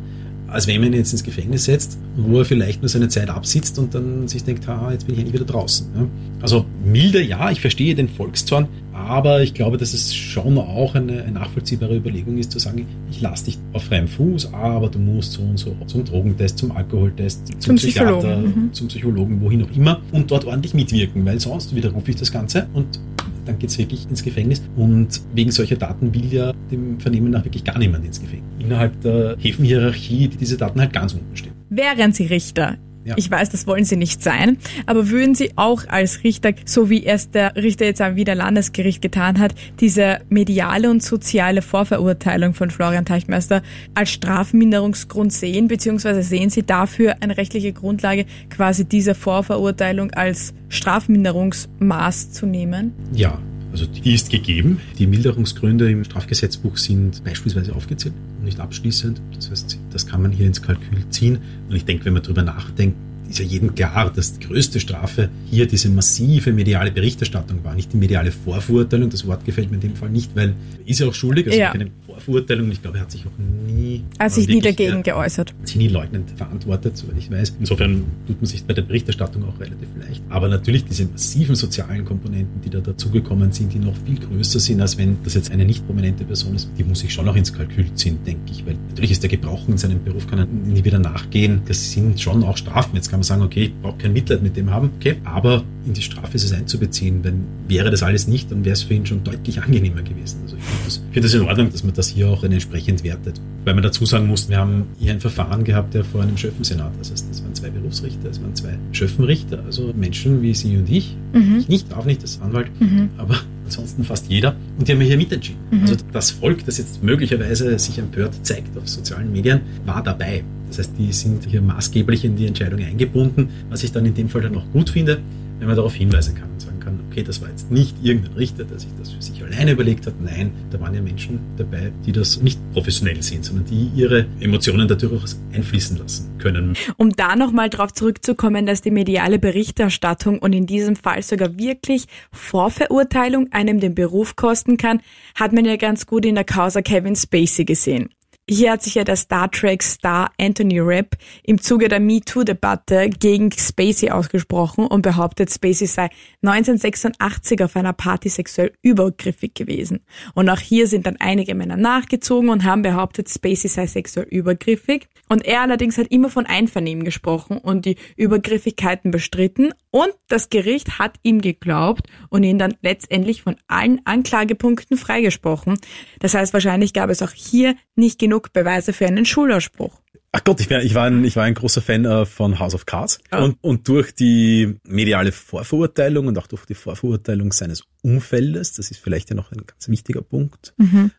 als 0.48 0.66
wenn 0.66 0.80
man 0.80 0.92
ihn 0.92 0.98
jetzt 0.98 1.12
ins 1.12 1.24
Gefängnis 1.24 1.64
setzt, 1.64 1.98
wo 2.16 2.38
er 2.38 2.44
vielleicht 2.44 2.82
nur 2.82 2.88
seine 2.88 3.08
Zeit 3.08 3.28
absitzt 3.28 3.78
und 3.78 3.94
dann 3.94 4.28
sich 4.28 4.44
denkt, 4.44 4.66
ha, 4.68 4.92
jetzt 4.92 5.06
bin 5.06 5.14
ich 5.14 5.20
endlich 5.20 5.40
wieder 5.40 5.50
draußen. 5.50 5.86
Ja. 5.94 6.06
Also 6.40 6.64
milder, 6.84 7.20
ja, 7.20 7.50
ich 7.50 7.60
verstehe 7.60 7.94
den 7.94 8.08
Volkszorn, 8.08 8.68
aber 8.92 9.42
ich 9.42 9.54
glaube, 9.54 9.78
dass 9.78 9.92
es 9.94 10.14
schon 10.14 10.56
auch 10.58 10.94
eine, 10.94 11.22
eine 11.22 11.32
nachvollziehbare 11.32 11.96
Überlegung 11.96 12.38
ist, 12.38 12.52
zu 12.52 12.58
sagen, 12.58 12.86
ich 13.10 13.20
lasse 13.20 13.46
dich 13.46 13.58
auf 13.72 13.84
freiem 13.84 14.06
Fuß, 14.06 14.52
aber 14.52 14.88
du 14.88 14.98
musst 14.98 15.32
so 15.32 15.42
und 15.42 15.58
so 15.58 15.76
zum 15.86 16.04
Drogentest, 16.04 16.58
zum 16.58 16.72
Alkoholtest, 16.72 17.48
zum, 17.48 17.60
zum 17.60 17.76
Psychiater, 17.76 18.18
Psychologen. 18.18 18.44
Mhm. 18.44 18.72
zum 18.72 18.88
Psychologen, 18.88 19.40
wohin 19.40 19.62
auch 19.64 19.76
immer, 19.76 20.00
und 20.12 20.30
dort 20.30 20.44
ordentlich 20.44 20.74
mitwirken, 20.74 21.24
weil 21.24 21.40
sonst 21.40 21.74
widerrufe 21.74 22.10
ich 22.10 22.16
das 22.16 22.30
Ganze 22.30 22.68
und 22.74 23.00
dann 23.44 23.58
geht 23.58 23.70
es 23.70 23.78
wirklich 23.78 24.08
ins 24.08 24.22
Gefängnis. 24.22 24.62
Und 24.76 25.20
wegen 25.34 25.50
solcher 25.50 25.76
Daten 25.76 26.14
will 26.14 26.32
ja 26.32 26.52
dem 26.70 27.00
Vernehmen 27.00 27.30
nach 27.30 27.44
wirklich 27.44 27.64
gar 27.64 27.78
niemand 27.78 28.04
ins 28.04 28.20
Gefängnis. 28.20 28.48
Innerhalb 28.58 29.00
der 29.00 29.36
Häfenhierarchie, 29.38 30.28
die 30.28 30.36
diese 30.36 30.56
Daten 30.56 30.80
halt 30.80 30.92
ganz 30.92 31.14
unten 31.14 31.36
stehen. 31.36 31.52
Wären 31.68 32.12
Sie 32.12 32.26
Richter, 32.26 32.78
ja. 33.04 33.14
Ich 33.16 33.30
weiß, 33.30 33.50
das 33.50 33.66
wollen 33.66 33.84
Sie 33.84 33.96
nicht 33.96 34.22
sein, 34.22 34.58
aber 34.86 35.10
würden 35.10 35.34
Sie 35.34 35.52
auch 35.56 35.86
als 35.88 36.24
Richter, 36.24 36.52
so 36.64 36.88
wie 36.88 37.04
es 37.04 37.30
der 37.30 37.54
Richter 37.56 37.84
jetzt 37.84 38.00
am 38.00 38.16
Wiener 38.16 38.34
Landesgericht 38.34 39.02
getan 39.02 39.38
hat, 39.38 39.54
diese 39.80 40.20
mediale 40.30 40.90
und 40.90 41.02
soziale 41.02 41.60
Vorverurteilung 41.60 42.54
von 42.54 42.70
Florian 42.70 43.04
Teichmeister 43.04 43.62
als 43.94 44.10
Strafminderungsgrund 44.10 45.32
sehen, 45.32 45.68
beziehungsweise 45.68 46.22
sehen 46.22 46.50
Sie 46.50 46.62
dafür 46.62 47.16
eine 47.20 47.36
rechtliche 47.36 47.72
Grundlage, 47.72 48.24
quasi 48.48 48.84
diese 48.86 49.14
Vorverurteilung 49.14 50.10
als 50.12 50.54
Strafminderungsmaß 50.68 52.32
zu 52.32 52.46
nehmen? 52.46 52.92
Ja, 53.12 53.38
also 53.72 53.86
die 53.86 54.14
ist 54.14 54.30
gegeben. 54.30 54.80
Die 54.98 55.06
Milderungsgründe 55.06 55.90
im 55.90 56.04
Strafgesetzbuch 56.04 56.76
sind 56.76 57.22
beispielsweise 57.24 57.74
aufgezählt 57.74 58.14
nicht 58.44 58.60
abschließend. 58.60 59.20
Das 59.34 59.50
heißt, 59.50 59.78
das 59.92 60.06
kann 60.06 60.22
man 60.22 60.30
hier 60.30 60.46
ins 60.46 60.62
Kalkül 60.62 61.08
ziehen. 61.10 61.38
Und 61.68 61.76
ich 61.76 61.84
denke, 61.84 62.04
wenn 62.04 62.12
man 62.12 62.22
darüber 62.22 62.42
nachdenkt, 62.42 62.96
ist 63.28 63.38
ja 63.38 63.44
jedem 63.44 63.74
klar, 63.74 64.12
dass 64.14 64.38
die 64.38 64.46
größte 64.46 64.80
Strafe 64.80 65.30
hier 65.50 65.66
diese 65.66 65.88
massive 65.88 66.52
mediale 66.52 66.90
Berichterstattung 66.92 67.64
war, 67.64 67.74
nicht 67.74 67.92
die 67.92 67.96
mediale 67.96 68.30
Vorverurteilung. 68.30 69.10
Das 69.10 69.26
Wort 69.26 69.44
gefällt 69.44 69.70
mir 69.70 69.76
in 69.76 69.80
dem 69.80 69.96
Fall 69.96 70.10
nicht, 70.10 70.36
weil 70.36 70.54
er 70.84 70.88
ist 70.88 71.00
ja 71.00 71.08
auch 71.08 71.14
schuldig, 71.14 71.46
also 71.46 71.58
ja. 71.58 71.72
keine 71.72 71.90
Vorverurteilung. 72.20 72.70
Ich 72.70 72.82
glaube, 72.82 72.98
er 72.98 73.02
hat 73.02 73.10
sich 73.10 73.24
auch 73.26 73.38
nie. 73.38 74.02
Er 74.18 74.26
hat 74.26 74.32
sich 74.32 74.48
nie 74.48 74.60
dagegen 74.60 75.02
geäußert. 75.02 75.54
Hat 75.58 75.68
sich 75.68 75.76
nie 75.76 75.88
leugnend 75.88 76.30
verantwortet, 76.36 76.96
soweit 76.96 77.16
ich 77.18 77.30
weiß. 77.30 77.56
Insofern 77.60 78.04
tut 78.26 78.36
man 78.40 78.46
sich 78.46 78.64
bei 78.64 78.74
der 78.74 78.82
Berichterstattung 78.82 79.44
auch 79.44 79.58
relativ 79.60 79.88
leicht. 79.98 80.22
Aber 80.28 80.48
natürlich 80.48 80.84
diese 80.84 81.06
massiven 81.06 81.54
sozialen 81.54 82.04
Komponenten, 82.04 82.60
die 82.62 82.70
da 82.70 82.80
dazugekommen 82.80 83.52
sind, 83.52 83.72
die 83.72 83.78
noch 83.78 83.96
viel 84.04 84.18
größer 84.18 84.60
sind, 84.60 84.80
als 84.80 84.98
wenn 84.98 85.18
das 85.24 85.34
jetzt 85.34 85.50
eine 85.50 85.64
nicht 85.64 85.86
prominente 85.86 86.24
Person 86.24 86.54
ist, 86.54 86.70
die 86.78 86.84
muss 86.84 87.02
ich 87.04 87.12
schon 87.12 87.28
auch 87.28 87.36
ins 87.36 87.52
Kalkül 87.52 87.92
ziehen, 87.94 88.18
denke 88.26 88.52
ich. 88.52 88.66
Weil 88.66 88.76
natürlich 88.88 89.12
ist 89.12 89.22
der 89.22 89.30
Gebrauch 89.30 89.68
in 89.68 89.78
seinem 89.78 90.02
Beruf, 90.02 90.26
kann 90.26 90.38
er 90.38 90.46
nie 90.46 90.84
wieder 90.84 90.98
nachgehen. 90.98 91.62
Das 91.66 91.92
sind 91.92 92.20
schon 92.20 92.42
auch 92.44 92.56
Strafen. 92.56 92.94
Jetzt 92.94 93.10
kann 93.10 93.20
man 93.20 93.24
sagen, 93.24 93.42
okay, 93.42 93.64
ich 93.64 93.82
brauche 93.82 93.98
kein 93.98 94.12
Mitleid 94.12 94.42
mit 94.42 94.56
dem 94.56 94.70
haben, 94.70 94.90
okay, 94.96 95.16
aber 95.24 95.64
in 95.86 95.92
die 95.92 96.02
Strafe 96.02 96.34
ist 96.34 96.44
es 96.44 96.52
einzubeziehen. 96.52 97.22
Wenn 97.22 97.44
wäre 97.68 97.90
das 97.90 98.02
alles 98.02 98.26
nicht, 98.28 98.50
dann 98.50 98.64
wäre 98.64 98.74
es 98.74 98.82
für 98.82 98.94
ihn 98.94 99.06
schon 99.06 99.24
deutlich 99.24 99.62
angenehmer 99.62 100.02
gewesen. 100.02 100.40
Also 100.42 100.56
ich 100.56 100.62
finde 100.62 100.84
das, 100.84 101.02
find 101.12 101.24
das 101.24 101.34
in 101.34 101.42
Ordnung, 101.42 101.70
dass 101.70 101.84
man 101.84 101.94
das 101.94 102.03
hier 102.08 102.28
auch 102.28 102.44
entsprechend 102.44 103.04
wertet. 103.04 103.40
Weil 103.64 103.74
man 103.74 103.82
dazu 103.82 104.04
sagen 104.04 104.26
muss, 104.26 104.48
wir 104.48 104.58
haben 104.58 104.84
hier 104.98 105.12
ein 105.12 105.20
Verfahren 105.20 105.64
gehabt, 105.64 105.94
der 105.94 106.04
vor 106.04 106.22
einem 106.22 106.36
Schöffensenat, 106.36 106.92
das 106.98 107.10
heißt, 107.10 107.30
das 107.30 107.42
waren 107.42 107.54
zwei 107.54 107.70
Berufsrichter, 107.70 108.28
das 108.28 108.42
waren 108.42 108.54
zwei 108.54 108.78
Schöffenrichter, 108.92 109.62
also 109.64 109.92
Menschen 109.96 110.42
wie 110.42 110.54
Sie 110.54 110.76
und 110.76 110.90
ich. 110.90 111.16
Mhm. 111.32 111.58
Ich 111.60 111.68
nicht, 111.68 111.94
auch 111.94 112.04
nicht 112.04 112.20
als 112.22 112.40
Anwalt, 112.42 112.68
mhm. 112.80 113.08
aber 113.16 113.36
ansonsten 113.64 114.04
fast 114.04 114.28
jeder. 114.28 114.54
Und 114.78 114.86
die 114.86 114.92
haben 114.92 115.00
hier 115.00 115.16
mitentschieden. 115.16 115.60
Mhm. 115.70 115.80
Also 115.82 115.96
das 116.12 116.30
Volk, 116.30 116.64
das 116.66 116.78
jetzt 116.78 117.02
möglicherweise 117.02 117.78
sich 117.78 117.98
empört 117.98 118.34
zeigt 118.42 118.76
auf 118.76 118.88
sozialen 118.88 119.32
Medien, 119.32 119.60
war 119.86 120.02
dabei. 120.02 120.44
Das 120.68 120.78
heißt, 120.78 120.92
die 120.98 121.12
sind 121.12 121.46
hier 121.46 121.62
maßgeblich 121.62 122.24
in 122.24 122.36
die 122.36 122.46
Entscheidung 122.46 122.80
eingebunden, 122.80 123.48
was 123.70 123.82
ich 123.82 123.92
dann 123.92 124.04
in 124.04 124.14
dem 124.14 124.28
Fall 124.28 124.42
dann 124.42 124.56
auch 124.56 124.70
gut 124.72 124.90
finde, 124.90 125.20
wenn 125.58 125.66
man 125.66 125.76
darauf 125.76 125.94
hinweisen 125.94 126.34
kann 126.34 126.50
und 126.50 126.60
sagen 126.60 126.80
kann, 126.80 127.00
okay, 127.10 127.22
das 127.22 127.40
war 127.40 127.48
jetzt 127.48 127.70
nicht 127.70 127.96
irgendein 128.02 128.34
Richter, 128.34 128.64
der 128.64 128.78
sich 128.78 128.90
das 128.98 129.10
für 129.10 129.22
sich 129.22 129.42
alleine 129.42 129.72
überlegt 129.72 130.06
hat. 130.06 130.14
Nein, 130.20 130.52
da 130.70 130.80
waren 130.80 130.94
ja 130.94 131.00
Menschen 131.00 131.38
dabei, 131.56 131.92
die 132.04 132.12
das 132.12 132.40
nicht 132.42 132.58
professionell 132.72 133.22
sehen, 133.22 133.42
sondern 133.42 133.66
die 133.66 133.90
ihre 133.94 134.26
Emotionen 134.40 134.88
dadurch 134.88 135.22
auch 135.22 135.54
einfließen 135.54 135.98
lassen 135.98 136.38
können. 136.38 136.76
Um 136.96 137.10
da 137.10 137.36
nochmal 137.36 137.70
drauf 137.70 137.92
zurückzukommen, 137.92 138.66
dass 138.66 138.82
die 138.82 138.90
mediale 138.90 139.38
Berichterstattung 139.38 140.38
und 140.38 140.52
in 140.52 140.66
diesem 140.66 140.96
Fall 140.96 141.22
sogar 141.22 141.56
wirklich 141.58 142.06
Vorverurteilung 142.32 143.52
einem 143.52 143.80
den 143.80 143.94
Beruf 143.94 144.36
kosten 144.36 144.76
kann, 144.76 145.00
hat 145.34 145.52
man 145.52 145.64
ja 145.64 145.76
ganz 145.76 146.06
gut 146.06 146.24
in 146.26 146.34
der 146.34 146.44
Causa 146.44 146.82
Kevin 146.82 147.16
Spacey 147.16 147.64
gesehen. 147.64 148.10
Hier 148.46 148.72
hat 148.72 148.82
sich 148.82 148.96
ja 148.96 149.04
der 149.04 149.16
Star 149.16 149.50
Trek-Star 149.50 150.30
Anthony 150.38 150.78
Rapp 150.78 151.16
im 151.44 151.62
Zuge 151.62 151.88
der 151.88 151.98
MeToo-Debatte 151.98 153.08
gegen 153.08 153.50
Spacey 153.50 154.10
ausgesprochen 154.10 154.86
und 154.86 155.00
behauptet, 155.00 155.50
Spacey 155.50 155.86
sei 155.86 156.10
1986 156.42 157.64
auf 157.64 157.74
einer 157.74 157.94
Party 157.94 158.28
sexuell 158.28 158.72
übergriffig 158.82 159.54
gewesen. 159.54 160.00
Und 160.34 160.50
auch 160.50 160.58
hier 160.58 160.88
sind 160.88 161.06
dann 161.06 161.16
einige 161.20 161.54
Männer 161.54 161.78
nachgezogen 161.78 162.50
und 162.50 162.64
haben 162.64 162.82
behauptet, 162.82 163.30
Spacey 163.30 163.68
sei 163.68 163.86
sexuell 163.86 164.26
übergriffig. 164.28 165.08
Und 165.30 165.46
er 165.46 165.62
allerdings 165.62 165.96
hat 165.96 166.08
immer 166.08 166.28
von 166.28 166.44
Einvernehmen 166.44 167.04
gesprochen 167.04 167.56
und 167.56 167.86
die 167.86 167.96
Übergriffigkeiten 168.14 169.10
bestritten. 169.10 169.72
Und 169.94 170.12
das 170.26 170.50
Gericht 170.50 170.98
hat 170.98 171.20
ihm 171.22 171.40
geglaubt 171.40 172.08
und 172.28 172.42
ihn 172.42 172.58
dann 172.58 172.74
letztendlich 172.82 173.42
von 173.42 173.54
allen 173.68 174.00
Anklagepunkten 174.04 174.96
freigesprochen. 174.96 175.78
Das 176.18 176.34
heißt, 176.34 176.52
wahrscheinlich 176.52 176.94
gab 176.94 177.10
es 177.10 177.22
auch 177.22 177.30
hier 177.30 177.76
nicht 177.94 178.18
genug 178.18 178.52
Beweise 178.52 178.92
für 178.92 179.06
einen 179.06 179.24
Schulausspruch. 179.24 180.00
Ach 180.32 180.42
Gott, 180.42 180.58
ich 180.58 180.68
war, 180.68 180.82
ich 180.82 180.96
war, 180.96 181.04
ein, 181.04 181.22
ich 181.22 181.36
war 181.36 181.44
ein 181.44 181.54
großer 181.54 181.80
Fan 181.80 182.04
äh, 182.06 182.26
von 182.26 182.58
House 182.58 182.74
of 182.74 182.86
Cards. 182.86 183.20
Oh. 183.30 183.44
Und, 183.44 183.58
und 183.60 183.86
durch 183.86 184.12
die 184.12 184.80
mediale 184.82 185.30
Vorverurteilung 185.30 186.26
und 186.26 186.36
auch 186.38 186.48
durch 186.48 186.66
die 186.66 186.74
Vorverurteilung 186.74 187.52
seines 187.52 187.84
Umfeldes, 188.02 188.72
das 188.72 188.90
ist 188.90 188.98
vielleicht 188.98 189.30
ja 189.30 189.36
noch 189.36 189.52
ein 189.52 189.64
ganz 189.64 189.88
wichtiger 189.88 190.22
Punkt, 190.22 190.74
mhm 190.76 191.12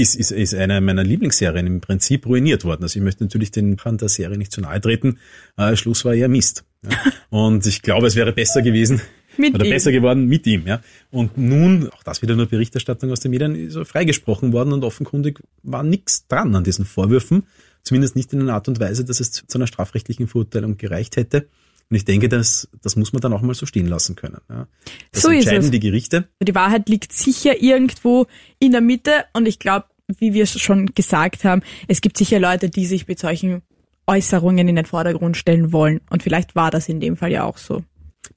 ist, 0.00 0.14
ist, 0.14 0.32
ist 0.32 0.54
eine 0.54 0.80
meiner 0.80 1.04
Lieblingsserien 1.04 1.66
im 1.66 1.80
Prinzip 1.80 2.26
ruiniert 2.26 2.64
worden. 2.64 2.82
Also 2.82 2.98
ich 2.98 3.04
möchte 3.04 3.24
natürlich 3.24 3.50
den 3.50 3.74
Machern 3.74 3.98
der 3.98 4.08
Serie 4.08 4.38
nicht 4.38 4.52
zu 4.52 4.60
nahe 4.60 4.80
treten. 4.80 5.18
Äh, 5.56 5.76
Schluss 5.76 6.04
war 6.04 6.14
eher 6.14 6.28
Mist. 6.28 6.64
Ja. 6.82 6.90
Und 7.30 7.66
ich 7.66 7.82
glaube, 7.82 8.06
es 8.06 8.16
wäre 8.16 8.32
besser 8.32 8.62
gewesen, 8.62 9.00
mit 9.36 9.54
oder 9.54 9.64
ihm. 9.64 9.70
besser 9.70 9.92
geworden 9.92 10.26
mit 10.26 10.46
ihm. 10.46 10.66
Ja. 10.66 10.80
Und 11.10 11.38
nun, 11.38 11.88
auch 11.90 12.02
das 12.02 12.22
wieder 12.22 12.36
nur 12.36 12.46
Berichterstattung 12.46 13.10
aus 13.10 13.20
den 13.20 13.30
Medien, 13.30 13.54
ist 13.54 13.76
er 13.76 13.84
freigesprochen 13.84 14.52
worden 14.52 14.72
und 14.72 14.84
offenkundig 14.84 15.40
war 15.62 15.82
nichts 15.82 16.26
dran 16.26 16.54
an 16.54 16.64
diesen 16.64 16.84
Vorwürfen. 16.84 17.44
Zumindest 17.82 18.16
nicht 18.16 18.32
in 18.32 18.40
einer 18.40 18.54
Art 18.54 18.68
und 18.68 18.78
Weise, 18.78 19.04
dass 19.04 19.20
es 19.20 19.32
zu 19.32 19.44
einer 19.56 19.66
strafrechtlichen 19.66 20.28
Verurteilung 20.28 20.76
gereicht 20.76 21.16
hätte. 21.16 21.46
Und 21.90 21.96
ich 21.96 22.04
denke, 22.04 22.28
das, 22.28 22.68
das 22.82 22.94
muss 22.94 23.12
man 23.12 23.20
dann 23.20 23.32
auch 23.32 23.42
mal 23.42 23.54
so 23.54 23.66
stehen 23.66 23.88
lassen 23.88 24.14
können. 24.14 24.38
Ja. 24.48 24.68
Das 25.10 25.22
so 25.22 25.28
entscheiden 25.28 25.58
ist 25.58 25.64
es. 25.66 25.70
die 25.72 25.80
Gerichte. 25.80 26.28
Die 26.40 26.54
Wahrheit 26.54 26.88
liegt 26.88 27.12
sicher 27.12 27.60
irgendwo 27.60 28.26
in 28.60 28.70
der 28.70 28.80
Mitte 28.80 29.24
und 29.32 29.46
ich 29.46 29.58
glaube, 29.58 29.86
wie 30.18 30.34
wir 30.34 30.44
es 30.44 30.58
schon 30.60 30.86
gesagt 30.94 31.44
haben, 31.44 31.62
es 31.88 32.00
gibt 32.00 32.16
sicher 32.16 32.38
Leute, 32.38 32.70
die 32.70 32.86
sich 32.86 33.06
mit 33.08 33.18
solchen 33.18 33.62
Äußerungen 34.06 34.66
in 34.68 34.76
den 34.76 34.86
Vordergrund 34.86 35.36
stellen 35.36 35.72
wollen. 35.72 36.00
Und 36.10 36.22
vielleicht 36.22 36.54
war 36.56 36.70
das 36.70 36.88
in 36.88 37.00
dem 37.00 37.16
Fall 37.16 37.30
ja 37.30 37.44
auch 37.44 37.58
so. 37.58 37.84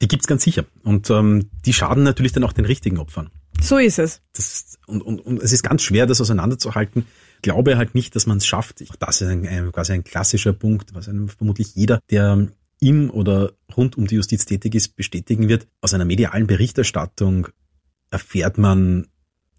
Die 0.01 0.07
gibt's 0.07 0.27
ganz 0.27 0.43
sicher. 0.43 0.65
Und 0.83 1.09
ähm, 1.09 1.49
die 1.65 1.73
schaden 1.73 2.03
natürlich 2.03 2.31
dann 2.31 2.43
auch 2.43 2.53
den 2.53 2.65
richtigen 2.65 2.99
Opfern. 2.99 3.29
So 3.61 3.77
ist 3.77 3.99
es. 3.99 4.21
Das, 4.33 4.77
und, 4.87 5.01
und, 5.01 5.19
und 5.19 5.41
es 5.41 5.51
ist 5.51 5.63
ganz 5.63 5.81
schwer, 5.81 6.05
das 6.05 6.21
auseinanderzuhalten. 6.21 7.05
Ich 7.35 7.41
glaube 7.41 7.77
halt 7.77 7.95
nicht, 7.95 8.15
dass 8.15 8.25
man 8.25 8.37
es 8.37 8.45
schafft. 8.45 8.83
Das 8.99 9.21
ist 9.21 9.27
ein, 9.27 9.47
ein, 9.47 9.71
quasi 9.71 9.93
ein 9.93 10.03
klassischer 10.03 10.53
Punkt, 10.53 10.93
was 10.93 11.09
einem 11.09 11.27
vermutlich 11.27 11.75
jeder, 11.75 11.99
der 12.09 12.47
im 12.79 13.09
oder 13.09 13.53
rund 13.75 13.97
um 13.97 14.07
die 14.07 14.15
Justiz 14.15 14.45
tätig 14.45 14.75
ist, 14.75 14.95
bestätigen 14.95 15.47
wird. 15.47 15.67
Aus 15.81 15.93
einer 15.93 16.05
medialen 16.05 16.47
Berichterstattung 16.47 17.47
erfährt 18.11 18.57
man 18.57 19.07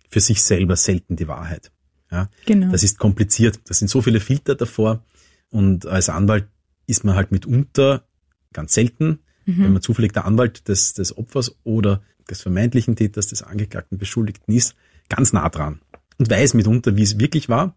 für 0.08 0.20
sich 0.20 0.42
selber 0.42 0.76
selten 0.76 1.16
die 1.16 1.28
Wahrheit. 1.28 1.72
Ja, 2.14 2.30
genau. 2.46 2.70
Das 2.70 2.84
ist 2.84 2.98
kompliziert. 2.98 3.60
Das 3.66 3.80
sind 3.80 3.88
so 3.88 4.00
viele 4.00 4.20
Filter 4.20 4.54
davor. 4.54 5.02
Und 5.50 5.86
als 5.86 6.08
Anwalt 6.08 6.46
ist 6.86 7.04
man 7.04 7.16
halt 7.16 7.32
mitunter 7.32 8.04
ganz 8.52 8.72
selten, 8.72 9.18
mhm. 9.46 9.64
wenn 9.64 9.72
man 9.72 9.82
zufällig 9.82 10.12
der 10.12 10.24
Anwalt 10.24 10.68
des, 10.68 10.94
des 10.94 11.16
Opfers 11.16 11.56
oder 11.64 12.02
des 12.30 12.40
vermeintlichen 12.40 12.94
Täters, 12.94 13.26
des 13.26 13.42
Angeklagten, 13.42 13.98
Beschuldigten 13.98 14.54
ist, 14.54 14.76
ganz 15.08 15.32
nah 15.32 15.48
dran 15.48 15.80
und 16.18 16.30
weiß 16.30 16.54
mitunter, 16.54 16.96
wie 16.96 17.02
es 17.02 17.18
wirklich 17.18 17.48
war 17.48 17.76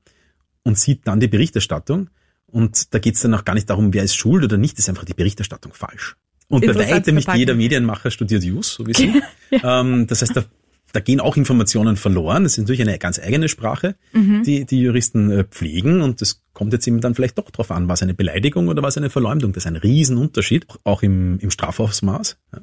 und 0.64 0.78
sieht 0.78 1.08
dann 1.08 1.20
die 1.20 1.28
Berichterstattung 1.28 2.10
und 2.46 2.94
da 2.94 3.00
geht 3.00 3.16
es 3.16 3.22
dann 3.22 3.34
auch 3.34 3.44
gar 3.44 3.56
nicht 3.56 3.70
darum, 3.70 3.94
wer 3.94 4.04
ist 4.04 4.16
schuld 4.16 4.44
oder 4.44 4.58
nicht, 4.58 4.78
ist 4.80 4.88
einfach 4.88 5.04
die 5.04 5.14
Berichterstattung 5.14 5.74
falsch. 5.74 6.16
Und 6.48 6.66
bei 6.66 6.76
weitem 6.76 7.16
nicht 7.16 7.34
jeder 7.34 7.56
Medienmacher 7.56 8.10
studiert 8.10 8.44
Jus, 8.44 8.76
so 8.76 8.88
wie 8.88 8.94
Sie. 8.94 9.22
ja. 9.50 9.82
ähm, 9.82 10.08
das 10.08 10.22
heißt, 10.22 10.38
da, 10.38 10.46
da 10.94 11.00
gehen 11.00 11.20
auch 11.20 11.38
Informationen 11.38 11.98
verloren. 11.98 12.44
Das 12.44 12.54
ist 12.54 12.60
natürlich 12.60 12.82
eine 12.82 12.98
ganz 12.98 13.20
eigene 13.20 13.50
Sprache, 13.50 13.96
mhm. 14.14 14.44
die 14.44 14.66
die 14.66 14.80
Juristen 14.80 15.32
äh, 15.32 15.44
pflegen. 15.44 16.02
Und 16.02 16.22
das 16.22 16.44
kommt 16.54 16.74
jetzt 16.74 16.88
eben 16.88 17.02
dann 17.02 17.16
vielleicht 17.16 17.38
doch 17.38 17.50
drauf 17.52 17.72
an, 17.72 17.88
was 17.88 18.02
eine 18.02 18.14
Beleidigung 18.14 18.68
oder 18.68 18.82
was 18.84 18.98
eine 18.98 19.10
Verleumdung. 19.10 19.54
Das 19.54 19.64
ist 19.64 19.68
ein 19.68 19.76
Riesenunterschied, 19.76 20.66
auch 20.84 21.04
im, 21.04 21.40
im 21.40 21.52
Strafausmaß, 21.52 22.38
ja. 22.54 22.62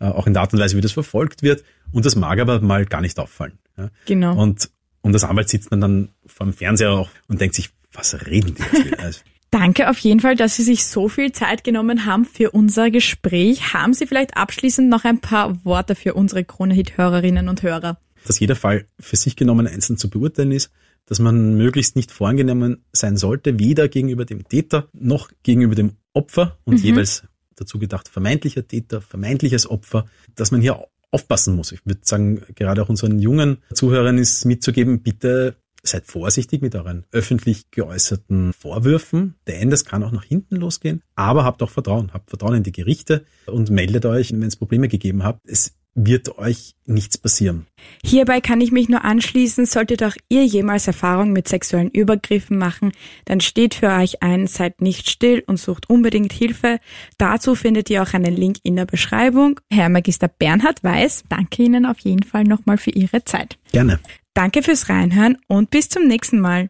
Äh, 0.00 0.10
auch 0.12 0.26
in 0.26 0.32
der 0.32 0.42
Art 0.42 0.52
und 0.52 0.58
Weise, 0.58 0.76
wie 0.76 0.80
das 0.80 0.92
verfolgt 0.92 1.42
wird. 1.42 1.62
Und 1.92 2.06
das 2.06 2.16
mag 2.16 2.38
aber 2.40 2.60
mal 2.60 2.86
gar 2.86 3.00
nicht 3.00 3.18
auffallen. 3.18 3.58
Ja. 3.76 3.90
Genau. 4.06 4.36
Und, 4.40 4.70
und 5.02 5.12
das 5.12 5.24
Anwalt 5.24 5.48
sitzt 5.48 5.70
dann, 5.70 5.80
dann 5.80 6.08
vor 6.26 6.46
dem 6.46 6.52
Fernseher 6.52 6.92
auch 6.92 7.10
und 7.28 7.40
denkt 7.40 7.54
sich, 7.54 7.70
was 7.92 8.26
reden 8.26 8.54
die 8.54 8.62
jetzt 8.62 8.84
wieder? 8.84 8.98
Also, 9.02 9.20
Danke 9.50 9.90
auf 9.90 9.98
jeden 9.98 10.20
Fall, 10.20 10.36
dass 10.36 10.56
Sie 10.56 10.62
sich 10.62 10.86
so 10.86 11.08
viel 11.08 11.32
Zeit 11.32 11.64
genommen 11.64 12.06
haben 12.06 12.24
für 12.24 12.52
unser 12.52 12.90
Gespräch. 12.90 13.72
Haben 13.74 13.94
Sie 13.94 14.06
vielleicht 14.06 14.36
abschließend 14.36 14.88
noch 14.88 15.04
ein 15.04 15.20
paar 15.20 15.64
Worte 15.64 15.96
für 15.96 16.14
unsere 16.14 16.44
Krone-Hit-Hörerinnen 16.44 17.48
und 17.48 17.62
Hörer? 17.62 17.98
Dass 18.26 18.38
jeder 18.38 18.54
Fall 18.54 18.86
für 19.00 19.16
sich 19.16 19.34
genommen 19.34 19.66
einzeln 19.66 19.96
zu 19.96 20.08
beurteilen 20.08 20.52
ist, 20.52 20.70
dass 21.06 21.18
man 21.18 21.56
möglichst 21.56 21.96
nicht 21.96 22.12
voreingenommen 22.12 22.84
sein 22.92 23.16
sollte, 23.16 23.58
weder 23.58 23.88
gegenüber 23.88 24.24
dem 24.24 24.46
Täter 24.46 24.88
noch 24.92 25.30
gegenüber 25.42 25.74
dem 25.74 25.96
Opfer 26.12 26.58
und 26.64 26.78
mhm. 26.78 26.84
jeweils 26.84 27.24
dazu 27.56 27.80
gedacht 27.80 28.08
vermeintlicher 28.08 28.66
Täter, 28.66 29.00
vermeintliches 29.00 29.68
Opfer, 29.68 30.06
dass 30.36 30.52
man 30.52 30.60
hier 30.60 30.86
aufpassen 31.10 31.56
muss. 31.56 31.72
Ich 31.72 31.84
würde 31.84 32.00
sagen, 32.04 32.42
gerade 32.54 32.82
auch 32.82 32.88
unseren 32.88 33.18
jungen 33.18 33.58
Zuhörern 33.74 34.18
ist 34.18 34.44
mitzugeben, 34.44 35.02
bitte 35.02 35.56
Seid 35.82 36.06
vorsichtig 36.06 36.62
mit 36.62 36.74
euren 36.74 37.04
öffentlich 37.10 37.70
geäußerten 37.70 38.52
Vorwürfen, 38.52 39.34
denn 39.46 39.70
das 39.70 39.84
kann 39.84 40.02
auch 40.02 40.12
nach 40.12 40.24
hinten 40.24 40.56
losgehen. 40.56 41.02
Aber 41.14 41.44
habt 41.44 41.62
auch 41.62 41.70
Vertrauen, 41.70 42.12
habt 42.12 42.30
Vertrauen 42.30 42.56
in 42.56 42.62
die 42.62 42.72
Gerichte 42.72 43.24
und 43.46 43.70
meldet 43.70 44.06
euch, 44.06 44.32
wenn 44.32 44.42
es 44.42 44.56
Probleme 44.56 44.88
gegeben 44.88 45.24
habt. 45.24 45.40
Es 45.48 45.74
wird 45.94 46.38
euch 46.38 46.76
nichts 46.86 47.18
passieren. 47.18 47.66
Hierbei 48.04 48.40
kann 48.40 48.60
ich 48.60 48.72
mich 48.72 48.88
nur 48.88 49.04
anschließen, 49.04 49.66
solltet 49.66 50.02
auch 50.02 50.14
ihr 50.28 50.44
jemals 50.44 50.86
Erfahrung 50.86 51.32
mit 51.32 51.48
sexuellen 51.48 51.90
Übergriffen 51.90 52.58
machen, 52.58 52.92
dann 53.24 53.40
steht 53.40 53.74
für 53.74 53.88
euch 53.88 54.22
ein, 54.22 54.46
seid 54.46 54.80
nicht 54.80 55.10
still 55.10 55.42
und 55.46 55.58
sucht 55.58 55.90
unbedingt 55.90 56.32
Hilfe. 56.32 56.78
Dazu 57.18 57.54
findet 57.54 57.90
ihr 57.90 58.02
auch 58.02 58.14
einen 58.14 58.36
Link 58.36 58.58
in 58.62 58.76
der 58.76 58.86
Beschreibung. 58.86 59.60
Herr 59.70 59.88
Magister 59.88 60.28
Bernhard 60.28 60.82
Weiß, 60.84 61.24
danke 61.28 61.62
Ihnen 61.62 61.86
auf 61.86 61.98
jeden 62.00 62.22
Fall 62.22 62.44
nochmal 62.44 62.78
für 62.78 62.90
Ihre 62.90 63.24
Zeit. 63.24 63.58
Gerne. 63.72 63.98
Danke 64.40 64.62
fürs 64.62 64.88
Reinhören 64.88 65.36
und 65.48 65.68
bis 65.68 65.90
zum 65.90 66.06
nächsten 66.06 66.40
Mal. 66.40 66.68